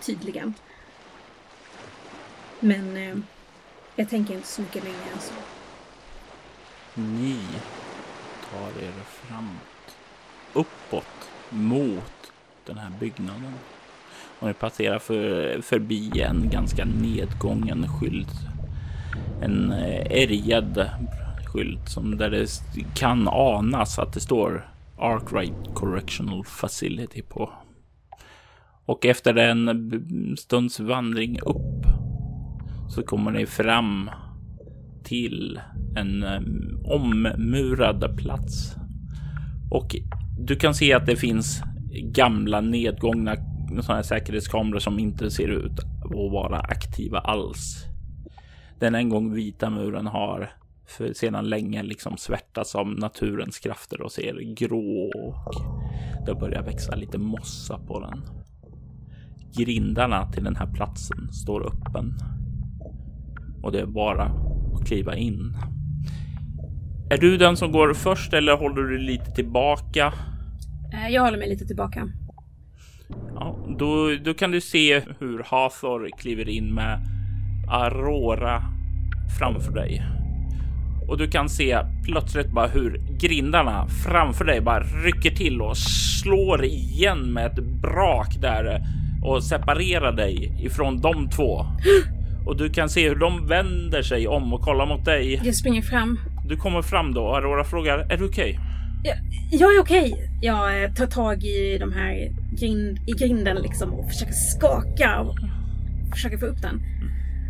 tydligen. 0.00 0.54
Men 2.60 2.96
eh, 2.96 3.16
jag 3.96 4.08
tänker 4.08 4.34
inte 4.34 4.46
så 4.46 4.60
mycket 4.60 4.84
längre 4.84 5.10
än 5.14 5.20
så. 5.20 5.34
Ni 6.94 7.38
tar 8.50 8.82
er 8.82 8.92
framåt. 9.04 9.96
Uppåt 10.52 11.30
mot 11.48 12.32
den 12.66 12.78
här 12.78 12.90
byggnaden. 13.00 13.54
Och 14.38 14.48
ni 14.48 14.54
passerar 14.54 14.98
för, 14.98 15.60
förbi 15.62 16.20
en 16.20 16.50
ganska 16.50 16.84
nedgången 16.84 17.86
skylt. 17.88 18.34
En 19.42 19.72
eh, 19.72 20.22
ärgad 20.22 20.90
skylt 21.46 21.88
som 21.88 22.16
där 22.16 22.30
det 22.30 22.48
kan 22.94 23.28
anas 23.28 23.98
att 23.98 24.12
det 24.12 24.20
står 24.20 24.70
Arkwright 25.00 25.74
Correctional 25.74 26.44
Facility 26.44 27.22
på. 27.22 27.50
Och 28.84 29.06
efter 29.06 29.36
en 29.36 30.36
stunds 30.38 30.80
vandring 30.80 31.40
upp 31.40 31.86
så 32.88 33.02
kommer 33.02 33.30
ni 33.30 33.46
fram 33.46 34.10
till 35.04 35.60
en 35.96 36.24
ommurad 36.84 38.18
plats. 38.18 38.74
Och 39.70 39.96
du 40.38 40.56
kan 40.56 40.74
se 40.74 40.92
att 40.92 41.06
det 41.06 41.16
finns 41.16 41.62
gamla 41.92 42.60
nedgångna 42.60 43.36
sådana 43.68 43.94
här 43.94 44.02
säkerhetskameror 44.02 44.78
som 44.78 44.98
inte 44.98 45.30
ser 45.30 45.48
ut 45.48 45.78
att 46.04 46.32
vara 46.32 46.60
aktiva 46.60 47.18
alls. 47.18 47.84
Den 48.78 48.94
en 48.94 49.08
gång 49.08 49.34
vita 49.34 49.70
muren 49.70 50.06
har 50.06 50.50
för 50.90 51.12
sedan 51.12 51.48
länge 51.48 51.82
liksom 51.82 52.16
svärtats 52.16 52.74
av 52.74 52.88
naturens 52.88 53.58
krafter 53.58 54.02
och 54.02 54.12
ser 54.12 54.54
grå 54.54 55.10
och 55.14 55.54
det 56.26 56.34
börjar 56.34 56.62
växa 56.62 56.94
lite 56.94 57.18
mossa 57.18 57.78
på 57.78 58.00
den. 58.00 58.22
Grindarna 59.56 60.32
till 60.32 60.44
den 60.44 60.56
här 60.56 60.66
platsen 60.66 61.32
står 61.32 61.66
öppen 61.66 62.14
och 63.62 63.72
det 63.72 63.80
är 63.80 63.86
bara 63.86 64.24
att 64.24 64.86
kliva 64.86 65.16
in. 65.16 65.56
Är 67.10 67.18
du 67.18 67.36
den 67.36 67.56
som 67.56 67.72
går 67.72 67.94
först 67.94 68.32
eller 68.32 68.56
håller 68.56 68.82
du 68.82 68.98
lite 68.98 69.30
tillbaka? 69.30 70.12
Eh, 70.92 71.08
jag 71.08 71.22
håller 71.22 71.38
mig 71.38 71.48
lite 71.48 71.66
tillbaka. 71.66 72.08
Ja, 73.34 73.66
då, 73.78 74.16
då 74.24 74.34
kan 74.34 74.50
du 74.50 74.60
se 74.60 75.02
hur 75.18 75.42
Hathor 75.46 76.08
kliver 76.18 76.48
in 76.48 76.74
med 76.74 77.00
Aurora 77.68 78.62
framför 79.38 79.72
dig. 79.72 80.19
Och 81.10 81.18
du 81.18 81.30
kan 81.30 81.48
se 81.48 81.78
plötsligt 82.04 82.50
bara 82.50 82.66
hur 82.66 83.00
grindarna 83.18 83.86
framför 83.86 84.44
dig 84.44 84.60
bara 84.60 84.80
rycker 84.80 85.30
till 85.30 85.62
och 85.62 85.76
slår 86.22 86.64
igen 86.64 87.32
med 87.32 87.46
ett 87.46 87.64
brak 87.82 88.36
där 88.40 88.80
och 89.24 89.44
separerar 89.44 90.12
dig 90.12 90.52
ifrån 90.60 91.00
de 91.00 91.30
två. 91.30 91.66
Och 92.46 92.56
du 92.56 92.70
kan 92.70 92.88
se 92.88 93.08
hur 93.08 93.16
de 93.16 93.46
vänder 93.46 94.02
sig 94.02 94.28
om 94.28 94.52
och 94.52 94.60
kollar 94.60 94.86
mot 94.86 95.04
dig. 95.04 95.40
Jag 95.44 95.54
springer 95.54 95.82
fram. 95.82 96.18
Du 96.48 96.56
kommer 96.56 96.82
fram 96.82 97.14
då 97.14 97.22
och 97.22 97.36
Aurora 97.36 97.64
frågar, 97.64 97.98
är 97.98 98.16
du 98.16 98.24
okej? 98.24 98.50
Okay? 98.50 98.58
Ja, 99.04 99.14
jag 99.50 99.74
är 99.74 99.80
okej. 99.80 100.12
Okay. 100.12 100.28
Jag 100.40 100.82
eh, 100.82 100.92
tar 100.92 101.06
tag 101.06 101.44
i 101.44 101.78
de 101.78 101.92
här 101.92 102.30
grind, 102.60 102.98
i 103.06 103.12
grinden 103.12 103.56
liksom 103.56 103.92
och 103.92 104.08
försöker 104.08 104.32
skaka 104.32 105.20
och 105.20 105.36
försöker 106.12 106.38
få 106.38 106.46
upp 106.46 106.62
den. 106.62 106.82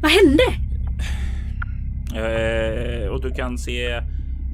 Vad 0.03 0.11
hände? 0.11 0.43
Eh, 2.15 3.09
och 3.09 3.21
du 3.21 3.31
kan 3.31 3.59
se 3.59 4.01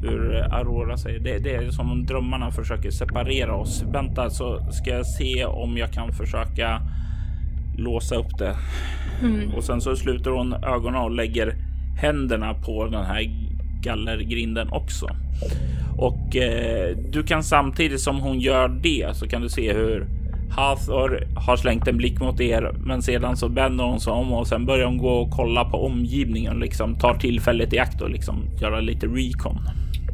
hur 0.02 0.54
Aurora 0.54 0.96
säger 0.96 1.20
det, 1.20 1.38
det 1.38 1.54
är 1.54 1.70
som 1.70 1.90
om 1.92 2.06
drömmarna 2.06 2.50
försöker 2.50 2.90
separera 2.90 3.54
oss. 3.54 3.84
Vänta 3.92 4.30
så 4.30 4.72
ska 4.72 4.90
jag 4.90 5.06
se 5.06 5.44
om 5.44 5.76
jag 5.76 5.90
kan 5.90 6.12
försöka 6.12 6.80
låsa 7.76 8.14
upp 8.14 8.38
det. 8.38 8.56
Mm. 9.22 9.54
Och 9.54 9.64
sen 9.64 9.80
så 9.80 9.96
sluter 9.96 10.30
hon 10.30 10.52
ögonen 10.52 11.00
och 11.00 11.10
lägger 11.10 11.54
händerna 12.00 12.54
på 12.54 12.86
den 12.86 13.04
här 13.04 13.22
gallergrinden 13.82 14.68
också. 14.72 15.06
Och 15.98 16.36
eh, 16.36 16.96
du 17.10 17.22
kan 17.22 17.42
samtidigt 17.42 18.00
som 18.00 18.20
hon 18.20 18.40
gör 18.40 18.68
det 18.68 19.16
så 19.16 19.28
kan 19.28 19.42
du 19.42 19.48
se 19.48 19.72
hur 19.72 20.06
Hathor 20.50 21.26
har 21.36 21.56
slängt 21.56 21.88
en 21.88 21.96
blick 21.96 22.20
mot 22.20 22.40
er, 22.40 22.74
men 22.80 23.02
sedan 23.02 23.36
så 23.36 23.48
vänder 23.48 23.84
hon 23.84 24.00
sig 24.00 24.12
om 24.12 24.32
och 24.32 24.46
sen 24.46 24.66
börjar 24.66 24.86
hon 24.86 24.98
gå 24.98 25.10
och 25.10 25.30
kolla 25.30 25.64
på 25.64 25.86
omgivningen, 25.86 26.58
liksom 26.58 26.94
tar 26.94 27.14
tillfället 27.14 27.72
i 27.72 27.78
akt 27.78 28.00
och 28.00 28.10
liksom 28.10 28.48
göra 28.60 28.80
lite 28.80 29.06
recon. 29.06 29.58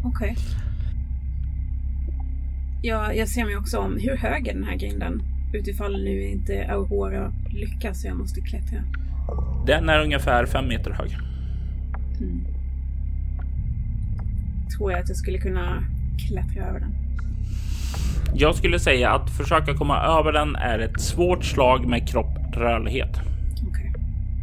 Okej. 0.05 0.31
Okay. 0.31 0.35
Ja, 2.83 3.13
jag 3.13 3.29
ser 3.29 3.45
mig 3.45 3.57
också 3.57 3.79
om. 3.79 3.97
Hur 4.01 4.17
hög 4.17 4.49
är 4.49 4.55
den 4.55 4.65
här 4.65 4.77
grinden? 4.77 5.23
Utifall 5.55 6.05
nu 6.05 6.23
inte 6.23 6.67
Aurora 6.71 7.33
lyckas 7.51 8.03
så 8.03 8.09
jag 8.09 8.17
måste 8.17 8.41
klättra. 8.41 8.79
Den 9.67 9.89
är 9.89 10.03
ungefär 10.03 10.47
fem 10.47 10.69
meter 10.69 10.91
hög. 10.91 11.17
Mm. 12.21 12.45
Tror 14.77 14.93
jag 14.93 15.01
att 15.01 15.09
jag 15.09 15.17
skulle 15.17 15.39
kunna 15.39 15.85
klättra 16.29 16.65
över 16.65 16.81
den? 16.81 17.02
Jag 18.35 18.55
skulle 18.55 18.79
säga 18.79 19.11
att 19.11 19.31
försöka 19.31 19.75
komma 19.75 20.01
över 20.01 20.33
den 20.33 20.57
är 20.57 20.79
ett 20.79 21.01
svårt 21.01 21.45
slag 21.45 21.87
med 21.87 22.09
kropprörlighet. 22.09 23.21
Okej. 23.69 23.93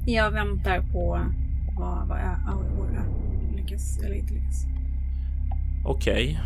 Okay. 0.06 0.14
Jag 0.14 0.32
väntar 0.32 0.82
på 0.82 1.20
vad, 1.80 2.08
vad 2.08 2.18
Aurora 2.18 3.04
lyckas 3.56 4.00
eller 4.04 4.16
inte 4.16 4.34
lyckas. 4.34 4.66
Okej. 5.86 6.40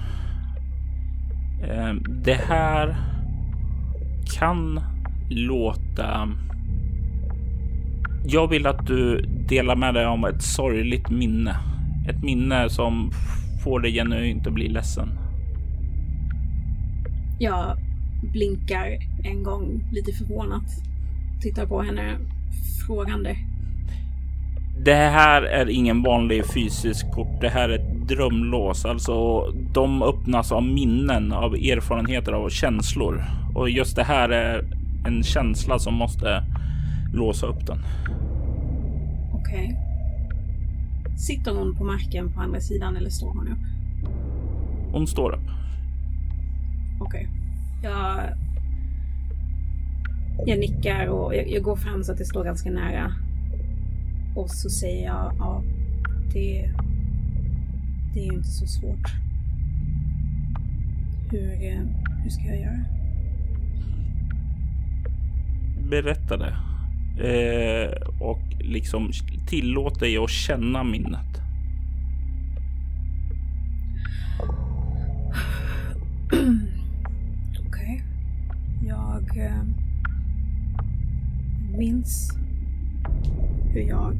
Okay. 1.59 1.77
Eh, 1.77 1.93
det 2.09 2.41
här 2.47 2.95
kan 4.37 4.79
låta... 5.29 6.29
Jag 8.25 8.47
vill 8.47 8.67
att 8.67 8.87
du 8.87 9.21
delar 9.47 9.75
med 9.75 9.93
dig 9.93 10.05
om 10.05 10.25
ett 10.25 10.41
sorgligt 10.41 11.09
minne. 11.09 11.55
Ett 12.09 12.23
minne 12.23 12.69
som 12.69 13.11
får 13.63 13.79
dig 13.79 13.93
genuint 13.93 14.47
att 14.47 14.53
bli 14.53 14.69
ledsen. 14.69 15.22
Jag 17.43 17.77
blinkar 18.21 18.97
en 19.23 19.43
gång 19.43 19.83
lite 19.91 20.11
förvånat. 20.11 20.63
Tittar 21.41 21.65
på 21.65 21.81
henne 21.81 22.17
frågande. 22.87 23.35
Det 24.85 24.95
här 24.95 25.41
är 25.41 25.69
ingen 25.69 26.03
vanlig 26.03 26.45
fysisk 26.53 27.11
port. 27.11 27.41
Det 27.41 27.49
här 27.49 27.69
är 27.69 27.79
ett 27.79 28.07
drömlås. 28.07 28.85
Alltså, 28.85 29.47
de 29.73 30.03
öppnas 30.03 30.51
av 30.51 30.63
minnen, 30.63 31.31
av 31.31 31.55
erfarenheter, 31.55 32.31
av 32.31 32.49
känslor. 32.49 33.23
Och 33.55 33.69
just 33.69 33.95
det 33.95 34.03
här 34.03 34.29
är 34.29 34.65
en 35.07 35.23
känsla 35.23 35.79
som 35.79 35.93
måste 35.93 36.43
låsa 37.13 37.47
upp 37.47 37.67
den. 37.67 37.79
Okej. 39.33 39.77
Okay. 41.03 41.17
Sitter 41.17 41.51
hon 41.51 41.75
på 41.75 41.83
marken 41.83 42.33
på 42.33 42.41
andra 42.41 42.59
sidan 42.59 42.97
eller 42.97 43.09
står 43.09 43.29
hon 43.29 43.47
upp? 43.47 43.65
Hon 44.93 45.07
står 45.07 45.31
upp. 45.31 45.62
Okej. 47.03 47.27
Okay. 47.27 47.89
Jag, 47.91 48.29
jag 50.45 50.59
nickar 50.59 51.07
och 51.07 51.35
jag, 51.35 51.49
jag, 51.49 51.63
går 51.63 51.75
fram 51.75 52.03
så 52.03 52.11
att 52.11 52.17
det 52.17 52.25
står 52.25 52.43
ganska 52.43 52.71
nära. 52.71 53.13
Och 54.35 54.49
så 54.49 54.69
säger 54.69 55.05
jag 55.05 55.33
ja, 55.39 55.63
det, 56.33 56.71
det 58.13 58.19
är 58.19 58.25
ju 58.25 58.33
inte 58.33 58.47
så 58.47 58.67
svårt. 58.67 59.07
Hur, 61.31 61.51
eh, 61.51 61.81
hur 62.23 62.29
ska 62.29 62.43
jag 62.43 62.59
göra? 62.59 62.85
Berätta 65.89 66.37
det. 66.37 66.55
Eh, 67.23 68.21
och 68.21 68.41
liksom 68.59 69.11
tillåt 69.47 69.99
dig 69.99 70.17
att 70.17 70.29
känna 70.29 70.83
minnet. 70.83 71.42
Minns 82.03 82.31
hur 83.73 83.81
jag... 83.81 84.17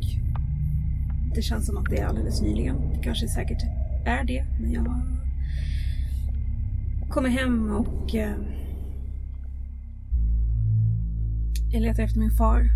Det 1.36 1.42
känns 1.42 1.66
som 1.66 1.78
att 1.78 1.86
det 1.90 1.98
är 1.98 2.06
alldeles 2.06 2.42
nyligen. 2.42 2.76
Det 2.94 3.04
kanske 3.04 3.28
säkert 3.28 3.64
är 4.06 4.24
det, 4.24 4.46
men 4.60 4.72
jag 4.72 5.02
kommer 7.10 7.30
hem 7.30 7.72
och 7.72 8.16
eh, 8.16 8.36
jag 11.72 11.82
letar 11.82 12.04
efter 12.04 12.20
min 12.20 12.32
far, 12.32 12.70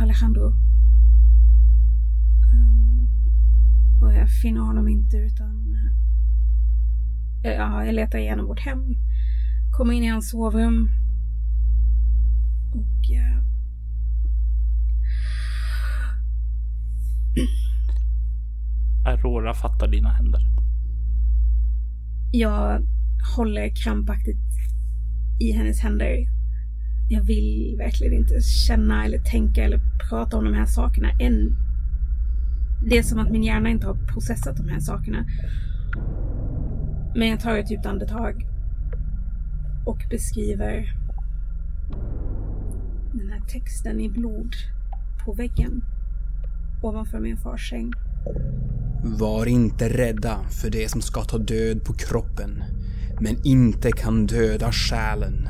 Alejandro. 0.00 0.46
Um, 2.52 3.08
och 4.02 4.14
jag 4.14 4.30
finner 4.42 4.60
honom 4.60 4.88
inte 4.88 5.16
utan 5.16 5.76
eh, 7.44 7.52
ja, 7.52 7.84
jag 7.84 7.94
letar 7.94 8.18
igenom 8.18 8.46
vårt 8.46 8.60
hem, 8.60 8.96
kommer 9.76 9.92
in 9.92 10.02
i 10.02 10.08
hans 10.08 10.30
sovrum 10.30 10.90
och 12.72 13.10
eh, 13.10 13.43
Aurora 19.24 19.54
fattar 19.54 19.88
dina 19.88 20.08
händer. 20.08 20.40
Jag 22.32 22.86
håller 23.36 23.68
krampaktigt 23.84 24.38
i 25.40 25.52
hennes 25.52 25.80
händer. 25.80 26.28
Jag 27.08 27.22
vill 27.22 27.74
verkligen 27.78 28.12
inte 28.14 28.40
känna 28.40 29.04
eller 29.04 29.18
tänka 29.18 29.64
eller 29.64 29.80
prata 30.08 30.36
om 30.36 30.44
de 30.44 30.54
här 30.54 30.66
sakerna 30.66 31.10
än. 31.10 31.56
Det 32.86 32.98
är 32.98 33.02
som 33.02 33.18
att 33.18 33.30
min 33.30 33.42
hjärna 33.42 33.68
inte 33.68 33.86
har 33.86 33.94
processat 33.94 34.56
de 34.56 34.68
här 34.68 34.80
sakerna. 34.80 35.24
Men 37.16 37.28
jag 37.28 37.40
tar 37.40 37.56
ett 37.56 37.70
djupt 37.70 37.86
andetag 37.86 38.46
och 39.86 39.98
beskriver 40.10 40.94
den 43.12 43.30
här 43.30 43.40
texten 43.48 44.00
i 44.00 44.08
blod 44.08 44.54
på 45.24 45.32
väggen 45.32 45.84
ovanför 46.82 47.20
min 47.20 47.36
fars 47.36 47.70
säng. 47.70 47.92
Var 49.06 49.46
inte 49.46 49.88
rädda 49.88 50.38
för 50.50 50.70
det 50.70 50.90
som 50.90 51.00
ska 51.02 51.24
ta 51.24 51.38
död 51.38 51.84
på 51.84 51.92
kroppen, 51.92 52.64
men 53.20 53.46
inte 53.46 53.92
kan 53.92 54.26
döda 54.26 54.72
själen. 54.72 55.48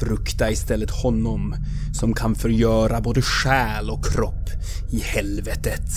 Frukta 0.00 0.50
istället 0.50 0.90
honom 0.90 1.54
som 1.92 2.12
kan 2.12 2.34
förgöra 2.34 3.00
både 3.00 3.22
själ 3.22 3.90
och 3.90 4.04
kropp 4.04 4.48
i 4.92 5.00
helvetet. 5.00 5.90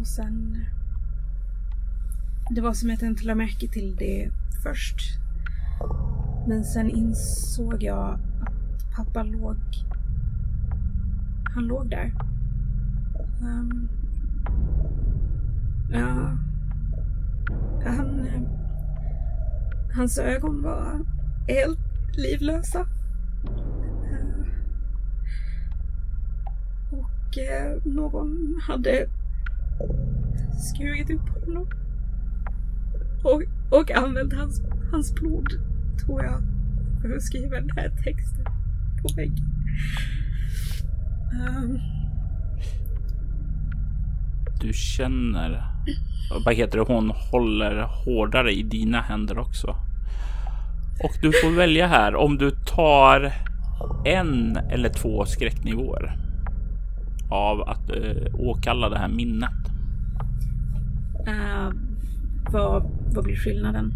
Och 0.00 0.06
sen... 0.06 0.64
Det 2.50 2.60
var 2.60 2.74
som 2.74 2.90
att 2.90 3.02
jag 3.02 3.10
inte 3.10 3.24
lade 3.24 3.38
märke 3.38 3.68
till 3.68 3.96
det 3.96 4.30
först. 4.62 5.00
Men 6.48 6.64
sen 6.64 6.90
insåg 6.90 7.82
jag 7.82 8.20
att 8.42 8.96
pappa 8.96 9.22
låg... 9.22 9.56
Han 11.54 11.64
låg 11.64 11.90
där. 11.90 12.14
Um, 13.40 13.88
ja. 15.92 16.38
Han... 17.84 18.28
Hans 19.94 20.18
ögon 20.18 20.62
var 20.62 21.00
helt 21.48 21.78
livlösa. 22.16 22.80
Uh, 22.80 24.46
och 26.92 27.38
uh, 27.38 27.94
någon 27.94 28.60
hade 28.62 29.08
skurit 30.58 31.10
upp 31.10 31.28
honom. 31.28 31.66
Och, 33.24 33.42
och 33.78 33.90
använt 33.90 34.32
hans, 34.32 34.62
hans 34.92 35.14
blod, 35.14 35.48
tror 36.04 36.24
jag, 36.24 36.40
för 37.02 37.16
att 37.16 37.22
skriva 37.22 37.60
den 37.60 37.70
här 37.70 37.88
texten 37.88 38.44
på 39.02 39.14
väggen. 39.16 39.44
Um, 41.32 41.97
du 44.60 44.72
känner, 44.72 45.64
vad 46.44 46.54
heter 46.54 46.78
det, 46.78 46.84
hon 46.84 47.10
håller 47.10 47.82
hårdare 48.04 48.52
i 48.52 48.62
dina 48.62 49.00
händer 49.00 49.38
också. 49.38 49.76
Och 51.04 51.12
du 51.22 51.32
får 51.32 51.56
välja 51.56 51.86
här 51.86 52.14
om 52.14 52.38
du 52.38 52.50
tar 52.50 53.32
en 54.04 54.56
eller 54.56 54.88
två 54.88 55.24
skräcknivåer 55.24 56.16
av 57.30 57.62
att 57.62 57.90
uh, 57.90 58.34
åkalla 58.34 58.88
det 58.88 58.98
här 58.98 59.08
minnet. 59.08 59.50
Uh, 61.28 61.70
vad, 62.52 62.90
vad 63.14 63.24
blir 63.24 63.36
skillnaden? 63.36 63.94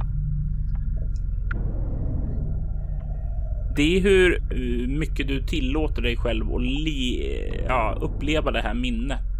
Det 3.76 3.96
är 3.96 4.00
hur 4.00 4.42
eh, 4.50 4.88
mycket 4.88 5.28
du 5.28 5.42
tillåter 5.42 6.02
dig 6.02 6.16
själv 6.16 6.54
att 6.54 6.62
ja, 7.68 7.98
uppleva 8.00 8.50
det 8.50 8.60
här 8.60 8.74
minnet. 8.74 9.31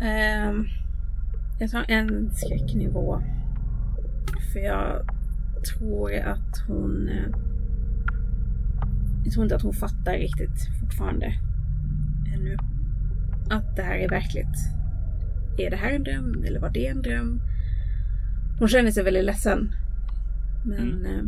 Um, 0.00 0.68
jag 1.58 1.70
tar 1.70 1.84
en 1.88 2.30
skräcknivå. 2.32 3.22
För 4.52 4.60
jag 4.60 5.02
tror 5.64 6.14
att 6.14 6.58
hon... 6.66 7.08
Uh, 7.08 7.36
jag 9.24 9.32
tror 9.32 9.44
inte 9.44 9.56
att 9.56 9.62
hon 9.62 9.72
fattar 9.72 10.12
riktigt 10.12 10.68
fortfarande. 10.80 11.34
Ännu. 12.34 12.56
Att 13.50 13.76
det 13.76 13.82
här 13.82 13.94
är 13.94 14.08
verkligt. 14.08 14.56
Är 15.58 15.70
det 15.70 15.76
här 15.76 15.90
en 15.90 16.04
dröm 16.04 16.44
eller 16.44 16.60
var 16.60 16.70
det 16.70 16.86
en 16.86 17.02
dröm? 17.02 17.40
Hon 18.58 18.68
känner 18.68 18.90
sig 18.90 19.04
väldigt 19.04 19.24
ledsen. 19.24 19.72
Men... 20.64 20.88
Mm. 20.88 21.06
Uh, 21.06 21.24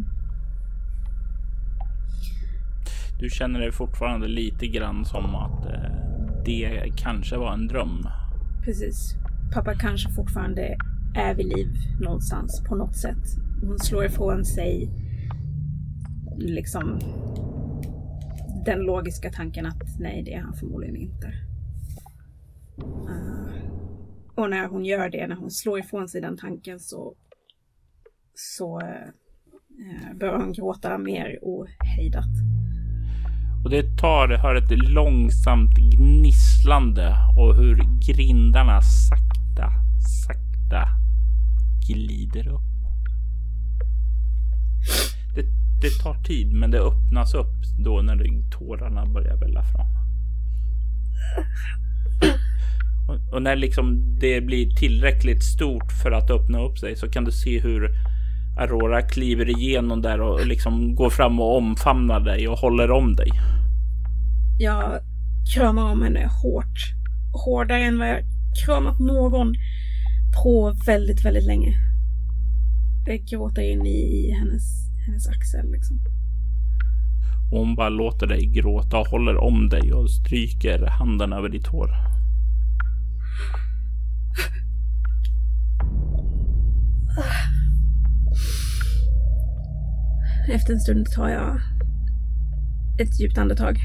du 3.19 3.31
känner 3.31 3.61
dig 3.61 3.73
fortfarande 3.73 4.29
lite 4.29 4.67
grann 4.67 5.05
som 5.05 5.35
att 5.35 5.67
uh, 5.67 6.45
det 6.45 6.93
kanske 6.97 7.37
var 7.37 7.53
en 7.53 7.67
dröm. 7.67 8.07
Precis. 8.65 9.15
Pappa 9.53 9.75
kanske 9.75 10.11
fortfarande 10.11 10.77
är 11.15 11.35
vid 11.35 11.47
liv 11.47 11.69
någonstans 12.01 12.63
på 12.69 12.75
något 12.75 12.97
sätt. 12.97 13.25
Hon 13.61 13.79
slår 13.79 14.05
ifrån 14.05 14.45
sig 14.45 14.91
liksom 16.37 16.99
den 18.65 18.79
logiska 18.79 19.31
tanken 19.31 19.67
att 19.67 19.99
nej, 19.99 20.23
det 20.23 20.35
är 20.35 20.41
han 20.41 20.55
förmodligen 20.55 20.97
inte. 20.97 21.27
Uh, 23.09 23.53
och 24.35 24.51
när 24.51 24.69
hon 24.69 24.85
gör 24.85 25.11
det, 25.11 25.27
när 25.27 25.37
hon 25.37 25.51
slår 25.51 25.79
ifrån 25.79 26.09
sig 26.09 26.21
den 26.21 26.37
tanken 26.37 26.81
så, 26.81 27.15
så 28.35 28.81
uh, 28.81 30.19
börjar 30.19 30.37
hon 30.37 30.53
gråta 30.53 30.99
mer 30.99 31.39
ohejdat. 31.43 32.31
Och 33.65 33.71
det 33.71 33.97
tar, 33.97 34.29
det 34.29 34.39
hör 34.39 34.55
ett 34.55 34.89
långsamt 34.89 35.79
gnisslande 36.63 37.17
och 37.37 37.57
hur 37.57 37.77
grindarna 38.07 38.81
sakta, 38.81 39.73
sakta 40.27 40.89
glider 41.89 42.49
upp. 42.49 42.61
Det, 45.35 45.43
det 45.81 46.03
tar 46.03 46.15
tid, 46.15 46.53
men 46.53 46.71
det 46.71 46.81
öppnas 46.81 47.35
upp 47.35 47.55
då 47.79 48.03
när 48.03 48.51
tårarna 48.51 49.07
börjar 49.07 49.37
välla 49.37 49.63
fram. 49.63 49.87
Och, 53.09 53.35
och 53.35 53.43
när 53.43 53.57
liksom 53.57 54.19
det 54.19 54.41
blir 54.41 54.71
tillräckligt 54.71 55.45
stort 55.45 55.93
för 56.03 56.11
att 56.13 56.31
öppna 56.31 56.61
upp 56.61 56.79
sig 56.79 56.97
så 56.97 57.09
kan 57.09 57.25
du 57.25 57.33
se 57.33 57.61
hur 57.61 57.91
Aurora 58.59 59.03
kliver 59.03 59.49
igenom 59.49 60.03
där 60.03 60.21
och 60.21 60.47
liksom 60.47 60.95
går 60.95 61.11
fram 61.11 61.41
och 61.41 61.57
omfamnar 61.57 62.21
dig 62.21 62.49
och 62.49 62.59
håller 62.59 62.91
om 62.91 63.17
dig. 63.17 63.31
Jag 64.59 65.01
kramar 65.55 65.93
om 65.93 66.03
henne 66.03 66.31
hårt. 66.43 66.95
Hårdare 67.33 67.85
än 67.85 67.99
vad 67.99 68.09
jag 68.09 68.23
kramat 68.65 68.99
någon 68.99 69.55
på 70.43 70.75
väldigt, 70.87 71.25
väldigt 71.25 71.45
länge. 71.45 71.79
Jag 73.07 73.25
gråter 73.25 73.63
in 73.63 73.87
i 73.87 74.31
hennes, 74.39 74.63
hennes 75.07 75.29
axel 75.29 75.71
liksom. 75.73 76.01
hon 77.51 77.75
bara 77.75 77.89
låter 77.89 78.27
dig 78.27 78.47
gråta 78.47 78.99
och 78.99 79.07
håller 79.07 79.37
om 79.37 79.69
dig 79.69 79.93
och 79.93 80.11
stryker 80.11 80.87
handen 80.87 81.33
över 81.33 81.49
ditt 81.49 81.67
hår. 81.67 81.91
Efter 90.49 90.73
en 90.73 90.81
stund 90.81 91.07
tar 91.07 91.29
jag 91.29 91.61
ett 92.99 93.21
djupt 93.21 93.39
andetag 93.39 93.79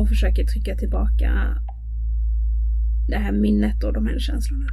och 0.00 0.08
försöker 0.08 0.44
trycka 0.44 0.74
tillbaka 0.74 1.30
det 3.08 3.16
här 3.16 3.32
minnet 3.32 3.84
och 3.84 3.92
de 3.92 4.06
här 4.06 4.18
känslorna. 4.18 4.66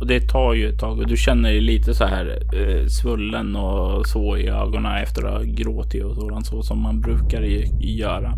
Och 0.00 0.06
det 0.06 0.28
tar 0.28 0.54
ju 0.54 0.68
ett 0.68 0.78
tag 0.78 0.98
och 0.98 1.06
du 1.06 1.16
känner 1.16 1.50
dig 1.50 1.60
lite 1.60 1.94
så 1.94 2.04
här 2.04 2.38
eh, 2.54 2.86
svullen 2.86 3.56
och 3.56 4.06
så 4.06 4.36
i 4.36 4.48
ögonen 4.48 4.96
efter 5.02 5.26
att 5.26 5.32
ha 5.32 5.42
gråtit 5.42 6.04
och 6.04 6.14
sådant 6.14 6.46
så 6.46 6.62
som 6.62 6.82
man 6.82 7.00
brukar 7.00 7.42
göra. 7.80 8.34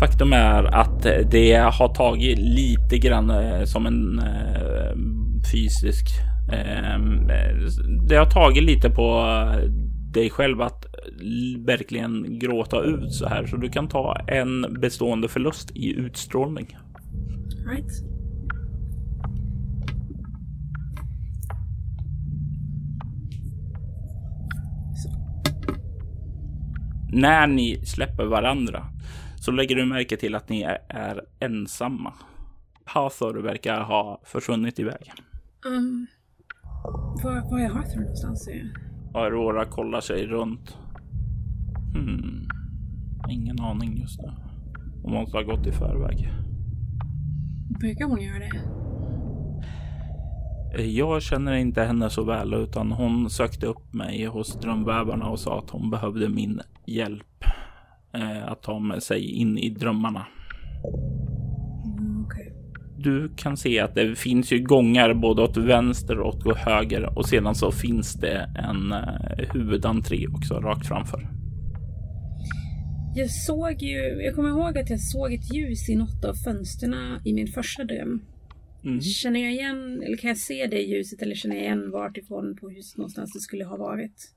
Faktum 0.00 0.32
är 0.32 0.64
att 0.64 1.02
det 1.30 1.54
har 1.54 1.94
tagit 1.94 2.38
lite 2.38 2.98
grann 2.98 3.30
eh, 3.30 3.64
som 3.64 3.86
en 3.86 4.18
eh, 4.18 4.92
fysisk. 5.52 6.06
Eh, 6.52 6.94
eh 6.94 7.56
det 8.08 8.16
har 8.16 8.30
tagit 8.30 8.62
lite 8.62 8.90
på 8.90 9.18
eh, 9.52 9.81
dig 10.12 10.30
själv 10.30 10.60
att 10.60 10.86
verkligen 11.66 12.38
gråta 12.38 12.82
ut 12.82 13.12
så 13.12 13.28
här 13.28 13.46
så 13.46 13.56
du 13.56 13.68
kan 13.68 13.88
ta 13.88 14.16
en 14.26 14.80
bestående 14.80 15.28
förlust 15.28 15.70
i 15.74 15.92
utstrålning. 15.92 16.76
Right. 17.66 18.12
När 27.12 27.46
ni 27.46 27.86
släpper 27.86 28.24
varandra 28.24 28.86
så 29.36 29.50
lägger 29.50 29.76
du 29.76 29.84
märke 29.84 30.16
till 30.16 30.34
att 30.34 30.48
ni 30.48 30.62
är, 30.62 30.78
är 30.88 31.20
ensamma. 31.40 32.14
Hathor 32.84 33.34
verkar 33.34 33.80
ha 33.80 34.20
försvunnit 34.24 34.78
iväg. 34.78 35.12
Um, 35.66 36.06
var, 37.22 37.50
var 37.50 37.60
är 37.60 37.68
Hathor 37.68 38.00
någonstans? 38.00 38.48
Aurora 39.14 39.64
kollar 39.64 40.00
sig 40.00 40.26
runt. 40.26 40.78
Hmm. 41.94 42.48
Ingen 43.30 43.60
aning 43.60 44.00
just 44.00 44.22
nu. 44.22 44.32
Hon 45.02 45.12
måste 45.12 45.36
ha 45.36 45.44
gått 45.44 45.66
i 45.66 45.72
förväg. 45.72 46.32
Brukar 47.80 48.04
hon 48.04 48.22
göra 48.22 48.38
det? 48.38 48.62
Jag 50.82 51.22
känner 51.22 51.52
inte 51.52 51.82
henne 51.82 52.10
så 52.10 52.24
väl 52.24 52.54
utan 52.54 52.92
hon 52.92 53.30
sökte 53.30 53.66
upp 53.66 53.94
mig 53.94 54.24
hos 54.24 54.60
drömvävarna 54.60 55.28
och 55.28 55.40
sa 55.40 55.58
att 55.58 55.70
hon 55.70 55.90
behövde 55.90 56.28
min 56.28 56.60
hjälp 56.86 57.44
eh, 58.12 58.48
att 58.48 58.62
ta 58.62 58.78
med 58.78 59.02
sig 59.02 59.30
in 59.30 59.58
i 59.58 59.70
drömmarna. 59.70 60.26
Du 63.02 63.32
kan 63.36 63.56
se 63.56 63.80
att 63.80 63.94
det 63.94 64.18
finns 64.18 64.52
ju 64.52 64.58
gångar 64.58 65.14
både 65.14 65.42
åt 65.42 65.56
vänster 65.56 66.20
och 66.20 66.46
åt 66.46 66.56
höger 66.56 67.18
och 67.18 67.28
sedan 67.28 67.54
så 67.54 67.70
finns 67.70 68.14
det 68.14 68.48
en 68.68 68.92
eh, 68.92 69.52
huvudentré 69.54 70.26
också 70.26 70.54
rakt 70.54 70.86
framför. 70.86 71.28
Jag 73.14 73.30
såg 73.30 73.82
ju, 73.82 74.22
jag 74.24 74.34
kommer 74.34 74.48
ihåg 74.48 74.78
att 74.78 74.90
jag 74.90 75.00
såg 75.00 75.32
ett 75.32 75.54
ljus 75.54 75.88
i 75.88 75.96
något 75.96 76.24
av 76.24 76.34
fönstren 76.34 76.94
i 77.24 77.32
min 77.32 77.46
första 77.46 77.84
dröm. 77.84 78.22
Mm. 78.84 79.00
Känner 79.00 79.40
jag 79.40 79.52
igen, 79.52 80.02
eller 80.06 80.16
kan 80.16 80.28
jag 80.28 80.38
se 80.38 80.66
det 80.66 80.82
ljuset 80.82 81.22
eller 81.22 81.34
känner 81.34 81.56
jag 81.56 81.64
igen 81.64 81.90
vart 81.90 82.16
ifrån 82.16 82.56
på 82.60 82.68
huset 82.68 82.98
någonstans 82.98 83.32
det 83.32 83.40
skulle 83.40 83.64
ha 83.64 83.76
varit? 83.76 84.34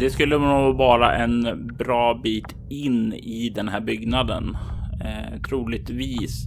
Det 0.00 0.10
skulle 0.10 0.38
nog 0.38 0.76
vara 0.76 1.16
en 1.16 1.66
bra 1.78 2.20
bit 2.22 2.54
in 2.70 3.12
i 3.12 3.52
den 3.54 3.68
här 3.68 3.80
byggnaden. 3.80 4.56
Eh, 5.04 5.40
troligtvis 5.48 6.46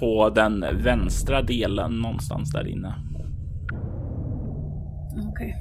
på 0.00 0.30
den 0.30 0.64
vänstra 0.82 1.42
delen 1.42 1.98
någonstans 1.98 2.52
där 2.52 2.66
inne. 2.66 2.94
Okej. 5.12 5.28
Okay. 5.28 5.52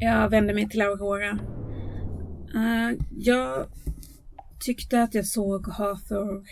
Jag 0.00 0.30
vänder 0.30 0.54
mig 0.54 0.68
till 0.68 0.82
Aurora. 0.82 1.38
Uh, 2.54 2.98
jag 3.10 3.66
tyckte 4.60 5.02
att 5.02 5.14
jag 5.14 5.26
såg 5.26 5.68
Hathor 5.68 6.42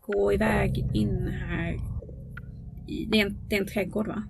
gå 0.00 0.32
iväg 0.32 0.90
in 0.94 1.28
här. 1.48 1.76
Det 3.10 3.20
är 3.20 3.26
en, 3.26 3.36
det 3.48 3.56
är 3.56 3.60
en 3.60 3.66
trädgård 3.66 4.06
va? 4.06 4.22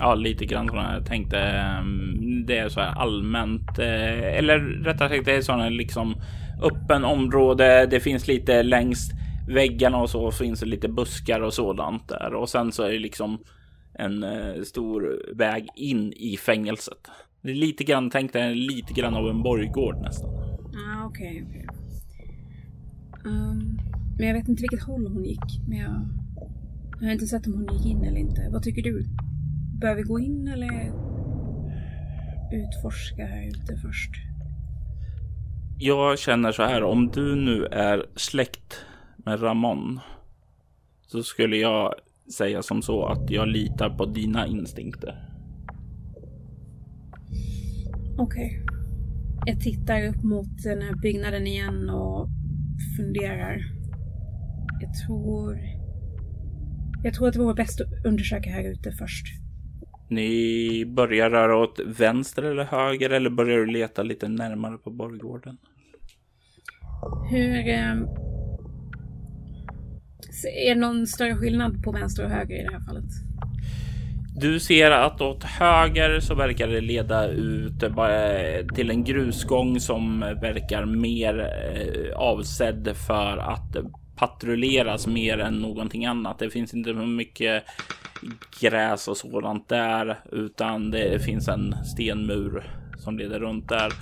Ja, 0.00 0.14
lite 0.14 0.46
grann 0.46 0.68
sådana. 0.68 0.94
Jag 0.94 1.06
tänkte 1.06 1.38
mm, 1.38 2.46
det 2.46 2.58
är 2.58 2.68
så 2.68 2.80
här 2.80 2.94
allmänt 2.94 3.78
eh, 3.78 4.38
eller 4.38 4.58
rättare 4.58 5.08
sagt, 5.08 5.24
det 5.24 5.36
är 5.36 5.42
sådana 5.42 5.68
liksom 5.68 6.14
öppen 6.62 7.04
område. 7.04 7.86
Det 7.86 8.00
finns 8.00 8.28
lite 8.28 8.62
längs 8.62 9.10
väggarna 9.48 9.98
och 9.98 10.10
så 10.10 10.30
finns 10.30 10.60
det 10.60 10.66
lite 10.66 10.88
buskar 10.88 11.40
och 11.40 11.54
sådant 11.54 12.08
där 12.08 12.34
och 12.34 12.48
sen 12.48 12.72
så 12.72 12.82
är 12.82 12.92
det 12.92 12.98
liksom 12.98 13.38
en 13.94 14.22
eh, 14.22 14.62
stor 14.62 15.22
väg 15.34 15.68
in 15.76 16.12
i 16.12 16.36
fängelset. 16.36 17.08
Det 17.42 17.50
är 17.50 17.54
lite 17.54 17.84
grann 17.84 18.10
tänk 18.10 18.32
dig 18.32 18.54
lite 18.54 18.92
grann 18.92 19.14
av 19.14 19.28
en 19.28 19.42
borggård 19.42 19.96
nästan. 20.02 20.30
Ah, 20.30 21.06
okej. 21.06 21.44
Okay, 21.48 21.62
okay. 21.62 21.66
um, 23.24 23.50
ehm, 23.50 23.78
men 24.18 24.26
jag 24.28 24.34
vet 24.34 24.48
inte 24.48 24.62
vilket 24.62 24.82
håll 24.82 25.06
hon 25.06 25.24
gick. 25.24 25.60
Men 25.68 25.78
jag, 25.78 26.08
jag 27.00 27.06
har 27.06 27.12
inte 27.12 27.26
sett 27.26 27.46
om 27.46 27.52
hon 27.52 27.76
gick 27.76 27.86
in 27.86 28.04
eller 28.04 28.20
inte. 28.20 28.48
Vad 28.52 28.62
tycker 28.62 28.82
du? 28.82 29.04
Bör 29.80 29.94
vi 29.94 30.02
gå 30.02 30.20
in 30.20 30.48
eller 30.48 30.92
utforska 32.52 33.26
här 33.26 33.48
ute 33.48 33.76
först? 33.76 34.29
Jag 35.82 36.18
känner 36.18 36.52
så 36.52 36.62
här, 36.62 36.82
om 36.82 37.10
du 37.10 37.34
nu 37.36 37.64
är 37.64 38.06
släkt 38.16 38.84
med 39.16 39.42
Ramon 39.42 40.00
så 41.06 41.22
skulle 41.22 41.56
jag 41.56 41.94
säga 42.36 42.62
som 42.62 42.82
så 42.82 43.06
att 43.06 43.30
jag 43.30 43.48
litar 43.48 43.90
på 43.90 44.06
dina 44.06 44.46
instinkter. 44.46 45.28
Okej. 48.18 48.62
Okay. 48.64 48.76
Jag 49.46 49.60
tittar 49.60 50.06
upp 50.06 50.22
mot 50.22 50.62
den 50.64 50.82
här 50.82 50.94
byggnaden 50.94 51.46
igen 51.46 51.90
och 51.90 52.28
funderar. 52.96 53.60
Jag 54.80 54.94
tror... 55.06 55.58
Jag 57.04 57.14
tror 57.14 57.28
att 57.28 57.34
det 57.34 57.40
vore 57.40 57.54
bäst 57.54 57.80
att 57.80 58.06
undersöka 58.06 58.50
här 58.50 58.72
ute 58.72 58.92
först. 58.92 59.26
Ni 60.08 60.84
börjar 60.86 61.30
röra 61.30 61.56
åt 61.56 61.80
vänster 61.86 62.42
eller 62.42 62.64
höger 62.64 63.10
eller 63.10 63.30
börjar 63.30 63.58
du 63.58 63.66
leta 63.66 64.02
lite 64.02 64.28
närmare 64.28 64.78
på 64.78 64.90
borggården? 64.90 65.56
Hur... 67.30 67.68
Eh, 67.68 67.96
är 70.44 70.74
det 70.74 70.80
någon 70.80 71.06
större 71.06 71.36
skillnad 71.36 71.82
på 71.82 71.92
vänster 71.92 72.24
och 72.24 72.30
höger 72.30 72.60
i 72.60 72.62
det 72.64 72.72
här 72.72 72.80
fallet? 72.80 73.04
Du 74.40 74.60
ser 74.60 74.90
att 74.90 75.20
åt 75.20 75.44
höger 75.44 76.20
så 76.20 76.34
verkar 76.34 76.68
det 76.68 76.80
leda 76.80 77.28
ut 77.28 77.82
eh, 77.82 77.98
eh, 77.98 78.66
till 78.66 78.90
en 78.90 79.04
grusgång 79.04 79.80
som 79.80 80.20
verkar 80.20 80.84
mer 80.84 81.38
eh, 81.40 82.16
avsedd 82.16 82.96
för 83.06 83.36
att 83.36 83.76
patrulleras 84.16 85.06
mer 85.06 85.38
än 85.38 85.54
någonting 85.54 86.06
annat. 86.06 86.38
Det 86.38 86.50
finns 86.50 86.74
inte 86.74 86.90
så 86.90 87.06
mycket 87.06 87.64
gräs 88.60 89.08
och 89.08 89.16
sådant 89.16 89.68
där, 89.68 90.20
utan 90.32 90.90
det 90.90 91.24
finns 91.24 91.48
en 91.48 91.74
stenmur 91.84 92.70
som 92.98 93.18
leder 93.18 93.40
runt 93.40 93.68
där. 93.68 93.92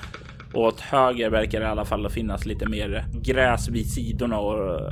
Och 0.55 0.63
åt 0.63 0.81
höger 0.81 1.31
verkar 1.31 1.61
det 1.61 1.67
i 1.67 1.69
alla 1.69 1.85
fall 1.85 2.11
finnas 2.11 2.47
lite 2.47 2.69
mer 2.69 3.05
gräs 3.23 3.69
vid 3.69 3.91
sidorna 3.91 4.37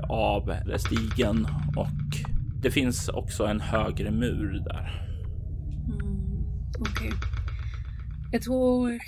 av 0.08 0.54
stigen 0.78 1.46
och 1.76 2.26
det 2.62 2.70
finns 2.70 3.08
också 3.08 3.46
en 3.46 3.60
högre 3.60 4.10
mur 4.10 4.62
där. 4.64 5.06
Mm, 5.86 6.44
Okej. 6.78 7.08
Okay. 7.08 7.18
Jag 8.32 8.42
tror. 8.42 8.98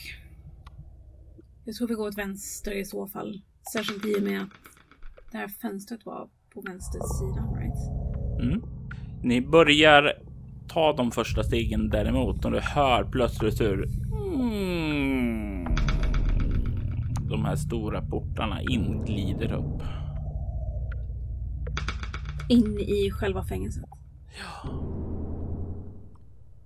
Jag 1.64 1.74
tror 1.74 1.88
vi 1.88 1.94
går 1.94 2.08
åt 2.08 2.18
vänster 2.18 2.72
i 2.72 2.84
så 2.84 3.06
fall. 3.06 3.42
Särskilt 3.72 4.04
i 4.04 4.18
och 4.18 4.22
med 4.22 4.42
att 4.42 4.48
det 5.32 5.38
här 5.38 5.48
fönstret 5.48 6.06
var 6.06 6.28
på 6.54 6.60
vänster 6.60 7.00
sida, 7.18 7.42
right? 7.60 8.42
Mm. 8.42 8.62
Ni 9.22 9.40
börjar 9.40 10.12
ta 10.68 10.92
de 10.92 11.10
första 11.10 11.42
stegen 11.42 11.88
däremot 11.88 12.44
och 12.44 12.50
du 12.50 12.60
hör 12.60 13.04
plötsligt 13.04 13.60
hur 13.60 13.84
mm, 13.84 14.97
de 17.28 17.44
här 17.44 17.56
stora 17.56 18.02
portarna 18.02 18.62
in 18.62 19.04
glider 19.04 19.52
upp. 19.52 19.82
In 22.48 22.78
i 22.78 23.10
själva 23.10 23.44
fängelset? 23.44 23.84
Ja. 24.38 24.74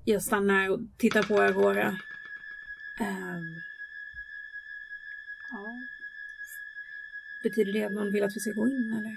Jag 0.05 0.23
stannar 0.23 0.71
och 0.71 0.81
tittar 0.99 1.23
på 1.23 1.41
Aurora. 1.43 1.89
Um, 3.01 3.61
ja. 5.51 5.67
Betyder 7.43 7.73
det 7.73 7.85
att 7.85 7.93
någon 7.93 8.13
vill 8.13 8.25
att 8.25 8.37
vi 8.37 8.41
ska 8.41 8.51
gå 8.51 8.69
in 8.69 8.95
eller? 8.99 9.17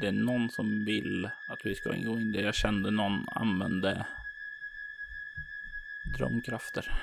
det 0.00 0.06
är 0.06 0.12
någon 0.12 0.50
som 0.50 0.84
vill 0.84 1.30
att 1.46 1.66
vi 1.66 1.74
ska 1.74 1.90
gå 1.90 2.20
in. 2.20 2.34
Jag 2.34 2.54
kände 2.54 2.90
någon 2.90 3.28
använde 3.28 4.06
drömkrafter. 6.18 7.02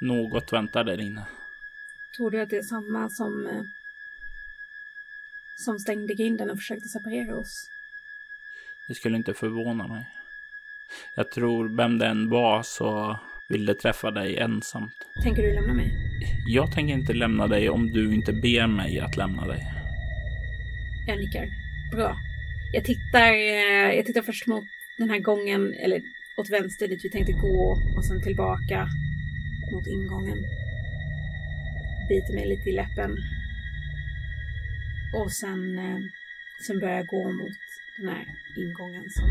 Något 0.00 0.52
väntar 0.52 0.84
där 0.84 1.00
inne. 1.00 1.26
Tror 2.16 2.30
du 2.30 2.40
att 2.40 2.50
det 2.50 2.56
är 2.56 2.62
samma 2.62 3.08
som 3.10 3.46
eh, 3.46 3.62
som 5.56 5.78
stängde 5.78 6.14
grinden 6.14 6.50
och 6.50 6.56
försökte 6.56 6.88
separera 6.88 7.36
oss? 7.36 7.70
Det 8.88 8.94
skulle 8.94 9.16
inte 9.16 9.34
förvåna 9.34 9.88
mig. 9.88 10.08
Jag 11.14 11.30
tror 11.30 11.76
vem 11.76 11.98
det 11.98 12.06
än 12.06 12.30
var 12.30 12.62
så 12.62 13.18
ville 13.48 13.74
träffa 13.74 14.10
dig 14.10 14.38
ensamt. 14.38 14.92
Tänker 15.22 15.42
du 15.42 15.54
lämna 15.54 15.74
mig? 15.74 15.92
Jag 16.46 16.72
tänker 16.72 16.94
inte 16.94 17.12
lämna 17.12 17.46
dig 17.46 17.68
om 17.68 17.92
du 17.92 18.14
inte 18.14 18.32
ber 18.32 18.66
mig 18.66 19.00
att 19.00 19.16
lämna 19.16 19.46
dig. 19.46 19.66
Jag 21.06 21.18
nickar. 21.18 21.48
Bra. 21.92 22.16
Jag 22.72 22.84
tittar, 22.84 23.32
eh, 23.32 23.96
jag 23.96 24.06
tittar 24.06 24.22
först 24.22 24.46
mot 24.46 24.64
den 24.98 25.10
här 25.10 25.18
gången, 25.18 25.74
eller 25.74 26.02
åt 26.40 26.50
vänster 26.50 26.88
dit 26.88 27.04
vi 27.04 27.10
tänkte 27.10 27.32
gå 27.32 27.78
och 27.96 28.04
sen 28.04 28.22
tillbaka 28.22 28.88
mot 29.72 29.86
ingången. 29.86 30.38
Biter 32.08 32.34
mig 32.34 32.48
lite 32.48 32.70
i 32.70 32.72
läppen. 32.72 33.10
Och 35.14 35.32
sen, 35.32 35.78
eh, 35.78 35.98
sen 36.66 36.80
börjar 36.80 36.96
jag 36.96 37.06
gå 37.06 37.32
mot 37.32 37.58
den 37.98 38.08
här 38.08 38.24
ingången 38.56 39.04
som, 39.10 39.28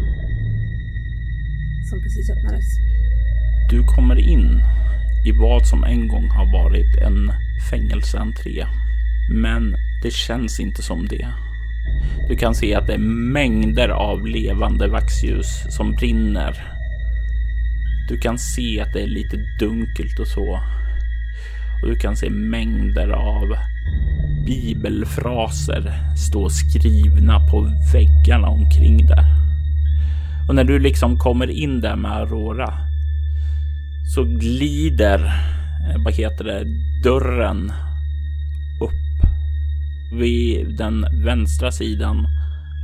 som 1.89 2.01
precis 2.03 2.29
öppnades. 2.29 2.65
Du 3.69 3.83
kommer 3.95 4.19
in 4.19 4.63
i 5.25 5.31
vad 5.31 5.67
som 5.67 5.83
en 5.83 6.07
gång 6.07 6.29
har 6.29 6.51
varit 6.51 6.95
en 7.01 7.31
fängelseentré. 7.69 8.65
Men 9.29 9.75
det 10.03 10.11
känns 10.11 10.59
inte 10.59 10.81
som 10.81 11.07
det. 11.07 11.27
Du 12.29 12.35
kan 12.35 12.55
se 12.55 12.75
att 12.75 12.87
det 12.87 12.93
är 12.93 13.31
mängder 13.33 13.89
av 13.89 14.27
levande 14.27 14.87
vaxljus 14.87 15.47
som 15.69 15.91
brinner. 15.91 16.76
Du 18.07 18.17
kan 18.17 18.37
se 18.37 18.81
att 18.81 18.93
det 18.93 19.01
är 19.01 19.07
lite 19.07 19.37
dunkelt 19.59 20.19
och 20.19 20.27
så. 20.27 20.59
Och 21.81 21.89
du 21.89 21.95
kan 21.95 22.15
se 22.15 22.29
mängder 22.29 23.09
av 23.09 23.55
bibelfraser 24.45 26.15
stå 26.17 26.49
skrivna 26.49 27.39
på 27.39 27.71
väggarna 27.93 28.47
omkring 28.47 29.07
där. 29.07 29.25
Och 30.47 30.55
när 30.55 30.63
du 30.63 30.79
liksom 30.79 31.17
kommer 31.17 31.49
in 31.49 31.81
där 31.81 31.95
med 31.95 32.11
Aurora 32.11 32.73
så 34.15 34.23
glider, 34.23 35.25
eh, 35.89 36.03
vad 36.05 36.13
heter 36.13 36.43
det, 36.43 36.65
dörren 37.03 37.71
upp 38.81 39.29
vid 40.19 40.77
den 40.77 41.05
vänstra 41.25 41.71
sidan 41.71 42.27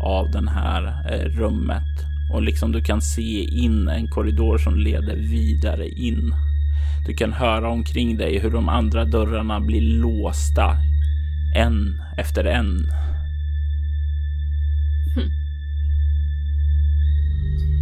av 0.03 0.31
den 0.31 0.47
här 0.47 0.83
eh, 1.11 1.25
rummet 1.25 2.12
och 2.31 2.41
liksom 2.41 2.71
du 2.71 2.81
kan 2.81 3.01
se 3.01 3.43
in 3.43 3.87
en 3.87 4.07
korridor 4.07 4.57
som 4.57 4.75
leder 4.75 5.15
vidare 5.15 5.89
in. 5.89 6.33
Du 7.07 7.13
kan 7.13 7.33
höra 7.33 7.69
omkring 7.69 8.17
dig 8.17 8.39
hur 8.39 8.51
de 8.51 8.69
andra 8.69 9.05
dörrarna 9.05 9.59
blir 9.59 9.81
låsta 9.81 10.77
en 11.55 12.01
efter 12.17 12.45
en. 12.45 12.67
Hm. 15.15 15.29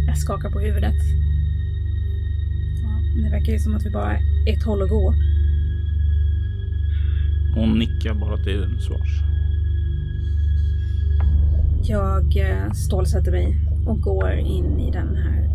Jag 0.06 0.18
skakar 0.18 0.50
på 0.50 0.60
huvudet. 0.60 1.02
Ja, 2.82 3.22
det 3.22 3.30
verkar 3.30 3.52
ju 3.52 3.58
som 3.58 3.74
att 3.74 3.86
vi 3.86 3.90
bara 3.90 4.04
har 4.04 4.20
ett 4.46 4.62
håll 4.64 4.82
att 4.82 4.88
gå. 4.88 5.14
Hon 7.54 7.78
nickar 7.78 8.14
bara 8.14 8.36
till 8.36 8.80
svars. 8.80 9.22
Jag 11.82 12.36
eh, 12.36 12.72
stålsätter 12.72 13.30
mig 13.30 13.56
och 13.86 14.00
går 14.00 14.32
in 14.32 14.80
i 14.80 14.90
den 14.90 15.16
här. 15.16 15.48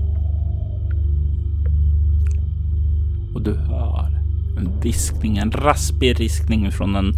Och 3.36 3.42
du 3.42 3.54
hör 3.56 4.12
en 4.58 4.80
viskning, 4.82 5.38
en 5.38 5.52
raspig 5.52 6.20
viskning 6.20 6.72
från 6.72 6.96
en 6.96 7.14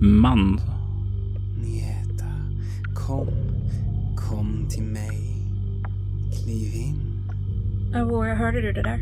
man. 0.00 0.60
Nieta, 1.62 2.24
kom. 2.94 3.28
Kom 4.16 4.66
till 4.68 4.82
mig. 4.82 5.18
Kliv 6.42 6.74
in. 6.74 7.00
Aurora, 7.94 8.34
hörde 8.34 8.60
du 8.60 8.72
det 8.72 8.82
där? 8.82 9.00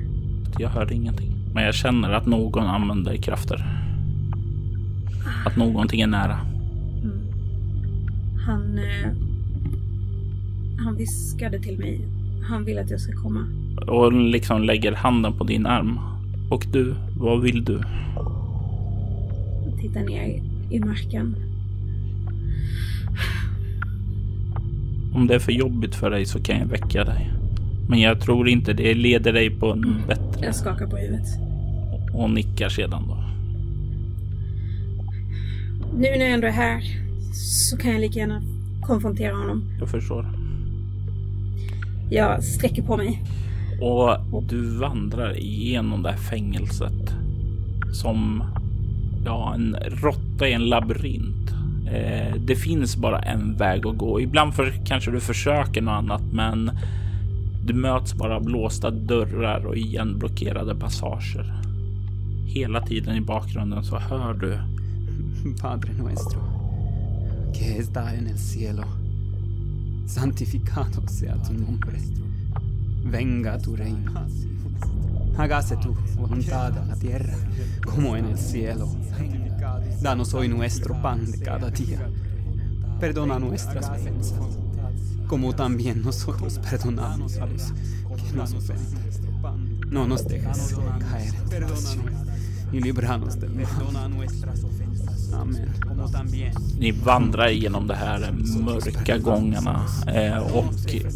Jag 0.58 0.68
hörde 0.68 0.94
ingenting, 0.94 1.32
men 1.54 1.64
jag 1.64 1.74
känner 1.74 2.12
att 2.12 2.26
någon 2.26 2.66
använder 2.66 3.16
krafter. 3.16 3.80
Att 5.46 5.56
någonting 5.56 6.00
är 6.00 6.06
nära. 6.06 6.38
Mm. 7.02 7.20
Han... 8.46 8.78
Eh, 8.78 9.33
han 10.84 10.96
viskade 10.96 11.58
till 11.58 11.78
mig. 11.78 12.00
Han 12.48 12.64
vill 12.64 12.78
att 12.78 12.90
jag 12.90 13.00
ska 13.00 13.12
komma. 13.12 13.46
Och 13.86 14.12
liksom 14.12 14.62
lägger 14.62 14.92
handen 14.92 15.32
på 15.32 15.44
din 15.44 15.66
arm. 15.66 15.98
Och 16.50 16.66
du, 16.72 16.94
vad 17.16 17.42
vill 17.42 17.64
du? 17.64 17.80
Jag 19.64 19.80
tittar 19.80 20.00
ner 20.00 20.42
i 20.70 20.80
marken. 20.80 21.36
Om 25.14 25.26
det 25.26 25.34
är 25.34 25.38
för 25.38 25.52
jobbigt 25.52 25.94
för 25.94 26.10
dig 26.10 26.24
så 26.24 26.42
kan 26.42 26.58
jag 26.58 26.66
väcka 26.66 27.04
dig. 27.04 27.32
Men 27.88 28.00
jag 28.00 28.20
tror 28.20 28.48
inte 28.48 28.72
det 28.72 28.94
leder 28.94 29.32
dig 29.32 29.50
på 29.50 29.72
en 29.72 30.02
bättre... 30.08 30.44
Jag 30.44 30.54
skakar 30.54 30.86
på 30.86 30.96
huvudet. 30.96 31.26
Och 32.12 32.30
nickar 32.30 32.68
sedan 32.68 33.02
då. 33.08 33.24
Nu 35.96 36.10
när 36.10 36.24
jag 36.24 36.30
ändå 36.30 36.46
är 36.46 36.50
här 36.50 36.82
så 37.32 37.76
kan 37.76 37.92
jag 37.92 38.00
lika 38.00 38.18
gärna 38.18 38.42
konfrontera 38.82 39.36
honom. 39.36 39.62
Jag 39.80 39.88
förstår. 39.88 40.43
Jag 42.14 42.44
sträcker 42.44 42.82
på 42.82 42.96
mig. 42.96 43.22
Och 44.32 44.42
du 44.42 44.78
vandrar 44.78 45.38
igenom 45.38 46.02
det 46.02 46.10
här 46.10 46.16
fängelset 46.16 47.14
som 47.92 48.44
ja, 49.24 49.54
en 49.54 49.76
råtta 49.76 50.48
i 50.48 50.52
en 50.52 50.68
labyrint. 50.68 51.50
Eh, 51.92 52.34
det 52.46 52.56
finns 52.56 52.96
bara 52.96 53.18
en 53.18 53.56
väg 53.56 53.86
att 53.86 53.96
gå. 53.96 54.20
Ibland 54.20 54.54
för, 54.54 54.72
kanske 54.86 55.10
du 55.10 55.20
försöker 55.20 55.82
något 55.82 55.92
annat, 55.92 56.22
men 56.32 56.70
du 57.66 57.74
möts 57.74 58.14
bara 58.14 58.36
av 58.36 58.48
låsta 58.48 58.90
dörrar 58.90 59.66
och 59.66 59.76
igenblockerade 59.76 60.74
passager. 60.74 61.54
Hela 62.46 62.80
tiden 62.80 63.16
i 63.16 63.20
bakgrunden 63.20 63.84
så 63.84 63.98
hör 63.98 64.34
du. 64.34 64.58
Padre 65.60 65.92
nuestro, 65.92 66.40
que 67.54 67.78
está 67.78 68.10
en 68.10 68.28
el 68.28 68.38
cielo. 68.38 69.03
Santificado 70.06 71.06
sea 71.08 71.34
tu 71.42 71.52
nombre. 71.54 71.98
Venga 73.04 73.58
tu 73.58 73.74
reino. 73.74 74.12
Hágase 75.36 75.76
tu 75.76 75.94
voluntad 76.16 76.76
en 76.76 76.88
la 76.88 76.96
tierra 76.96 77.34
como 77.84 78.16
en 78.16 78.26
el 78.26 78.38
cielo. 78.38 78.88
Danos 80.00 80.34
hoy 80.34 80.48
nuestro 80.48 81.00
pan 81.00 81.30
de 81.30 81.38
cada 81.38 81.70
día. 81.70 82.08
Perdona 83.00 83.38
nuestras 83.38 83.88
ofensas, 83.90 84.58
como 85.26 85.54
también 85.54 86.02
nosotros 86.02 86.58
perdonamos 86.58 87.36
a 87.38 87.46
los 87.46 87.72
que 87.72 88.32
nos 88.34 88.52
ofenden. 88.52 89.00
No 89.90 90.06
nos 90.06 90.26
dejes 90.26 90.76
caer 91.00 91.34
en 91.34 91.48
tentación 91.48 92.04
y 92.72 92.80
libranos 92.80 93.38
del 93.38 93.54
mal. 93.54 93.66
Ni 96.78 96.90
vandrar 96.90 97.48
igenom 97.48 97.86
de 97.86 97.94
här 97.94 98.32
mörka 98.64 99.18
gångarna 99.18 99.86
eh, 100.06 100.56
och 100.56 100.64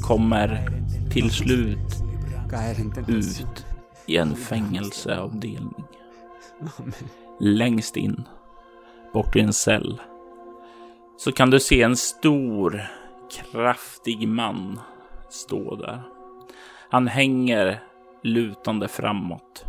kommer 0.02 0.70
till 1.10 1.30
slut 1.30 2.02
ut 3.06 3.66
i 4.06 4.16
en 4.16 4.36
fängelseavdelning. 4.36 5.84
Längst 7.40 7.96
in, 7.96 8.24
bort 9.12 9.36
i 9.36 9.40
en 9.40 9.52
cell, 9.52 10.00
så 11.16 11.32
kan 11.32 11.50
du 11.50 11.60
se 11.60 11.82
en 11.82 11.96
stor, 11.96 12.82
kraftig 13.30 14.28
man 14.28 14.80
stå 15.30 15.76
där. 15.76 16.02
Han 16.90 17.06
hänger 17.06 17.82
lutande 18.22 18.88
framåt. 18.88 19.64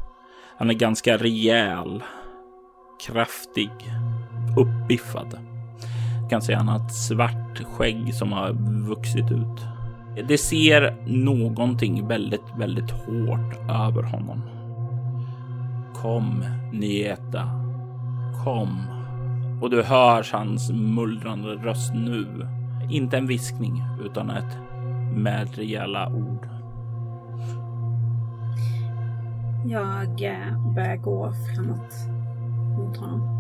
Han 0.57 0.69
är 0.69 0.73
ganska 0.73 1.17
rejäl, 1.17 2.03
kraftig, 3.05 3.71
uppbiffad. 4.57 5.37
Kan 6.29 6.41
se 6.41 6.53
han 6.53 6.67
har 6.67 6.85
ett 6.85 6.93
svart 6.93 7.63
skägg 7.63 8.13
som 8.13 8.31
har 8.31 8.51
vuxit 8.87 9.31
ut. 9.31 9.65
Det 10.27 10.37
ser 10.37 10.95
någonting 11.05 12.07
väldigt, 12.07 12.45
väldigt 12.57 12.91
hårt 12.91 13.69
över 13.69 14.03
honom. 14.03 14.41
Kom, 15.95 16.45
Nieta. 16.73 17.43
Kom. 18.43 18.77
Och 19.61 19.69
du 19.69 19.83
hör 19.83 20.27
hans 20.33 20.71
mullrande 20.71 21.47
röst 21.47 21.93
nu. 21.93 22.47
Inte 22.89 23.17
en 23.17 23.27
viskning, 23.27 23.83
utan 24.05 24.29
ett 24.29 24.57
med 25.15 25.55
rejäla 25.55 26.09
ord. 26.09 26.47
Jag 29.65 30.21
eh, 30.21 30.73
börjar 30.75 30.97
gå 30.97 31.33
framåt 31.33 31.93
mot 32.77 32.97
honom. 32.97 33.38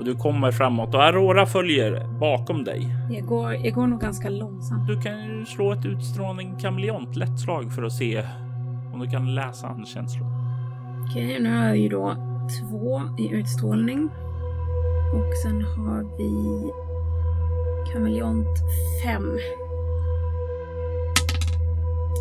Och 0.00 0.06
du 0.06 0.14
kommer 0.14 0.52
framåt 0.52 0.94
och 0.94 1.04
Aurora 1.04 1.46
följer 1.46 2.06
bakom 2.20 2.64
dig. 2.64 2.96
Jag 3.10 3.26
går, 3.26 3.54
jag 3.54 3.74
går 3.74 3.86
nog 3.86 4.00
ganska 4.00 4.28
långsamt. 4.28 4.86
Du 4.86 5.00
kan 5.00 5.24
ju 5.24 5.46
slå 5.46 5.72
ett 5.72 5.86
utstrålning 5.86 6.56
kameleont 6.58 7.16
lätt 7.16 7.40
slag 7.40 7.72
för 7.72 7.82
att 7.82 7.92
se 7.92 8.24
om 8.92 9.00
du 9.00 9.10
kan 9.10 9.34
läsa 9.34 9.66
hans 9.66 9.88
känslor. 9.88 10.26
Okej, 11.04 11.40
nu 11.40 11.56
har 11.56 11.66
jag 11.66 11.76
ju 11.76 11.88
då 11.88 12.16
två 12.60 13.02
i 13.18 13.28
utstrålning. 13.28 14.08
Och 15.14 15.34
sen 15.42 15.62
har 15.62 16.16
vi 16.18 16.32
kameleont 17.92 18.58
fem. 19.04 19.38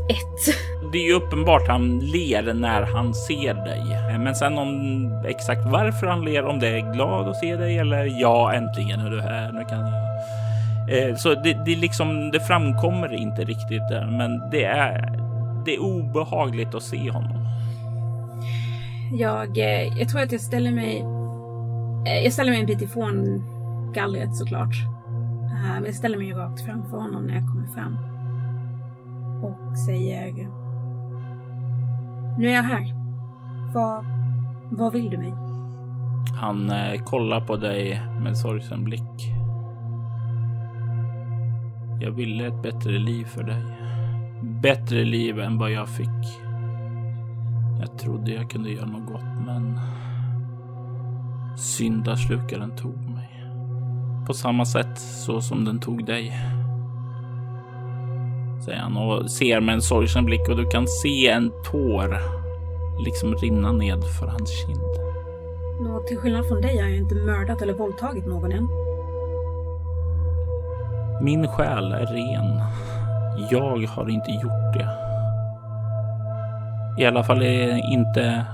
Ett. 0.10 0.56
Det 0.92 0.98
är 0.98 1.08
ju 1.08 1.14
uppenbart 1.14 1.68
han 1.68 2.00
ler 2.00 2.54
när 2.54 2.82
han 2.82 3.14
ser 3.14 3.54
dig. 3.54 4.18
Men 4.20 4.36
sen 4.36 4.58
om 4.58 5.12
exakt 5.28 5.62
varför 5.66 6.08
han 6.08 6.26
ler, 6.26 6.46
om 6.46 6.60
det 6.60 6.68
är 6.68 6.94
glad 6.94 7.28
att 7.28 7.36
se 7.36 7.56
dig 7.56 7.78
eller 7.78 8.22
ja, 8.22 8.54
äntligen 8.54 9.00
är 9.00 9.10
du 9.10 9.22
här, 9.22 9.52
nu 9.52 9.66
kan 9.66 9.80
jag. 9.80 10.10
Eh, 10.90 11.16
så 11.16 11.34
det, 11.36 11.64
det 11.66 11.76
liksom, 11.76 12.32
det 12.32 12.40
framkommer 12.40 13.14
inte 13.14 13.44
riktigt 13.44 13.90
där, 13.90 14.06
men 14.06 14.50
det 14.52 14.64
är, 14.64 15.20
det 15.66 15.76
är 15.76 15.80
obehagligt 15.80 16.76
att 16.76 16.84
se 16.84 17.12
honom. 17.12 17.48
Jag, 19.14 19.58
eh, 19.58 19.98
jag 20.00 20.10
tror 20.10 20.22
att 20.22 20.32
jag 20.32 20.42
ställer 20.42 20.72
mig, 20.72 21.00
eh, 22.08 22.24
jag 22.24 22.34
ställer 22.34 22.52
mig 22.52 22.60
en 22.60 22.66
bit 22.66 22.82
ifrån 22.82 23.44
gallret 23.94 24.36
såklart. 24.36 24.76
Men 25.74 25.86
jag 25.86 25.96
ställer 25.96 26.18
mig 26.18 26.34
rakt 26.34 26.66
framför 26.66 26.98
honom 26.98 27.24
när 27.24 27.34
jag 27.34 27.48
kommer 27.48 27.68
fram. 27.68 28.09
Och 29.42 29.78
säger 29.78 30.50
nu 32.40 32.48
är 32.48 32.54
jag 32.54 32.64
här. 32.64 32.94
Vad, 33.74 34.06
vad 34.72 34.94
vill 34.94 35.10
du 35.10 35.18
mig? 35.18 35.34
Han 36.36 36.70
eh, 36.70 37.04
kollar 37.04 37.42
på 37.42 37.56
dig 37.56 38.02
med 38.22 38.38
sorgsen 38.38 38.84
blick. 38.84 39.34
Jag 42.02 42.12
ville 42.12 42.48
ett 42.48 42.62
bättre 42.62 42.92
liv 42.92 43.26
för 43.26 43.44
dig. 43.44 43.64
Bättre 44.44 45.04
liv 45.04 45.40
än 45.40 45.58
vad 45.58 45.72
jag 45.72 45.90
fick. 45.90 46.42
Jag 47.80 47.98
trodde 47.98 48.32
jag 48.32 48.50
kunde 48.50 48.70
göra 48.70 48.86
något 48.86 49.08
gott, 49.08 49.46
men 49.46 49.80
syndaslukaren 51.58 52.76
tog 52.76 53.10
mig. 53.10 53.46
På 54.28 54.34
samma 54.34 54.66
sätt 54.66 55.00
så 55.00 55.42
som 55.42 55.66
den 55.66 55.80
tog 55.80 56.06
dig. 56.06 56.34
Säger 58.66 58.80
han 58.80 58.98
och 58.98 59.32
ser 59.32 59.62
med 59.62 59.76
en 59.76 59.82
sorgsen 59.82 60.26
blick 60.26 60.50
och 60.50 60.58
du 60.58 60.66
kan 60.66 60.88
se 60.88 61.28
en 61.28 61.52
tår 61.72 62.20
liksom 63.06 63.36
rinna 63.36 63.72
ned 63.72 64.04
för 64.20 64.28
hans 64.28 64.50
kind. 64.50 64.80
Nå, 65.82 66.04
till 66.08 66.18
skillnad 66.18 66.48
från 66.48 66.62
dig 66.62 66.78
har 66.78 66.88
jag 66.88 66.98
inte 66.98 67.16
mördat 67.16 67.62
eller 67.62 67.74
våldtagit 67.74 68.26
någon 68.26 68.52
än. 68.52 68.68
Min 71.22 71.48
själ 71.48 71.92
är 71.92 72.06
ren. 72.06 72.62
Jag 73.52 73.88
har 73.88 74.10
inte 74.10 74.32
gjort 74.32 74.74
det. 74.74 74.90
I 77.02 77.06
alla 77.06 77.24
fall 77.24 77.42
är 77.42 77.92
inte... 77.94 78.46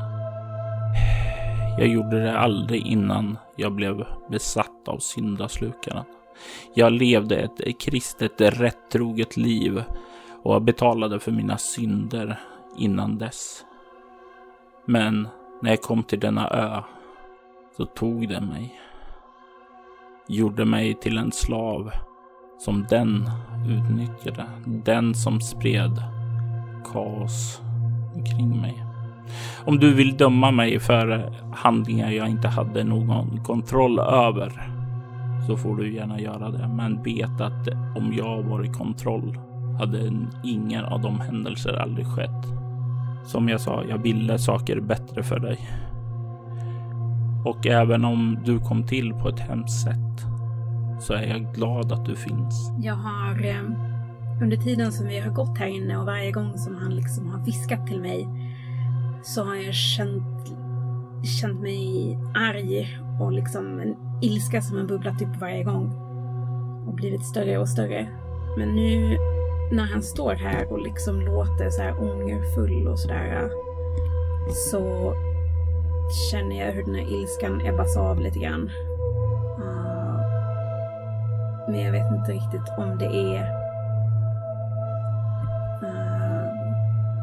Jag 1.78 1.88
gjorde 1.88 2.24
det 2.24 2.40
aldrig 2.40 2.88
innan 2.88 3.38
jag 3.56 3.72
blev 3.72 4.06
besatt 4.32 4.88
av 4.88 4.98
syndaslukaren. 4.98 6.04
Jag 6.74 6.92
levde 6.92 7.36
ett 7.36 7.80
kristet 7.80 8.42
rättroget 8.42 9.38
liv 9.38 9.84
och 10.44 10.62
betalade 10.62 11.20
för 11.20 11.32
mina 11.32 11.58
synder 11.58 12.40
innan 12.78 13.18
dess. 13.18 13.66
Men 14.86 15.28
när 15.62 15.70
jag 15.70 15.82
kom 15.82 16.04
till 16.04 16.20
denna 16.20 16.50
ö 16.50 16.82
så 17.78 17.86
tog 17.86 18.30
den 18.30 18.46
mig. 18.46 18.80
Gjorde 20.28 20.66
mig 20.66 20.94
till 20.94 21.18
en 21.18 21.32
slav 21.32 21.92
som 22.60 22.86
den 22.90 23.30
utnyttjade. 23.70 24.46
Den 24.66 25.16
som 25.16 25.42
spred 25.42 26.04
kaos 26.94 27.62
omkring 28.16 28.62
mig. 28.62 28.84
Om 29.66 29.80
du 29.80 29.94
vill 29.94 30.18
döma 30.18 30.52
mig 30.52 30.80
för 30.80 31.34
handlingar 31.56 32.12
jag 32.12 32.30
inte 32.30 32.48
hade 32.48 32.84
någon 32.84 33.44
kontroll 33.44 34.00
över 34.00 34.75
så 35.48 35.58
får 35.58 35.76
du 35.76 35.94
gärna 35.94 36.20
göra 36.20 36.50
det. 36.50 36.68
Men 36.68 37.04
vet 37.04 37.42
att 37.42 37.68
om 37.96 38.14
jag 38.14 38.44
var 38.44 38.64
i 38.64 38.68
kontroll 38.68 39.38
hade 39.80 40.12
ingen 40.44 40.86
av 40.86 41.02
de 41.02 41.20
händelser 41.20 41.74
aldrig 41.74 42.08
skett. 42.08 42.46
Som 43.26 43.50
jag 43.50 43.62
sa, 43.62 43.84
jag 43.90 43.98
ville 43.98 44.38
saker 44.38 44.80
bättre 44.80 45.24
för 45.24 45.40
dig. 45.40 45.60
Och 47.46 47.68
även 47.68 48.06
om 48.06 48.38
du 48.46 48.60
kom 48.60 48.84
till 48.84 49.14
på 49.14 49.30
ett 49.30 49.40
hemskt 49.40 49.82
sätt 49.82 50.26
så 51.00 51.14
är 51.14 51.24
jag 51.24 51.54
glad 51.54 51.92
att 51.92 52.06
du 52.06 52.16
finns. 52.16 52.72
Jag 52.84 52.96
har 52.96 53.46
eh, 53.46 54.42
under 54.42 54.58
tiden 54.58 54.92
som 54.92 55.08
vi 55.08 55.20
har 55.20 55.32
gått 55.32 55.58
här 55.58 55.68
inne 55.68 55.98
och 55.98 56.06
varje 56.06 56.32
gång 56.32 56.58
som 56.58 56.76
han 56.76 56.96
liksom 56.96 57.32
har 57.32 57.46
viskat 57.46 57.88
till 57.88 58.02
mig 58.02 58.28
så 59.24 59.44
har 59.44 59.56
jag 59.56 59.74
känt, 59.74 60.56
känt 61.42 61.62
mig 61.62 62.18
arg 62.36 63.00
och 63.20 63.32
liksom 63.32 63.96
ilska 64.22 64.62
som 64.62 64.78
har 64.78 64.84
bubblat 64.84 65.22
upp 65.22 65.42
varje 65.42 65.64
gång 65.64 65.94
och 66.88 66.94
blivit 66.94 67.26
större 67.26 67.58
och 67.58 67.70
större. 67.70 68.08
Men 68.58 68.76
nu 68.76 69.18
när 69.72 69.84
han 69.84 70.02
står 70.04 70.34
här 70.34 70.72
och 70.72 70.82
liksom 70.82 71.22
låter 71.22 71.70
så 71.70 71.82
här 71.82 72.00
ångerfull 72.00 72.88
och 72.88 73.00
sådär 73.00 73.50
så 74.72 75.14
känner 76.32 76.66
jag 76.66 76.74
hur 76.74 76.84
den 76.84 76.96
här 76.96 77.22
ilskan 77.22 77.62
ebbas 77.62 77.98
av 77.98 78.20
lite 78.20 78.40
grann. 78.40 78.70
Uh, 79.60 80.20
men 81.70 81.80
jag 81.80 81.92
vet 81.92 82.12
inte 82.12 82.32
riktigt 82.32 82.74
om 82.78 82.98
det 82.98 83.06
är 83.06 83.42
uh, 85.84 86.50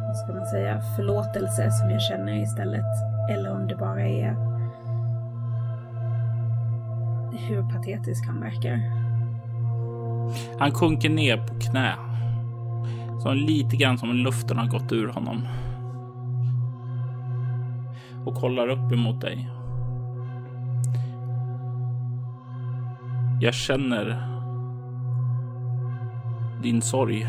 vad 0.07 0.17
ska 0.17 0.33
man 0.33 0.47
säga, 0.47 0.81
förlåtelse 0.97 1.71
som 1.71 1.91
jag 1.91 2.03
känner 2.03 2.43
istället. 2.43 2.87
Eller 3.31 3.53
om 3.53 3.67
det 3.67 3.77
bara 3.77 4.03
är 4.03 4.52
hur 7.39 7.63
patetisk 7.63 8.27
han 8.27 8.41
verkar. 8.41 8.81
Han 10.59 10.71
sjunker 10.71 11.11
ner 11.11 11.37
på 11.37 11.55
knä 11.55 11.95
så 13.23 13.33
lite 13.33 13.77
grann 13.77 13.99
som 13.99 14.13
luften 14.13 14.59
har 14.59 14.67
gått 14.67 14.93
ur 14.93 15.09
honom. 15.09 15.47
Och 18.25 18.35
kollar 18.35 18.69
upp 18.69 18.93
emot 18.93 19.21
dig. 19.21 19.49
Jag 23.41 23.55
känner 23.55 24.29
din 26.63 26.83
sorg. 26.83 27.27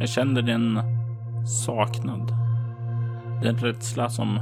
Jag 0.00 0.08
känner 0.08 0.42
din 0.42 0.80
saknad. 1.46 2.36
Den 3.42 3.56
rädsla 3.56 4.10
som 4.10 4.38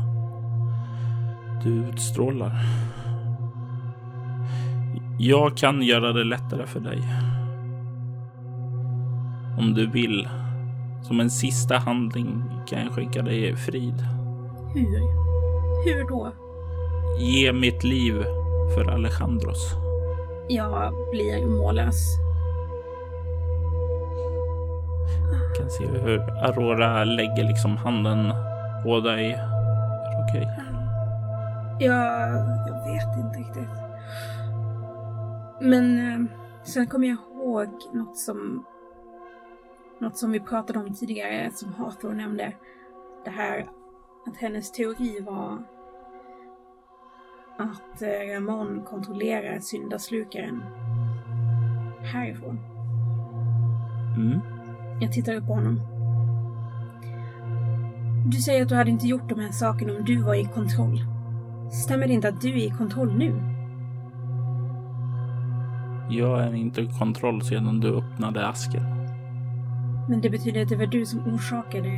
du 1.62 1.70
utstrålar. 1.70 2.60
Jag 5.22 5.56
kan 5.56 5.82
göra 5.82 6.12
det 6.12 6.24
lättare 6.24 6.66
för 6.66 6.80
dig 6.80 6.98
om 9.58 9.74
du 9.74 9.86
vill. 9.86 10.28
Som 11.02 11.20
en 11.20 11.30
sista 11.30 11.78
handling 11.78 12.44
kan 12.66 12.82
jag 12.84 12.92
skicka 12.92 13.22
dig 13.22 13.56
frid. 13.56 13.94
Hur? 14.74 15.00
Hur 15.84 16.08
då? 16.08 16.32
Ge 17.18 17.52
mitt 17.52 17.84
liv 17.84 18.24
för 18.74 18.90
Alejandros. 18.90 19.72
Jag 20.48 20.92
blir 21.10 21.46
mållös. 21.46 22.18
Jag 25.32 25.56
kan 25.56 25.70
se 25.70 25.86
hur 25.86 26.20
Aurora 26.20 27.04
lägger 27.04 27.44
liksom 27.48 27.76
handen 27.76 28.32
på 28.84 29.00
dig. 29.00 29.32
Är 29.32 30.10
det 30.10 30.24
okej? 30.28 30.42
Okay? 30.42 31.86
Jag, 31.86 32.08
jag 32.68 32.92
vet 32.92 33.16
inte 33.16 33.38
riktigt. 33.38 33.79
Men 35.60 35.98
eh, 35.98 36.30
sen 36.64 36.86
kommer 36.86 37.08
jag 37.08 37.16
ihåg 37.16 37.68
något 37.92 38.16
som 38.16 38.64
något 39.98 40.16
som 40.16 40.32
vi 40.32 40.40
pratade 40.40 40.78
om 40.78 40.94
tidigare, 40.94 41.50
som 41.54 41.74
Hathor 41.74 42.12
nämnde. 42.12 42.52
Det 43.24 43.30
här 43.30 43.66
att 44.26 44.36
hennes 44.36 44.72
teori 44.72 45.20
var 45.20 45.62
att 47.58 48.02
eh, 48.02 48.34
Ramon 48.34 48.82
kontrollerar 48.84 49.60
syndaslukaren 49.60 50.62
härifrån. 52.12 52.58
Mm. 54.16 54.40
Jag 55.00 55.12
tittar 55.12 55.34
upp 55.34 55.46
på 55.46 55.54
honom. 55.54 55.80
Du 58.26 58.36
säger 58.36 58.62
att 58.62 58.68
du 58.68 58.74
hade 58.74 58.90
inte 58.90 59.06
gjort 59.06 59.28
de 59.28 59.40
här 59.40 59.52
sakerna 59.52 59.92
om 59.92 60.04
du 60.04 60.22
var 60.22 60.34
i 60.34 60.44
kontroll. 60.44 61.04
Stämmer 61.84 62.06
det 62.06 62.12
inte 62.12 62.28
att 62.28 62.40
du 62.40 62.50
är 62.50 62.66
i 62.66 62.70
kontroll 62.78 63.18
nu? 63.18 63.49
Jag 66.10 66.42
är 66.42 66.54
inte 66.54 66.80
i 66.80 66.86
kontroll 66.98 67.42
sedan 67.42 67.80
du 67.80 67.96
öppnade 67.96 68.46
asken. 68.46 68.82
Men 70.08 70.20
det 70.20 70.30
betyder 70.30 70.62
att 70.62 70.68
det 70.68 70.76
var 70.76 70.86
du 70.86 71.06
som 71.06 71.34
orsakade... 71.34 71.88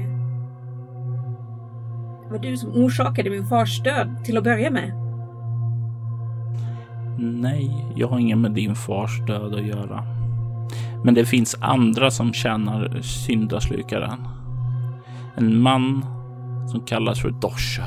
Det 2.25 2.31
var 2.31 2.39
du 2.39 2.57
som 2.57 2.71
orsakade 2.71 3.31
min 3.31 3.47
fars 3.47 3.83
död 3.83 4.25
till 4.25 4.37
att 4.37 4.45
börja 4.45 4.71
med. 4.71 4.93
Nej, 7.19 7.87
jag 7.97 8.09
har 8.09 8.19
inget 8.19 8.39
med 8.39 8.53
din 8.53 8.75
fars 8.75 9.21
död 9.27 9.55
att 9.55 9.67
göra. 9.67 10.05
Men 11.05 11.15
det 11.15 11.25
finns 11.25 11.57
andra 11.61 12.11
som 12.11 12.33
tjänar 12.33 13.01
syndaslukaren. 13.03 14.27
En 15.35 15.61
man 15.61 16.05
som 16.71 16.81
kallas 16.81 17.21
för 17.21 17.31
Dosha 17.31 17.85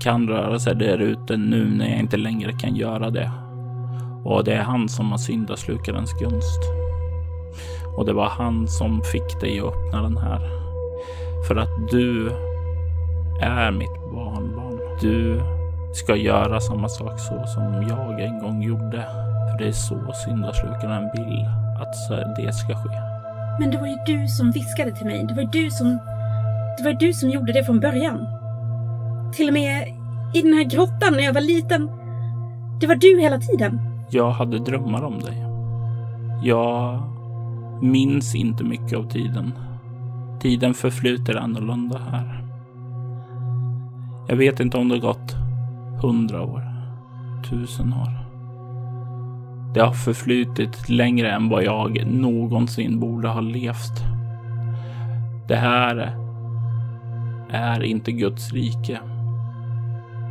kan 0.00 0.28
röra 0.28 0.58
sig 0.58 0.76
där 0.76 0.98
ute 0.98 1.36
nu 1.36 1.70
när 1.76 1.88
jag 1.88 2.00
inte 2.00 2.16
längre 2.16 2.52
kan 2.52 2.76
göra 2.76 3.10
det. 3.10 3.30
Och 4.24 4.44
det 4.44 4.52
är 4.52 4.62
han 4.62 4.88
som 4.88 5.10
har 5.10 5.18
syndaslukarens 5.18 6.12
gunst. 6.12 6.60
Och 7.96 8.06
det 8.06 8.12
var 8.12 8.28
han 8.28 8.68
som 8.68 9.02
fick 9.02 9.40
dig 9.40 9.60
att 9.60 9.66
öppna 9.66 10.02
den 10.02 10.16
här. 10.16 10.40
För 11.48 11.56
att 11.56 11.90
du 11.90 12.30
är 13.40 13.70
mitt 13.70 14.12
barnbarn. 14.12 14.80
Du 15.00 15.40
ska 15.94 16.16
göra 16.16 16.60
samma 16.60 16.88
sak 16.88 17.18
så 17.20 17.46
som 17.46 17.86
jag 17.88 18.20
en 18.20 18.38
gång 18.38 18.62
gjorde. 18.62 19.06
För 19.50 19.58
det 19.58 19.68
är 19.68 19.72
så 19.72 20.12
syndaslukaren 20.24 21.10
vill 21.14 21.46
att 21.80 22.36
det 22.36 22.52
ska 22.52 22.74
ske. 22.74 23.00
Men 23.60 23.70
det 23.70 23.78
var 23.78 23.86
ju 23.86 23.96
du 24.06 24.28
som 24.28 24.50
viskade 24.50 24.92
till 24.92 25.06
mig. 25.06 25.24
Det 25.28 25.34
var 25.34 25.42
ju 25.42 25.48
du 25.48 25.70
som... 25.70 25.98
Det 26.78 26.84
var 26.84 26.90
ju 26.90 26.96
du 26.96 27.12
som 27.12 27.30
gjorde 27.30 27.52
det 27.52 27.64
från 27.64 27.80
början. 27.80 28.26
Till 29.34 29.48
och 29.48 29.54
med 29.54 29.88
i 30.34 30.42
den 30.42 30.52
här 30.52 30.64
grottan 30.64 31.12
när 31.12 31.24
jag 31.24 31.32
var 31.32 31.40
liten. 31.40 31.90
Det 32.80 32.86
var 32.86 32.94
du 32.94 33.20
hela 33.20 33.38
tiden. 33.38 33.93
Jag 34.14 34.30
hade 34.30 34.58
drömmar 34.58 35.02
om 35.02 35.20
dig. 35.20 35.44
Jag 36.42 37.02
minns 37.82 38.34
inte 38.34 38.64
mycket 38.64 38.98
av 38.98 39.08
tiden. 39.08 39.52
Tiden 40.40 40.74
förflyter 40.74 41.36
annorlunda 41.36 41.98
här. 41.98 42.44
Jag 44.28 44.36
vet 44.36 44.60
inte 44.60 44.76
om 44.76 44.88
det 44.88 44.98
gått 44.98 45.34
hundra 46.02 46.42
år, 46.42 46.62
tusen 47.50 47.92
år. 47.92 48.10
Det 49.74 49.80
har 49.80 49.92
förflutit 49.92 50.88
längre 50.88 51.30
än 51.30 51.48
vad 51.48 51.64
jag 51.64 52.06
någonsin 52.06 53.00
borde 53.00 53.28
ha 53.28 53.40
levt. 53.40 54.02
Det 55.48 55.56
här 55.56 56.16
är 57.50 57.82
inte 57.82 58.12
Guds 58.12 58.52
rike. 58.52 59.00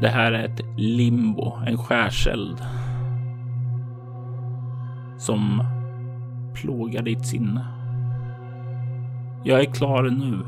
Det 0.02 0.10
här 0.10 0.32
är 0.32 0.46
ett 0.46 0.62
limbo, 0.78 1.54
en 1.68 1.78
skärseld 1.78 2.58
som 5.18 5.64
plågar 6.54 7.02
ditt 7.02 7.26
sinne. 7.26 7.68
Jag 9.44 9.60
är 9.60 9.74
klar 9.74 10.04
nu. 10.04 10.40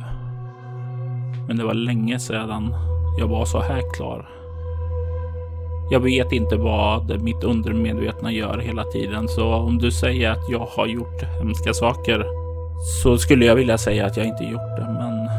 Men 1.48 1.58
det 1.58 1.64
var 1.64 1.74
länge 1.74 2.20
sedan 2.20 2.74
jag 3.18 3.28
var 3.28 3.46
så 3.46 3.62
här 3.62 3.94
klar. 3.94 4.30
Jag 5.90 6.00
vet 6.00 6.32
inte 6.32 6.56
vad 6.56 7.22
mitt 7.22 7.44
undermedvetna 7.44 8.32
gör 8.32 8.58
hela 8.58 8.84
tiden, 8.84 9.28
så 9.28 9.54
om 9.54 9.78
du 9.78 9.92
säger 9.92 10.32
att 10.32 10.50
jag 10.50 10.68
har 10.78 10.88
gjort 10.88 11.24
hemska 11.40 11.74
saker 11.74 12.26
så 13.04 13.18
skulle 13.18 13.46
jag 13.46 13.56
vilja 13.56 13.78
säga 13.78 14.06
att 14.06 14.18
jag 14.18 14.26
inte 14.26 14.44
gjort 14.44 14.76
det, 14.78 14.88
men 15.00 15.30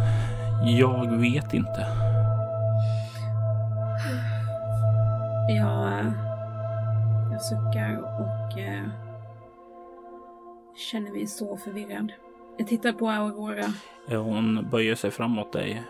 jag 0.76 1.16
vet 1.16 1.54
inte. 1.54 1.86
Jag, 5.48 6.12
jag 7.32 7.42
suckar 7.42 7.98
och 8.18 8.45
känner 10.76 11.10
mig 11.10 11.26
så 11.26 11.56
förvirrad. 11.56 12.12
Jag 12.58 12.66
tittar 12.68 12.92
på 12.92 13.08
Aurora. 13.08 13.64
Hon 14.18 14.68
böjer 14.70 14.94
sig 14.94 15.10
framåt 15.10 15.52
dig. 15.52 15.82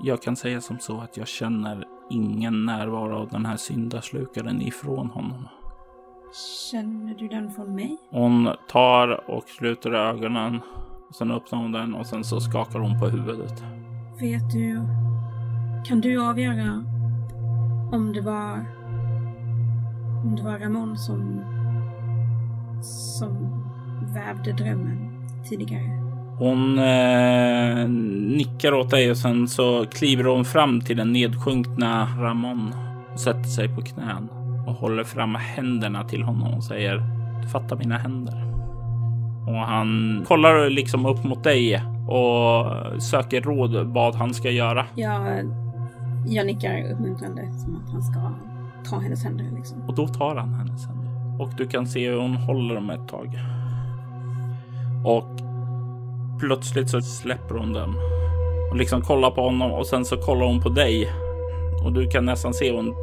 Jag 0.00 0.22
kan 0.22 0.36
säga 0.36 0.60
som 0.60 0.78
så 0.78 1.00
att 1.00 1.16
jag 1.16 1.28
känner 1.28 1.84
ingen 2.10 2.64
närvaro 2.64 3.16
av 3.16 3.28
den 3.28 3.46
här 3.46 3.56
syndaslukaren 3.56 4.62
ifrån 4.62 5.10
honom. 5.10 5.48
Känner 6.70 7.14
du 7.14 7.28
den 7.28 7.50
från 7.50 7.74
mig? 7.74 7.98
Hon 8.10 8.50
tar 8.68 9.30
och 9.30 9.48
sluter 9.48 9.92
ögonen. 9.92 10.60
Sen 11.18 11.30
öppnar 11.30 11.58
hon 11.58 11.72
den 11.72 11.94
och 11.94 12.06
sen 12.06 12.24
så 12.24 12.40
skakar 12.40 12.78
hon 12.78 13.00
på 13.00 13.06
huvudet. 13.06 13.62
Vet 14.20 14.52
du... 14.52 14.80
Kan 15.86 16.00
du 16.00 16.28
avgöra 16.28 16.84
om 17.92 18.12
det 18.14 18.20
var... 18.20 18.64
Om 20.24 20.36
det 20.36 20.42
var 20.42 20.58
Ramon 20.58 20.98
som... 20.98 21.40
Som 22.82 23.63
vävde 24.12 24.52
drömmen 24.52 25.26
tidigare? 25.48 26.04
Hon 26.38 26.78
eh, 26.78 27.88
nickar 28.36 28.74
åt 28.74 28.90
dig 28.90 29.10
och 29.10 29.16
sen 29.16 29.48
så 29.48 29.86
kliver 29.86 30.24
hon 30.24 30.44
fram 30.44 30.80
till 30.80 30.96
den 30.96 31.12
nedsjunkna 31.12 32.08
Ramon 32.18 32.74
och 33.12 33.20
sätter 33.20 33.48
sig 33.48 33.68
på 33.68 33.82
knän 33.82 34.28
och 34.66 34.74
håller 34.74 35.04
fram 35.04 35.34
händerna 35.34 36.04
till 36.04 36.22
honom 36.22 36.54
och 36.54 36.64
säger 36.64 37.02
Du 37.42 37.48
fattar 37.48 37.76
mina 37.76 37.98
händer. 37.98 38.44
Och 39.46 39.54
han 39.54 40.22
kollar 40.28 40.70
liksom 40.70 41.06
upp 41.06 41.24
mot 41.24 41.44
dig 41.44 41.82
och 42.08 43.02
söker 43.02 43.40
råd 43.40 43.74
vad 43.74 44.14
han 44.14 44.34
ska 44.34 44.50
göra. 44.50 44.86
Jag, 44.94 45.50
jag 46.26 46.46
nickar 46.46 46.92
uppmuntrande 46.92 47.52
som 47.52 47.76
att 47.76 47.92
han 47.92 48.02
ska 48.02 48.20
ta 48.90 48.98
hennes 48.98 49.24
händer 49.24 49.44
liksom. 49.56 49.82
Och 49.88 49.94
då 49.94 50.06
tar 50.06 50.36
han 50.36 50.54
hennes 50.54 50.86
händer 50.86 51.04
och 51.38 51.50
du 51.56 51.66
kan 51.66 51.86
se 51.86 52.10
hur 52.10 52.20
hon 52.20 52.36
håller 52.36 52.74
dem 52.74 52.90
ett 52.90 53.08
tag. 53.08 53.38
Och 55.04 55.24
plötsligt 56.40 56.90
så 56.90 57.00
släpper 57.00 57.54
hon 57.54 57.72
dem 57.72 57.96
och 58.70 58.76
liksom 58.76 59.02
kollar 59.02 59.30
på 59.30 59.42
honom 59.42 59.72
och 59.72 59.86
sen 59.86 60.04
så 60.04 60.16
kollar 60.16 60.46
hon 60.46 60.60
på 60.60 60.68
dig 60.68 61.12
och 61.84 61.92
du 61.92 62.08
kan 62.10 62.24
nästan 62.24 62.54
se 62.54 62.72
hon 62.72 62.94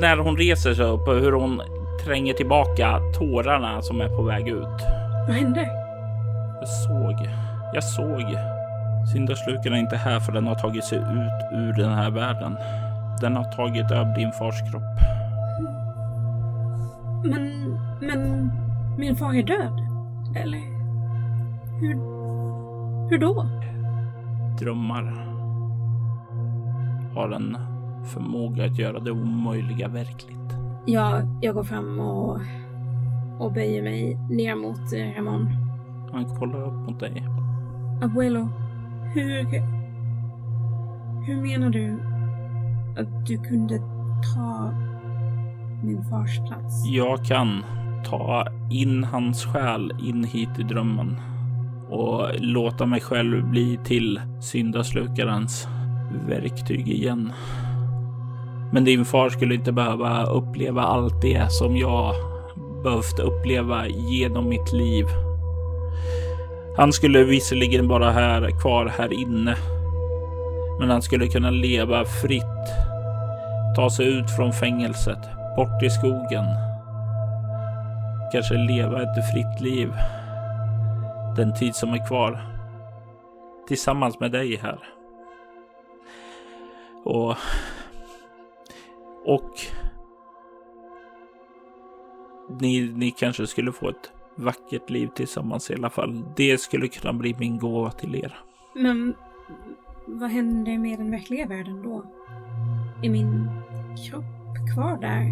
när 0.00 0.16
hon 0.16 0.36
reser 0.36 0.74
sig 0.74 0.84
upp 0.84 1.08
och 1.08 1.14
hur 1.14 1.32
hon 1.32 1.62
tränger 2.04 2.34
tillbaka 2.34 3.00
tårarna 3.18 3.82
som 3.82 4.00
är 4.00 4.08
på 4.16 4.22
väg 4.22 4.48
ut. 4.48 4.80
Vad 5.26 5.36
hände? 5.36 5.60
Jag 6.60 6.68
såg. 6.68 7.28
Jag 7.74 7.84
såg. 7.84 8.36
Syndasluken 9.12 9.72
är 9.72 9.76
inte 9.76 9.96
här 9.96 10.20
för 10.20 10.32
den 10.32 10.46
har 10.46 10.54
tagit 10.54 10.84
sig 10.84 10.98
ut 10.98 11.58
ur 11.58 11.72
den 11.72 11.92
här 11.92 12.10
världen. 12.10 12.56
Den 13.20 13.36
har 13.36 13.44
tagit 13.44 13.90
över 13.90 14.16
din 14.16 14.32
fars 14.32 14.60
kropp. 14.70 14.82
Men, 17.24 17.78
men 18.00 18.52
min 18.98 19.16
far 19.16 19.34
är 19.34 19.42
död? 19.42 19.89
Eller? 20.34 20.60
Hur, 21.80 21.94
hur 23.10 23.18
då? 23.18 23.46
Drömmar 24.60 25.30
har 27.14 27.30
en 27.30 27.56
förmåga 28.04 28.64
att 28.64 28.78
göra 28.78 28.98
det 28.98 29.10
omöjliga 29.10 29.88
verkligt. 29.88 30.36
Ja, 30.86 31.20
jag 31.40 31.54
går 31.54 31.64
fram 31.64 32.00
och, 32.00 32.38
och 33.38 33.52
böjer 33.52 33.82
mig 33.82 34.18
ner 34.30 34.54
mot 34.54 34.92
eh, 34.92 35.16
Ramon. 35.16 35.48
Han 36.12 36.24
kollar 36.24 36.62
upp 36.62 36.88
mot 36.88 37.00
dig. 37.00 37.26
Abuelo, 38.02 38.48
hur... 39.14 39.80
Hur 41.26 41.42
menar 41.42 41.70
du 41.70 41.98
att 43.00 43.26
du 43.26 43.38
kunde 43.38 43.78
ta 44.34 44.72
min 45.84 46.04
fars 46.04 46.38
plats? 46.38 46.86
Jag 46.86 47.24
kan 47.24 47.64
ta 48.04 48.46
in 48.70 49.04
hans 49.04 49.44
själ 49.44 49.92
in 50.02 50.24
hit 50.24 50.58
i 50.58 50.62
drömmen 50.62 51.20
och 51.90 52.28
låta 52.38 52.86
mig 52.86 53.00
själv 53.00 53.44
bli 53.44 53.78
till 53.84 54.20
syndaslukarens 54.40 55.68
verktyg 56.28 56.88
igen. 56.88 57.32
Men 58.72 58.84
din 58.84 59.04
far 59.04 59.28
skulle 59.28 59.54
inte 59.54 59.72
behöva 59.72 60.24
uppleva 60.24 60.82
allt 60.82 61.22
det 61.22 61.52
som 61.52 61.76
jag 61.76 62.14
behövt 62.82 63.18
uppleva 63.18 63.88
genom 63.88 64.48
mitt 64.48 64.72
liv. 64.72 65.06
Han 66.76 66.92
skulle 66.92 67.24
visserligen 67.24 67.88
vara 67.88 68.10
här 68.10 68.60
kvar 68.60 68.92
här 68.98 69.12
inne, 69.12 69.56
men 70.80 70.90
han 70.90 71.02
skulle 71.02 71.26
kunna 71.26 71.50
leva 71.50 72.04
fritt, 72.04 72.44
ta 73.76 73.90
sig 73.90 74.06
ut 74.06 74.30
från 74.30 74.52
fängelset, 74.52 75.18
bort 75.56 75.82
i 75.82 75.90
skogen, 75.90 76.44
kanske 78.32 78.54
leva 78.54 79.02
ett 79.02 79.32
fritt 79.32 79.60
liv 79.60 79.92
den 81.36 81.54
tid 81.54 81.74
som 81.74 81.92
är 81.92 82.06
kvar 82.08 82.46
tillsammans 83.68 84.20
med 84.20 84.32
dig 84.32 84.56
här. 84.56 84.78
Och 87.04 87.36
och 89.24 89.50
ni, 92.60 92.92
ni 92.96 93.10
kanske 93.10 93.46
skulle 93.46 93.72
få 93.72 93.88
ett 93.88 94.12
vackert 94.34 94.90
liv 94.90 95.08
tillsammans 95.14 95.70
i 95.70 95.74
alla 95.74 95.90
fall. 95.90 96.24
Det 96.36 96.60
skulle 96.60 96.88
kunna 96.88 97.12
bli 97.12 97.36
min 97.38 97.58
gåva 97.58 97.90
till 97.90 98.14
er. 98.14 98.38
Men 98.74 99.14
vad 100.06 100.30
händer 100.30 100.78
med 100.78 100.98
den 100.98 101.10
verkliga 101.10 101.46
världen 101.46 101.82
då? 101.82 102.04
Är 103.02 103.10
min 103.10 103.50
kropp 104.08 104.74
kvar 104.74 104.98
där? 105.00 105.24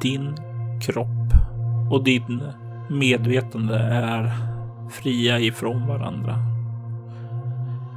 Din 0.00 0.34
kropp 0.82 1.47
och 1.90 2.04
din 2.04 2.42
medvetande 2.88 3.78
är 3.78 4.32
fria 4.90 5.38
ifrån 5.38 5.86
varandra. 5.86 6.38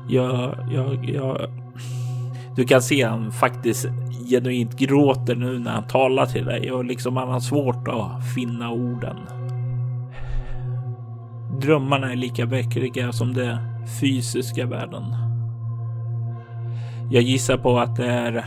Jag, 0.09 0.55
jag, 0.71 1.09
jag... 1.09 1.37
Du 2.55 2.63
kan 2.63 2.81
se 2.81 3.03
han 3.03 3.31
faktiskt 3.31 3.87
genuint 4.29 4.77
gråter 4.77 5.35
nu 5.35 5.59
när 5.59 5.71
han 5.71 5.87
talar 5.87 6.25
till 6.25 6.45
dig 6.45 6.71
och 6.71 6.85
liksom 6.85 7.17
han 7.17 7.29
har 7.29 7.39
svårt 7.39 7.87
att 7.87 8.33
finna 8.35 8.71
orden. 8.71 9.17
Drömmarna 11.61 12.11
är 12.11 12.15
lika 12.15 12.45
väckliga 12.45 13.11
som 13.11 13.33
den 13.33 13.57
fysiska 13.99 14.65
världen. 14.65 15.03
Jag 17.11 17.23
gissar 17.23 17.57
på 17.57 17.79
att 17.79 17.95
det 17.95 18.05
är 18.05 18.45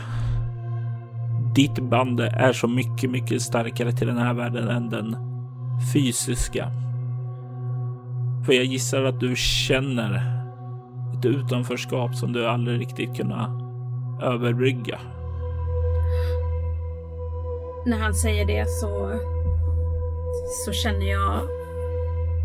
ditt 1.55 1.79
band 1.79 2.19
är 2.19 2.53
så 2.53 2.67
mycket, 2.67 3.11
mycket 3.11 3.41
starkare 3.41 3.91
till 3.91 4.07
den 4.07 4.17
här 4.17 4.33
världen 4.33 4.67
än 4.67 4.89
den 4.89 5.34
fysiska. 5.93 6.71
För 8.45 8.53
jag 8.53 8.65
gissar 8.65 9.03
att 9.03 9.19
du 9.19 9.35
känner 9.35 10.15
ett 11.17 11.25
utanförskap 11.25 12.15
som 12.15 12.33
du 12.33 12.47
aldrig 12.47 12.79
riktigt 12.79 13.17
kunnat 13.17 13.49
överbrygga. 14.21 14.99
När 17.85 17.99
han 17.99 18.13
säger 18.13 18.45
det 18.45 18.65
så, 18.69 19.19
så 20.65 20.71
känner 20.71 21.11
jag 21.11 21.41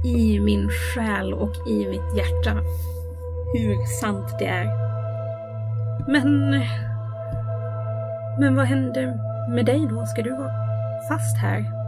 i 0.05 0.40
min 0.40 0.69
själ 0.70 1.35
och 1.35 1.69
i 1.69 1.89
mitt 1.89 2.16
hjärta 2.16 2.52
hur 3.55 3.86
sant 4.01 4.39
det 4.39 4.47
är. 4.47 4.66
Men... 6.09 6.51
Men 8.40 8.57
vad 8.57 8.66
händer 8.66 9.19
med 9.55 9.66
dig 9.66 9.86
då? 9.90 10.07
Ska 10.07 10.23
du 10.23 10.31
vara 10.31 10.52
fast 11.09 11.36
här? 11.36 11.80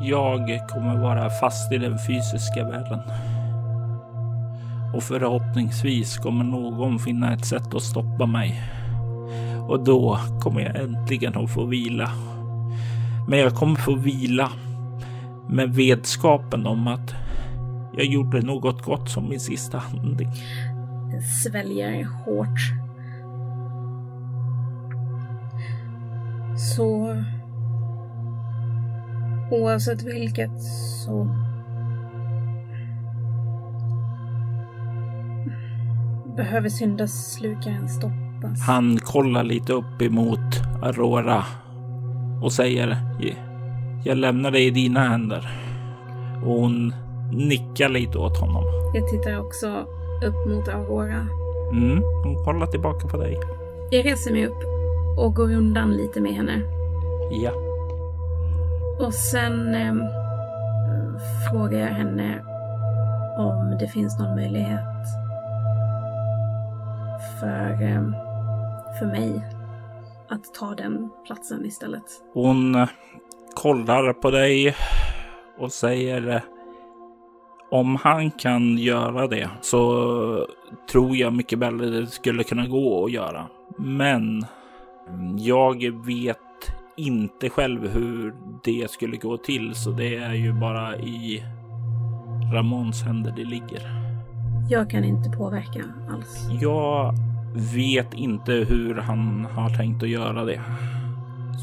Jag 0.00 0.68
kommer 0.68 0.98
vara 0.98 1.30
fast 1.30 1.72
i 1.72 1.78
den 1.78 1.98
fysiska 2.06 2.64
världen. 2.64 3.00
Och 4.94 5.02
förhoppningsvis 5.02 6.18
kommer 6.18 6.44
någon 6.44 6.98
finna 6.98 7.32
ett 7.32 7.46
sätt 7.46 7.74
att 7.74 7.82
stoppa 7.82 8.26
mig. 8.26 8.62
Och 9.68 9.84
då 9.84 10.18
kommer 10.40 10.60
jag 10.60 10.76
äntligen 10.76 11.36
att 11.36 11.50
få 11.50 11.64
vila. 11.64 12.10
Men 13.28 13.38
jag 13.38 13.54
kommer 13.54 13.76
få 13.76 13.94
vila 13.94 14.50
med 15.48 15.74
vetskapen 15.74 16.66
om 16.66 16.88
att 16.88 17.14
jag 17.96 18.06
gjorde 18.06 18.40
något 18.40 18.82
gott 18.82 19.10
som 19.10 19.28
min 19.28 19.40
sista 19.40 19.78
handling. 19.78 20.28
Sväljer 21.44 22.04
hårt. 22.04 22.58
Så 26.76 27.16
oavsett 29.50 30.02
vilket 30.02 30.62
så 31.04 31.28
behöver 36.36 36.68
syndaslukaren 36.68 37.88
stoppas. 37.88 38.60
Han 38.66 38.98
kollar 38.98 39.44
lite 39.44 39.72
upp 39.72 40.02
emot 40.02 40.40
Aurora 40.82 41.44
och 42.42 42.52
säger 42.52 42.96
Jag 44.04 44.16
lämnar 44.16 44.50
dig 44.50 44.66
i 44.66 44.70
dina 44.70 45.00
händer. 45.00 45.48
Och 46.44 46.60
hon 46.60 46.94
nickar 47.32 47.88
lite 47.88 48.18
åt 48.18 48.40
honom. 48.40 48.64
Jag 48.94 49.08
tittar 49.08 49.38
också 49.38 49.66
upp 50.24 50.46
mot 50.46 50.68
Aurora. 50.68 51.26
Mm, 51.72 52.02
hon 52.24 52.44
kollar 52.44 52.66
tillbaka 52.66 53.08
på 53.08 53.16
dig. 53.16 53.38
Jag 53.90 54.06
reser 54.06 54.32
mig 54.32 54.46
upp 54.46 54.62
och 55.18 55.34
går 55.34 55.52
undan 55.52 55.92
lite 55.92 56.20
med 56.20 56.32
henne. 56.32 56.62
Ja. 57.30 57.67
Och 59.00 59.14
sen 59.14 59.74
eh, 59.74 59.94
frågar 61.50 61.78
jag 61.78 61.86
henne 61.86 62.44
om 63.38 63.76
det 63.80 63.88
finns 63.88 64.18
någon 64.18 64.34
möjlighet 64.34 64.80
för, 67.40 67.82
eh, 67.82 68.02
för 68.98 69.06
mig 69.06 69.42
att 70.28 70.54
ta 70.54 70.74
den 70.74 71.10
platsen 71.26 71.64
istället. 71.66 72.04
Hon 72.34 72.74
eh, 72.74 72.88
kollar 73.54 74.12
på 74.12 74.30
dig 74.30 74.76
och 75.58 75.72
säger 75.72 76.28
eh, 76.28 76.42
om 77.70 77.96
han 77.96 78.30
kan 78.30 78.78
göra 78.78 79.26
det 79.26 79.50
så 79.60 80.46
tror 80.90 81.16
jag 81.16 81.32
mycket 81.32 81.58
väl 81.58 81.78
det 81.78 82.06
skulle 82.06 82.44
kunna 82.44 82.66
gå 82.66 83.04
att 83.04 83.12
göra. 83.12 83.46
Men 83.78 84.44
mm, 85.08 85.38
jag 85.38 86.06
vet 86.06 86.38
inte 86.98 87.50
själv 87.50 87.88
hur 87.88 88.34
det 88.64 88.90
skulle 88.90 89.16
gå 89.16 89.36
till, 89.36 89.74
så 89.74 89.90
det 89.90 90.16
är 90.16 90.34
ju 90.34 90.52
bara 90.52 90.96
i 90.96 91.44
Ramons 92.52 93.02
händer 93.02 93.32
det 93.36 93.44
ligger. 93.44 94.08
Jag 94.70 94.90
kan 94.90 95.04
inte 95.04 95.30
påverka 95.30 95.84
alls. 96.10 96.48
Jag 96.60 97.14
vet 97.74 98.14
inte 98.14 98.52
hur 98.52 98.94
han 98.94 99.44
har 99.44 99.68
tänkt 99.68 100.02
att 100.02 100.08
göra 100.08 100.44
det. 100.44 100.60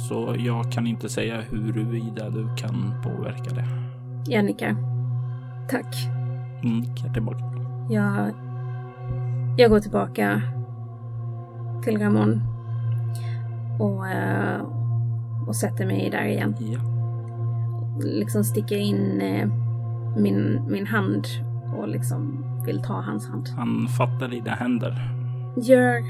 Så 0.09 0.35
jag 0.37 0.71
kan 0.71 0.87
inte 0.87 1.09
säga 1.09 1.41
huruvida 1.41 2.29
du 2.29 2.55
kan 2.57 2.93
påverka 3.03 3.55
det. 3.55 3.65
Jag 4.27 4.45
nickar. 4.45 4.75
Tack. 5.69 5.95
Nickar 6.63 7.13
tillbaka. 7.13 7.43
Jag, 7.89 8.31
jag 9.57 9.69
går 9.69 9.79
tillbaka 9.79 10.41
till 11.83 11.99
Ramon 11.99 12.41
och, 13.79 14.07
eh, 14.07 14.61
och 15.47 15.55
sätter 15.55 15.85
mig 15.85 16.09
där 16.09 16.26
igen. 16.26 16.55
Ja. 16.59 16.80
Liksom 18.03 18.43
sticker 18.43 18.77
in 18.77 19.22
eh, 19.22 19.47
min, 20.17 20.61
min 20.69 20.88
hand 20.88 21.27
och 21.77 21.88
liksom 21.88 22.45
vill 22.65 22.81
ta 22.81 22.93
hans 22.93 23.30
hand. 23.30 23.49
Han 23.55 23.88
fattar 23.88 24.27
dina 24.27 24.51
händer. 24.51 25.09
Gör, 25.55 26.03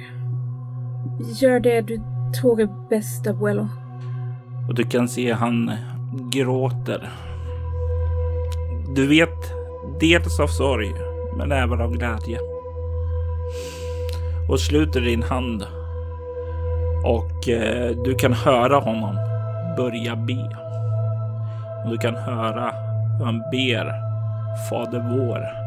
gör 1.41 1.59
det 1.59 1.81
du 1.81 2.01
tror 2.41 2.61
är 2.61 2.89
bäst, 2.89 3.27
abuelo. 3.27 3.67
Och 4.67 4.75
du 4.75 4.83
kan 4.83 5.07
se 5.07 5.33
han 5.33 5.71
gråter. 6.31 7.09
Du 8.95 9.07
vet 9.07 9.53
dels 9.99 10.39
av 10.39 10.47
sorg, 10.47 10.93
men 11.37 11.51
även 11.51 11.81
av 11.81 11.91
glädje. 11.91 12.39
Och 14.49 14.59
sluter 14.59 15.01
din 15.01 15.23
hand. 15.23 15.65
Och 17.05 17.49
eh, 17.49 17.95
du 18.03 18.15
kan 18.15 18.33
höra 18.33 18.79
honom 18.79 19.15
börja 19.77 20.15
be. 20.15 20.49
Och 21.83 21.91
du 21.91 21.97
kan 21.97 22.15
höra 22.15 22.73
hur 23.17 23.25
han 23.25 23.39
ber 23.39 24.05
Fader 24.69 24.99
vår 24.99 25.65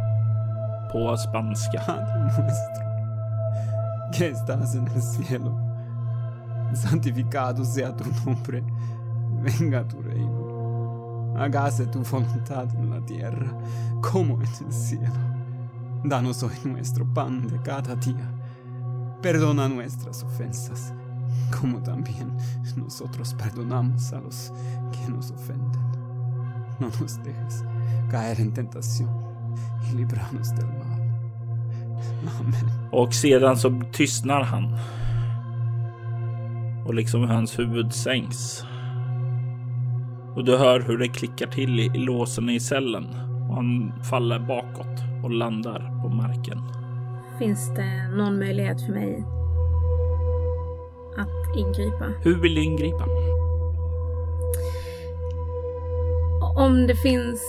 på 0.93 1.17
spanska. 1.17 1.83
Que 4.13 4.29
estás 4.29 4.75
en 4.75 4.89
el 4.95 5.03
cielo, 5.03 5.61
santificado 6.75 7.65
sea 7.65 7.93
tu 7.97 8.05
nombre, 8.25 8.65
venga 9.43 9.85
tu 9.85 10.03
reino, 10.03 11.35
hágase 11.37 11.87
tu 11.87 12.03
voluntad 12.03 12.75
en 12.75 12.91
la 12.91 13.01
tierra 13.07 13.51
como 14.03 14.35
en 14.35 14.67
el 14.67 14.73
cielo. 14.73 15.21
Danos 16.05 16.43
hoy 16.43 16.57
nuestro 16.65 17.05
pan 17.15 17.47
de 17.49 17.59
cada 17.59 17.95
día, 17.97 18.33
perdona 19.21 19.69
nuestras 19.69 20.25
ofensas, 20.25 20.95
como 21.51 21.83
también 21.83 22.37
nosotros 22.77 23.35
perdonamos 23.35 24.13
a 24.13 24.21
los 24.21 24.53
que 24.93 25.13
nos 25.13 25.31
ofenden. 25.31 25.89
No 26.81 26.91
nos 27.01 27.19
dejes 27.25 27.65
caer 28.11 28.41
en 28.41 28.53
tentación 28.53 29.11
y 29.91 29.97
libranos 29.97 30.55
del 30.55 30.67
mal. 30.67 30.99
Amen. 32.41 32.71
Och 32.93 33.15
sedan 33.15 33.57
så 33.57 33.83
tystnar 33.93 34.43
han. 34.43 34.79
Och 36.87 36.95
liksom 36.95 37.23
hans 37.23 37.59
huvud 37.59 37.93
sänks. 37.93 38.65
Och 40.35 40.45
du 40.45 40.57
hör 40.57 40.81
hur 40.81 40.99
det 40.99 41.09
klickar 41.09 41.47
till 41.47 41.81
i 41.81 41.91
i 41.95 41.99
låsen 41.99 42.49
i 42.51 42.61
cellen. 42.61 43.07
Och 43.49 43.55
han 43.55 43.93
faller 44.03 44.39
bakåt 44.39 45.25
och 45.25 45.31
landar 45.31 46.03
på 46.03 46.09
marken. 46.09 46.63
Finns 47.39 47.75
det 47.75 48.09
någon 48.09 48.39
möjlighet 48.39 48.87
för 48.87 48.93
mig 48.93 49.38
att 51.19 51.57
ingripa? 51.57 52.05
Hur 52.23 52.41
vill 52.43 52.55
du 52.55 52.63
ingripa? 52.63 53.05
Om 56.57 56.87
det 56.87 56.95
finns 56.95 57.43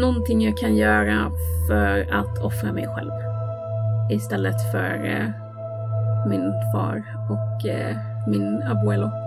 någonting 0.00 0.42
jag 0.44 0.56
kan 0.56 0.76
göra 0.76 1.32
för 1.68 2.12
att 2.12 2.38
offra 2.38 2.72
mig 2.72 2.86
själv. 2.86 3.10
Istället 4.10 4.72
för 4.72 5.04
eh, 5.04 5.28
min 6.28 6.52
far 6.72 7.04
och 7.30 7.66
eh, 7.68 7.96
min 8.26 8.62
abuelo. 8.62 9.21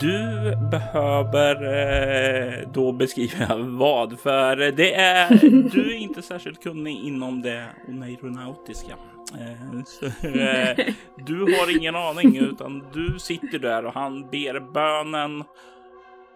Du 0.00 0.56
behöver 0.70 1.54
eh, 1.54 2.68
då 2.72 2.92
beskriva 2.92 3.56
vad, 3.58 4.20
för 4.20 4.56
det 4.56 4.94
är, 4.94 5.28
du 5.72 5.94
är 5.94 5.98
inte 5.98 6.22
särskilt 6.22 6.62
kunnig 6.62 7.04
inom 7.04 7.42
det 7.42 7.66
oneironautiska. 7.88 8.92
Eh, 9.40 9.82
så, 9.86 10.06
eh, 10.06 10.86
du 11.26 11.40
har 11.40 11.78
ingen 11.78 11.96
aning 11.96 12.36
utan 12.36 12.84
du 12.92 13.18
sitter 13.18 13.58
där 13.58 13.84
och 13.84 13.94
han 13.94 14.30
ber 14.30 14.72
bönen 14.72 15.44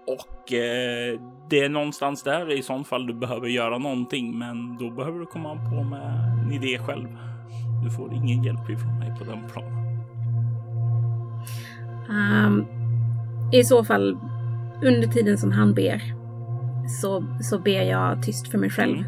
och 0.06 0.52
eh, 0.52 1.20
det 1.50 1.60
är 1.60 1.68
någonstans 1.68 2.22
där 2.22 2.52
i 2.52 2.62
sånt 2.62 2.88
fall 2.88 3.06
du 3.06 3.14
behöver 3.14 3.48
göra 3.48 3.78
någonting, 3.78 4.38
men 4.38 4.76
då 4.76 4.90
behöver 4.90 5.18
du 5.18 5.26
komma 5.26 5.54
på 5.70 5.82
med 5.82 6.44
en 6.44 6.52
idé 6.52 6.78
själv. 6.78 7.08
Du 7.84 7.90
får 7.90 8.12
ingen 8.12 8.44
hjälp 8.44 8.70
ifrån 8.70 8.98
mig 8.98 9.14
på 9.18 9.24
den 9.24 9.48
planen. 9.48 9.84
Um, 12.08 12.83
i 13.52 13.64
så 13.64 13.84
fall, 13.84 14.18
under 14.82 15.08
tiden 15.08 15.38
som 15.38 15.52
han 15.52 15.74
ber, 15.74 16.02
så, 16.88 17.24
så 17.40 17.58
ber 17.58 17.82
jag 17.82 18.22
tyst 18.22 18.48
för 18.48 18.58
mig 18.58 18.70
själv 18.70 19.04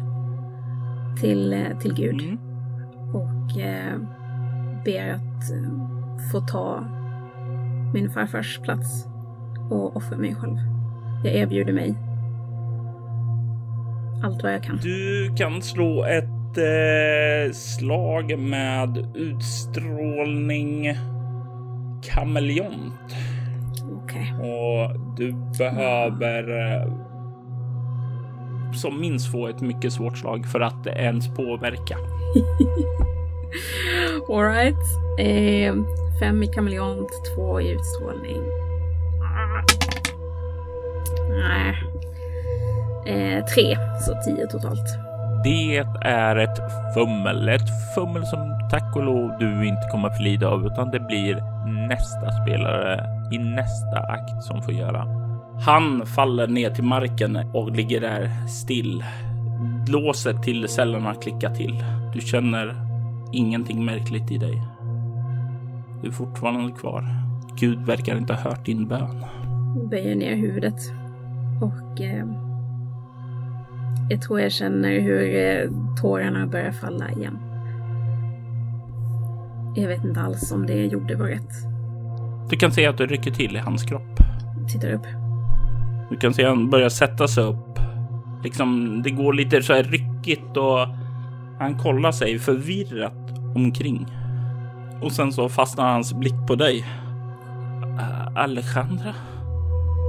till, 1.21 1.53
eh, 1.53 1.79
till 1.79 1.93
Gud. 1.93 2.21
Mm. 2.21 2.37
Och 3.13 3.59
eh, 3.59 3.99
ber 4.85 5.09
att 5.09 5.51
eh, 5.51 6.29
få 6.31 6.41
ta 6.41 6.83
min 7.93 8.09
farfars 8.09 8.59
plats 8.59 9.05
och 9.69 9.95
offra 9.97 10.17
mig 10.17 10.35
själv. 10.35 10.57
Jag 11.23 11.33
erbjuder 11.33 11.73
mig. 11.73 11.95
allt 14.23 14.43
vad 14.43 14.53
jag 14.53 14.63
kan. 14.63 14.79
Du 14.83 15.33
kan 15.37 15.61
slå 15.61 16.05
ett 16.05 16.57
eh, 16.57 17.53
slag 17.53 18.39
med 18.39 19.07
utstrålning 19.15 20.97
kameleont. 22.03 23.15
Okej. 23.91 24.33
Och 24.33 24.99
du 25.17 25.35
behöver 25.57 26.71
eh, 26.73 26.93
som 28.73 29.01
minst 29.01 29.31
få 29.31 29.47
ett 29.47 29.61
mycket 29.61 29.93
svårt 29.93 30.17
slag 30.17 30.45
för 30.45 30.59
att 30.59 30.87
ens 30.87 31.27
påverka. 31.27 31.97
Alright. 34.29 34.75
Eh, 35.19 35.75
fem 36.19 36.43
i 36.43 36.47
kameleont, 36.47 37.09
två 37.35 37.61
i 37.61 37.71
utstrålning. 37.71 38.41
Nej. 41.29 41.75
Eh, 43.07 43.45
tre, 43.45 43.77
så 43.99 44.13
tio 44.25 44.47
totalt. 44.47 44.97
Det 45.43 45.77
är 46.01 46.35
ett 46.35 46.59
fummel, 46.93 47.49
ett 47.49 47.95
fummel 47.95 48.25
som 48.25 48.69
tack 48.71 48.95
och 48.95 49.03
lov 49.03 49.31
du 49.39 49.67
inte 49.67 49.87
kommer 49.91 50.07
att 50.07 50.21
lida 50.21 50.47
av, 50.47 50.65
utan 50.65 50.91
det 50.91 50.99
blir 50.99 51.35
nästa 51.87 52.31
spelare 52.31 53.16
i 53.33 53.37
nästa 53.37 53.99
akt 53.99 54.43
som 54.43 54.61
får 54.61 54.73
göra. 54.73 55.07
Han 55.65 56.05
faller 56.05 56.47
ner 56.47 56.69
till 56.69 56.83
marken 56.83 57.35
och 57.53 57.71
ligger 57.71 58.01
där 58.01 58.47
still. 58.47 59.03
Låset 59.87 60.43
till 60.43 60.67
cellerna 60.67 61.13
klickar 61.13 61.55
till. 61.55 61.83
Du 62.13 62.21
känner 62.21 62.75
ingenting 63.33 63.85
märkligt 63.85 64.31
i 64.31 64.37
dig. 64.37 64.61
Du 66.01 66.07
är 66.07 66.11
fortfarande 66.11 66.71
kvar. 66.71 67.05
Gud 67.59 67.85
verkar 67.85 68.17
inte 68.17 68.33
ha 68.33 68.49
hört 68.49 68.65
din 68.65 68.87
bön. 68.87 69.25
Böjer 69.89 70.15
ner 70.15 70.35
huvudet. 70.35 70.79
Och 71.61 72.01
eh, 72.01 72.25
jag 74.09 74.21
tror 74.21 74.39
jag 74.39 74.51
känner 74.51 74.99
hur 74.99 75.35
eh, 75.35 75.69
tårarna 76.01 76.47
börjar 76.47 76.71
falla 76.71 77.11
igen. 77.11 77.39
Jag 79.75 79.87
vet 79.87 80.03
inte 80.03 80.21
alls 80.21 80.51
om 80.51 80.65
det 80.65 80.75
jag 80.75 80.87
gjorde 80.87 81.15
var 81.15 81.27
rätt. 81.27 81.76
Du 82.49 82.55
kan 82.57 82.71
se 82.71 82.85
att 82.87 82.97
det 82.97 83.05
rycker 83.05 83.31
till 83.31 83.55
i 83.55 83.59
hans 83.59 83.83
kropp. 83.83 84.19
Tittar 84.71 84.91
upp. 84.93 85.05
Du 86.09 86.17
kan 86.17 86.33
se 86.33 86.43
att 86.43 86.49
han 86.49 86.69
börjar 86.69 86.89
sätta 86.89 87.27
sig 87.27 87.43
upp. 87.43 87.79
Liksom, 88.43 89.01
det 89.03 89.09
går 89.09 89.33
lite 89.33 89.61
så 89.63 89.73
här 89.73 89.83
ryckigt 89.83 90.57
och 90.57 90.79
han 91.59 91.77
kollar 91.83 92.11
sig 92.11 92.39
förvirrat 92.39 93.13
omkring. 93.55 94.07
Och 95.01 95.11
sen 95.11 95.31
så 95.33 95.49
fastnar 95.49 95.91
hans 95.91 96.13
blick 96.13 96.47
på 96.47 96.55
dig. 96.55 96.85
Uh, 97.83 98.27
Alejandra? 98.37 99.13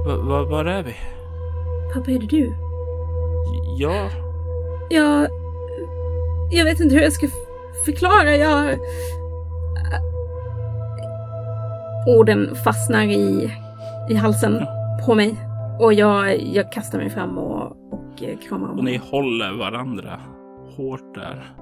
Va- 0.05 0.43
var 0.43 0.65
är 0.65 0.83
vi? 0.83 0.93
Pappa, 1.93 2.11
är 2.11 2.19
det 2.19 2.27
du? 2.27 2.53
Ja, 3.77 4.09
Jag... 4.89 5.27
Jag 6.51 6.65
vet 6.65 6.79
inte 6.79 6.95
hur 6.95 7.01
jag 7.01 7.13
ska 7.13 7.27
förklara. 7.85 8.35
Jag... 8.35 8.79
Orden 12.07 12.55
fastnar 12.55 13.03
i, 13.03 13.51
i 14.09 14.13
halsen 14.13 14.65
på 15.05 15.15
mig. 15.15 15.35
Och 15.79 15.93
jag, 15.93 16.41
jag 16.41 16.71
kastar 16.71 16.97
mig 16.97 17.09
fram 17.09 17.37
och, 17.37 17.63
och 17.93 18.23
eh, 18.23 18.37
kramar 18.37 18.71
om 18.71 18.77
och 18.77 18.83
ni 18.83 18.97
håller 18.97 19.57
varandra 19.57 20.19
hårt 20.77 21.15
där. 21.15 21.55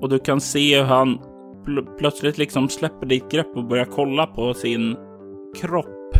Och 0.00 0.08
du 0.08 0.18
kan 0.18 0.40
se 0.40 0.78
hur 0.78 0.84
han 0.84 1.18
pl- 1.66 1.96
plötsligt 1.98 2.38
liksom 2.38 2.68
släpper 2.68 3.06
ditt 3.06 3.30
grepp 3.30 3.56
och 3.56 3.64
börjar 3.64 3.84
kolla 3.84 4.26
på 4.26 4.54
sin 4.54 4.96
kropp. 5.60 6.14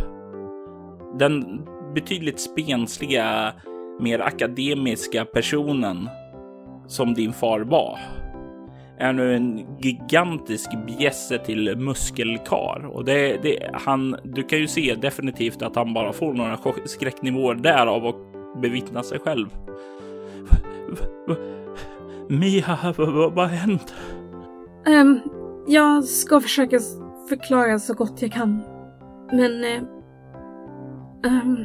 Den 1.18 1.60
betydligt 1.94 2.40
spensliga, 2.40 3.52
mer 4.01 4.18
akademiska 4.18 5.24
personen 5.24 6.09
som 6.86 7.14
din 7.14 7.32
far 7.32 7.60
var 7.60 7.98
är 8.99 9.12
nu 9.12 9.37
en 9.37 9.79
gigantisk 9.79 10.71
bjässe 10.87 11.39
till 11.39 11.77
muskelkar 11.77 12.87
och 12.87 13.05
det, 13.05 13.43
det 13.43 13.71
han. 13.73 14.16
Du 14.23 14.43
kan 14.43 14.59
ju 14.59 14.66
se 14.66 14.95
definitivt 14.95 15.62
att 15.62 15.77
han 15.77 15.95
bara 15.95 16.12
får 16.12 16.33
några 16.33 16.59
skräcknivåer 16.85 17.55
därav 17.55 18.07
och 18.07 18.16
bevittna 18.62 19.03
sig 19.03 19.19
själv. 19.19 19.47
Mia, 22.29 22.79
vad, 22.97 23.39
har 23.39 23.47
hänt? 23.47 23.95
Ehm, 24.87 25.21
jag 25.66 26.05
ska 26.05 26.41
försöka 26.41 26.79
förklara 27.29 27.79
så 27.79 27.95
gott 27.95 28.23
jag 28.23 28.33
kan. 28.33 28.62
Men... 29.33 29.65
eh, 29.65 29.83
ehm, 31.25 31.65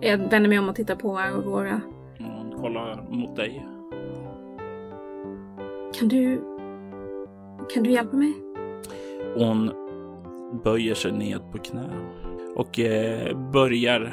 jag 0.00 0.18
vänder 0.18 0.48
mig 0.48 0.58
om 0.58 0.68
och 0.68 0.74
tittar 0.74 0.96
på 0.96 1.18
Aurora. 1.18 1.80
Hon 2.18 2.60
kollar 2.60 3.02
mot 3.10 3.36
dig. 3.36 3.66
Kan 5.94 6.08
du... 6.08 6.44
Kan 7.74 7.82
du 7.82 7.90
hjälpa 7.90 8.16
mig? 8.16 8.34
Hon 9.34 9.70
böjer 10.64 10.94
sig 10.94 11.12
ned 11.12 11.40
på 11.52 11.58
knä 11.58 11.90
och 12.56 12.80
eh, 12.80 13.36
börjar 13.52 14.12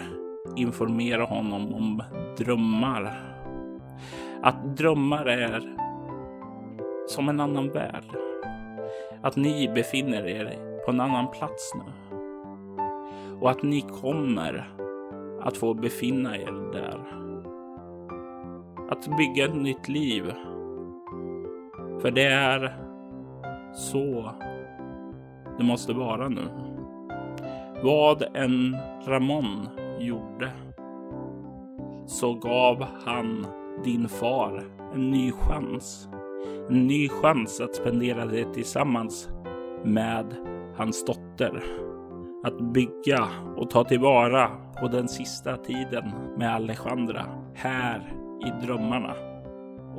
informera 0.56 1.24
honom 1.24 1.74
om 1.74 2.04
drömmar. 2.38 3.26
Att 4.42 4.78
drömmar 4.78 5.26
är 5.26 5.76
som 7.08 7.30
en 7.30 7.40
annan 7.40 7.70
värld. 7.70 8.06
Att 9.22 9.36
ni 9.36 9.72
befinner 9.76 10.28
er 10.28 10.58
på 10.86 10.92
en 10.92 11.00
annan 11.00 11.32
plats 11.32 11.74
nu. 11.76 11.94
Och 13.42 13.52
att 13.52 13.64
ni 13.64 13.82
kommer 13.82 14.70
att 15.42 15.58
få 15.58 15.74
befinna 15.74 16.38
er 16.38 16.72
där. 16.74 17.00
Att 18.90 19.18
bygga 19.18 19.46
ett 19.46 19.56
nytt 19.56 19.88
liv. 19.88 20.34
För 22.02 22.12
det 22.12 22.26
är 22.26 22.76
så 23.74 24.32
det 25.58 25.64
måste 25.64 25.94
vara 25.94 26.30
nu. 26.30 26.48
Vad 27.84 28.24
en 28.34 28.78
Ramon 29.06 29.70
gjorde 30.00 30.52
så 32.06 32.34
gav 32.34 32.86
han 33.06 33.46
din 33.84 34.10
far 34.10 34.64
en 34.94 35.12
ny 35.12 35.32
chans. 35.32 36.10
En 36.70 36.88
ny 36.88 37.10
chans 37.10 37.62
att 37.62 37.76
spendera 37.76 38.26
det 38.26 38.54
tillsammans 38.54 39.30
med 39.84 40.26
hans 40.76 41.06
dotter. 41.06 41.64
Att 42.44 42.74
bygga 42.74 43.28
och 43.58 43.70
ta 43.70 43.84
tillvara 43.84 44.50
på 44.80 44.88
den 44.88 45.08
sista 45.08 45.58
tiden 45.58 46.12
med 46.38 46.56
Alejandra 46.56 47.26
här 47.56 48.14
i 48.46 48.66
drömmarna. 48.66 49.29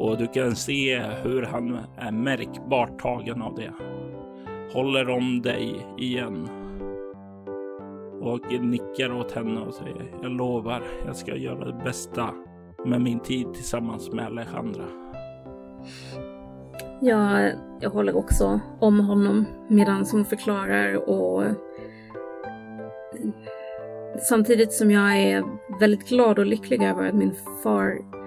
Och 0.01 0.19
du 0.19 0.27
kan 0.27 0.57
se 0.57 1.03
hur 1.23 1.43
han 1.43 1.79
är 1.97 2.13
märkbart 2.13 2.99
tagen 2.99 3.43
av 3.43 3.55
det 3.55 3.73
håller 4.73 5.09
om 5.09 5.43
dig 5.43 5.87
igen. 5.99 6.49
Och 8.21 8.53
nickar 8.61 9.13
åt 9.13 9.33
henne 9.33 9.61
och 9.61 9.75
säger 9.75 10.15
jag 10.23 10.31
lovar, 10.31 10.83
jag 11.07 11.17
ska 11.17 11.37
göra 11.37 11.65
det 11.65 11.85
bästa 11.85 12.31
med 12.85 13.01
min 13.01 13.21
tid 13.21 13.55
tillsammans 13.55 14.13
med 14.13 14.27
Alejandra. 14.27 14.85
Jag, 17.01 17.53
jag 17.81 17.91
håller 17.91 18.17
också 18.17 18.61
om 18.81 19.01
honom 19.01 19.45
medan 19.69 20.07
hon 20.13 20.25
förklarar 20.25 21.09
och 21.09 21.45
samtidigt 24.29 24.73
som 24.73 24.91
jag 24.91 25.17
är 25.17 25.45
väldigt 25.81 26.09
glad 26.09 26.39
och 26.39 26.47
lycklig 26.47 26.83
över 26.83 27.09
att 27.09 27.15
min 27.15 27.35
far 27.63 28.20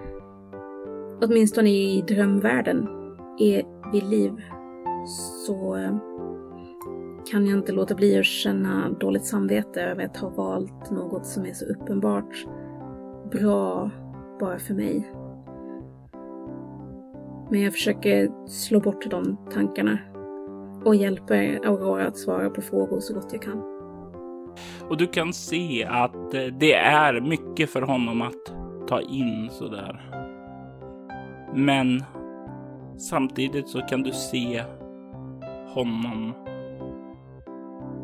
åtminstone 1.23 1.69
i 1.69 2.03
drömvärlden 2.07 2.87
är 3.39 3.63
vid 3.91 4.03
liv 4.03 4.31
så 5.45 5.75
eh, 5.75 5.95
kan 7.31 7.47
jag 7.47 7.57
inte 7.57 7.71
låta 7.71 7.95
bli 7.95 8.19
att 8.19 8.25
känna 8.25 8.89
dåligt 8.89 9.25
samvete 9.25 9.81
över 9.81 10.05
att 10.05 10.17
ha 10.17 10.29
valt 10.29 10.91
något 10.91 11.25
som 11.25 11.45
är 11.45 11.53
så 11.53 11.65
uppenbart 11.65 12.45
bra 13.31 13.89
bara 14.39 14.59
för 14.59 14.73
mig. 14.73 15.11
Men 17.51 17.61
jag 17.61 17.73
försöker 17.73 18.47
slå 18.47 18.79
bort 18.79 19.11
de 19.11 19.37
tankarna 19.51 19.97
och 20.85 20.95
hjälper 20.95 21.59
Aurora 21.65 22.07
att 22.07 22.17
svara 22.17 22.49
på 22.49 22.61
frågor 22.61 22.99
så 22.99 23.13
gott 23.13 23.29
jag 23.31 23.41
kan. 23.41 23.63
Och 24.89 24.97
du 24.97 25.07
kan 25.07 25.33
se 25.33 25.85
att 25.85 26.33
eh, 26.33 26.45
det 26.59 26.73
är 26.73 27.21
mycket 27.21 27.69
för 27.69 27.81
honom 27.81 28.21
att 28.21 28.53
ta 28.87 29.01
in 29.01 29.49
sådär. 29.51 30.22
Men 31.55 32.03
samtidigt 32.97 33.69
så 33.69 33.81
kan 33.81 34.03
du 34.03 34.11
se 34.11 34.63
honom 35.67 36.34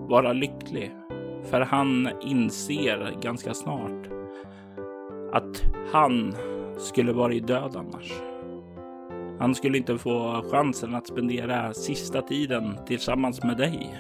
vara 0.10 0.34
lycklig. 0.34 0.92
För 1.44 1.62
han 1.62 2.10
inser 2.22 3.22
ganska 3.22 3.54
snart 3.54 4.10
att 5.34 5.64
han 5.94 6.36
skulle 6.78 7.14
vara 7.14 7.34
i 7.34 7.40
död 7.40 7.76
annars. 7.76 8.14
Han 9.40 9.56
skulle 9.56 9.78
inte 9.78 9.98
få 9.98 10.44
chansen 10.52 10.96
att 10.96 11.08
spendera 11.08 11.74
sista 11.74 12.22
tiden 12.22 12.78
tillsammans 12.88 13.44
med 13.44 13.58
dig. 13.58 14.00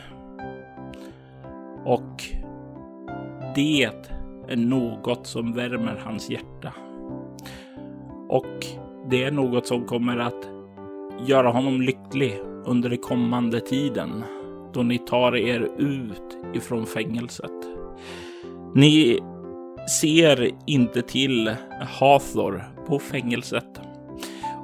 Och 1.85 2.23
det 3.55 3.83
är 4.47 4.55
något 4.55 5.27
som 5.27 5.53
värmer 5.53 6.01
hans 6.05 6.29
hjärta 6.29 6.73
det 9.09 9.23
är 9.23 9.31
något 9.31 9.67
som 9.67 9.85
kommer 9.85 10.17
att 10.17 10.49
göra 11.27 11.49
honom 11.49 11.81
lycklig 11.81 12.39
under 12.65 12.89
den 12.89 12.97
kommande 12.97 13.59
tiden 13.59 14.23
då 14.73 14.83
ni 14.83 14.97
tar 14.97 15.35
er 15.35 15.69
ut 15.77 16.37
ifrån 16.53 16.85
fängelset. 16.85 17.51
Ni 18.75 19.19
ser 20.01 20.51
inte 20.67 21.01
till 21.01 21.55
Hathor 21.99 22.63
på 22.87 22.99
fängelset 22.99 23.81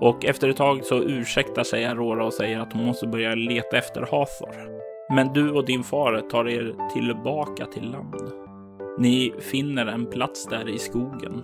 och 0.01 0.25
efter 0.25 0.49
ett 0.49 0.57
tag 0.57 0.85
så 0.85 1.03
ursäktar 1.03 1.63
sig 1.63 1.85
Aurora 1.85 2.25
och 2.25 2.33
säger 2.33 2.59
att 2.59 2.73
hon 2.73 2.85
måste 2.85 3.07
börja 3.07 3.35
leta 3.35 3.77
efter 3.77 4.01
Hathor. 4.01 4.75
Men 5.15 5.33
du 5.33 5.51
och 5.51 5.65
din 5.65 5.83
far 5.83 6.29
tar 6.29 6.49
er 6.49 6.75
tillbaka 6.93 7.65
till 7.65 7.91
land. 7.91 8.31
Ni 8.99 9.33
finner 9.39 9.85
en 9.85 10.05
plats 10.05 10.45
där 10.45 10.69
i 10.69 10.77
skogen 10.77 11.43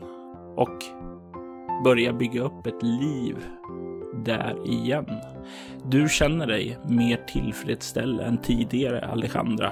och 0.56 1.01
Börja 1.84 2.14
bygga 2.14 2.42
upp 2.42 2.68
ett 2.68 2.84
liv 2.84 3.38
där 4.26 4.68
igen. 4.68 5.06
Du 5.86 6.10
känner 6.10 6.48
dig 6.48 6.78
mer 6.88 7.18
tillfredsställd 7.28 8.20
än 8.20 8.38
tidigare, 8.38 9.06
Alejandra. 9.06 9.72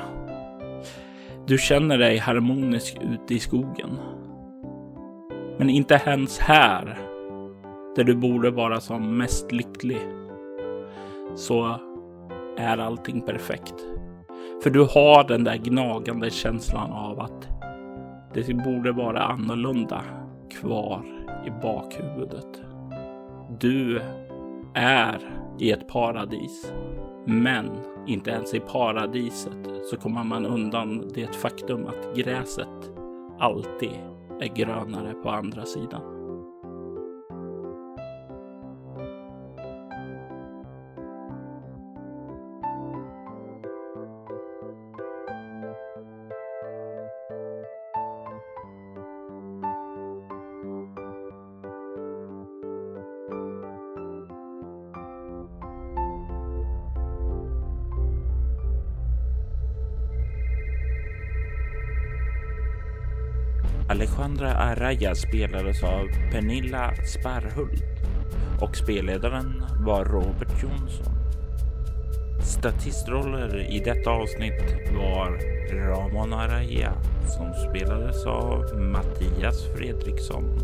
Du 1.46 1.58
känner 1.58 1.98
dig 1.98 2.18
harmonisk 2.18 2.98
ute 3.02 3.34
i 3.34 3.40
skogen. 3.40 4.00
Men 5.58 5.70
inte 5.70 6.02
ens 6.06 6.40
här, 6.40 6.98
där 7.96 8.04
du 8.04 8.16
borde 8.16 8.52
vara 8.52 8.80
som 8.80 9.18
mest 9.18 9.52
lycklig, 9.52 10.00
så 11.36 11.80
är 12.58 12.78
allting 12.78 13.22
perfekt. 13.22 13.76
För 14.64 14.70
du 14.70 14.80
har 14.80 15.28
den 15.28 15.44
där 15.44 15.58
gnagande 15.58 16.30
känslan 16.30 16.92
av 16.92 17.20
att 17.20 17.50
det 18.34 18.54
borde 18.54 18.92
vara 18.92 19.24
annorlunda 19.24 20.02
kvar 20.62 21.19
i 21.46 21.52
bakhuvudet. 21.62 22.62
Du 23.60 24.02
är 24.74 25.20
i 25.60 25.72
ett 25.72 25.88
paradis. 25.88 26.74
Men 27.26 27.70
inte 28.08 28.32
ens 28.32 28.54
i 28.54 28.60
paradiset 28.60 29.88
så 29.90 29.98
kommer 29.98 30.24
man 30.24 30.46
undan 30.46 31.12
det 31.16 31.36
faktum 31.36 31.86
att 31.88 32.16
gräset 32.16 32.92
alltid 33.40 33.92
är 34.42 34.56
grönare 34.56 35.14
på 35.14 35.30
andra 35.30 35.66
sidan. 35.66 36.19
Alejandra 64.40 64.64
Araya 64.64 65.16
spelades 65.16 65.84
av 65.84 66.08
Pernilla 66.32 66.94
Sparhult 67.06 67.84
och 68.62 68.76
spelledaren 68.76 69.64
var 69.80 70.06
Robert 70.06 70.64
Jonsson. 70.64 71.14
Statistroller 72.42 73.72
i 73.72 73.80
detta 73.80 74.10
avsnitt 74.10 74.64
var 74.94 75.40
Ramon 75.74 76.34
Araya 76.34 76.94
som 77.28 77.54
spelades 77.54 78.26
av 78.26 78.80
Mattias 78.80 79.66
Fredriksson. 79.76 80.60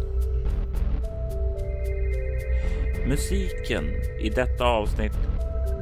Musiken 3.08 3.86
i 4.20 4.30
detta 4.30 4.66
avsnitt 4.66 5.18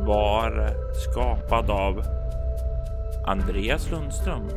var 0.07 0.73
skapad 0.93 1.69
av 1.69 2.03
Andreas 3.25 3.91
Lundström 3.91 4.49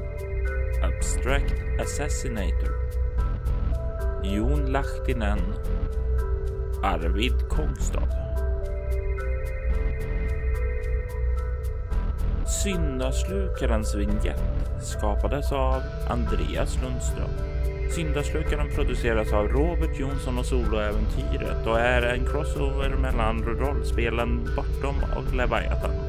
Abstract 0.82 1.54
Assassinator 1.80 2.85
Jon 4.35 4.73
Lahtinen 4.73 5.39
Arvid 6.82 7.48
Kongstad 7.48 8.09
Syndaslukarens 12.62 13.94
vignett 13.94 14.43
skapades 14.82 15.53
av 15.53 15.82
Andreas 16.09 16.78
Lundström. 16.82 17.31
Syndaslukaren 17.90 18.70
produceras 18.74 19.32
av 19.32 19.48
Robert 19.48 19.98
Jonsson 19.98 20.39
och 20.39 20.47
Soloäventyret 20.47 21.66
och 21.66 21.81
är 21.81 22.03
en 22.03 22.27
crossover 22.27 22.97
mellan 22.97 23.43
rollspelen 23.44 24.48
Bortom 24.57 24.97
och 25.16 25.35
Leviathan. 25.35 26.05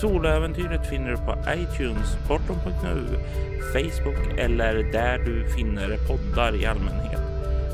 Soloäventyret 0.00 0.86
finner 0.86 1.10
du 1.10 1.16
på 1.16 1.36
iTunes, 1.48 2.16
Bortom.nu, 2.28 3.18
Facebook 3.72 4.38
eller 4.38 4.92
där 4.92 5.18
du 5.18 5.48
finner 5.48 5.98
poddar 6.08 6.54
i 6.54 6.66
allmänhet. 6.66 7.20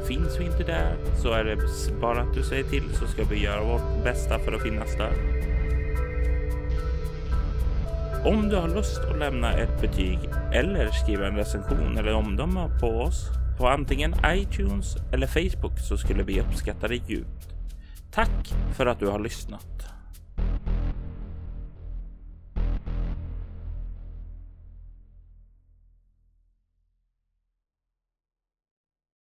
Finns 0.09 0.40
vi 0.40 0.44
inte 0.44 0.62
där 0.62 0.97
så 1.23 1.32
är 1.32 1.44
det 1.44 1.57
bara 2.01 2.20
att 2.20 2.35
du 2.35 2.43
säger 2.43 2.65
till 2.65 2.94
så 2.94 3.07
ska 3.07 3.24
vi 3.24 3.43
göra 3.43 3.65
vårt 3.65 4.05
bästa 4.05 4.39
för 4.39 4.53
att 4.53 4.62
finnas 4.62 4.97
där. 4.97 5.12
Om 8.24 8.48
du 8.48 8.57
har 8.57 8.69
lust 8.69 9.01
att 9.11 9.19
lämna 9.19 9.53
ett 9.53 9.81
betyg 9.81 10.19
eller 10.53 10.90
skriva 10.90 11.27
en 11.27 11.36
recension 11.36 11.98
eller 11.98 12.15
omdöme 12.15 12.70
på 12.81 12.89
oss 12.89 13.28
på 13.59 13.69
antingen 13.69 14.15
iTunes 14.27 14.97
eller 15.12 15.27
Facebook 15.27 15.78
så 15.78 15.97
skulle 15.97 16.23
vi 16.23 16.40
uppskatta 16.40 16.89
det 16.89 17.09
djupt. 17.09 17.48
Tack 18.12 18.55
för 18.73 18.86
att 18.86 19.01
du 19.01 19.07
har 19.07 19.19
lyssnat. 19.19 19.95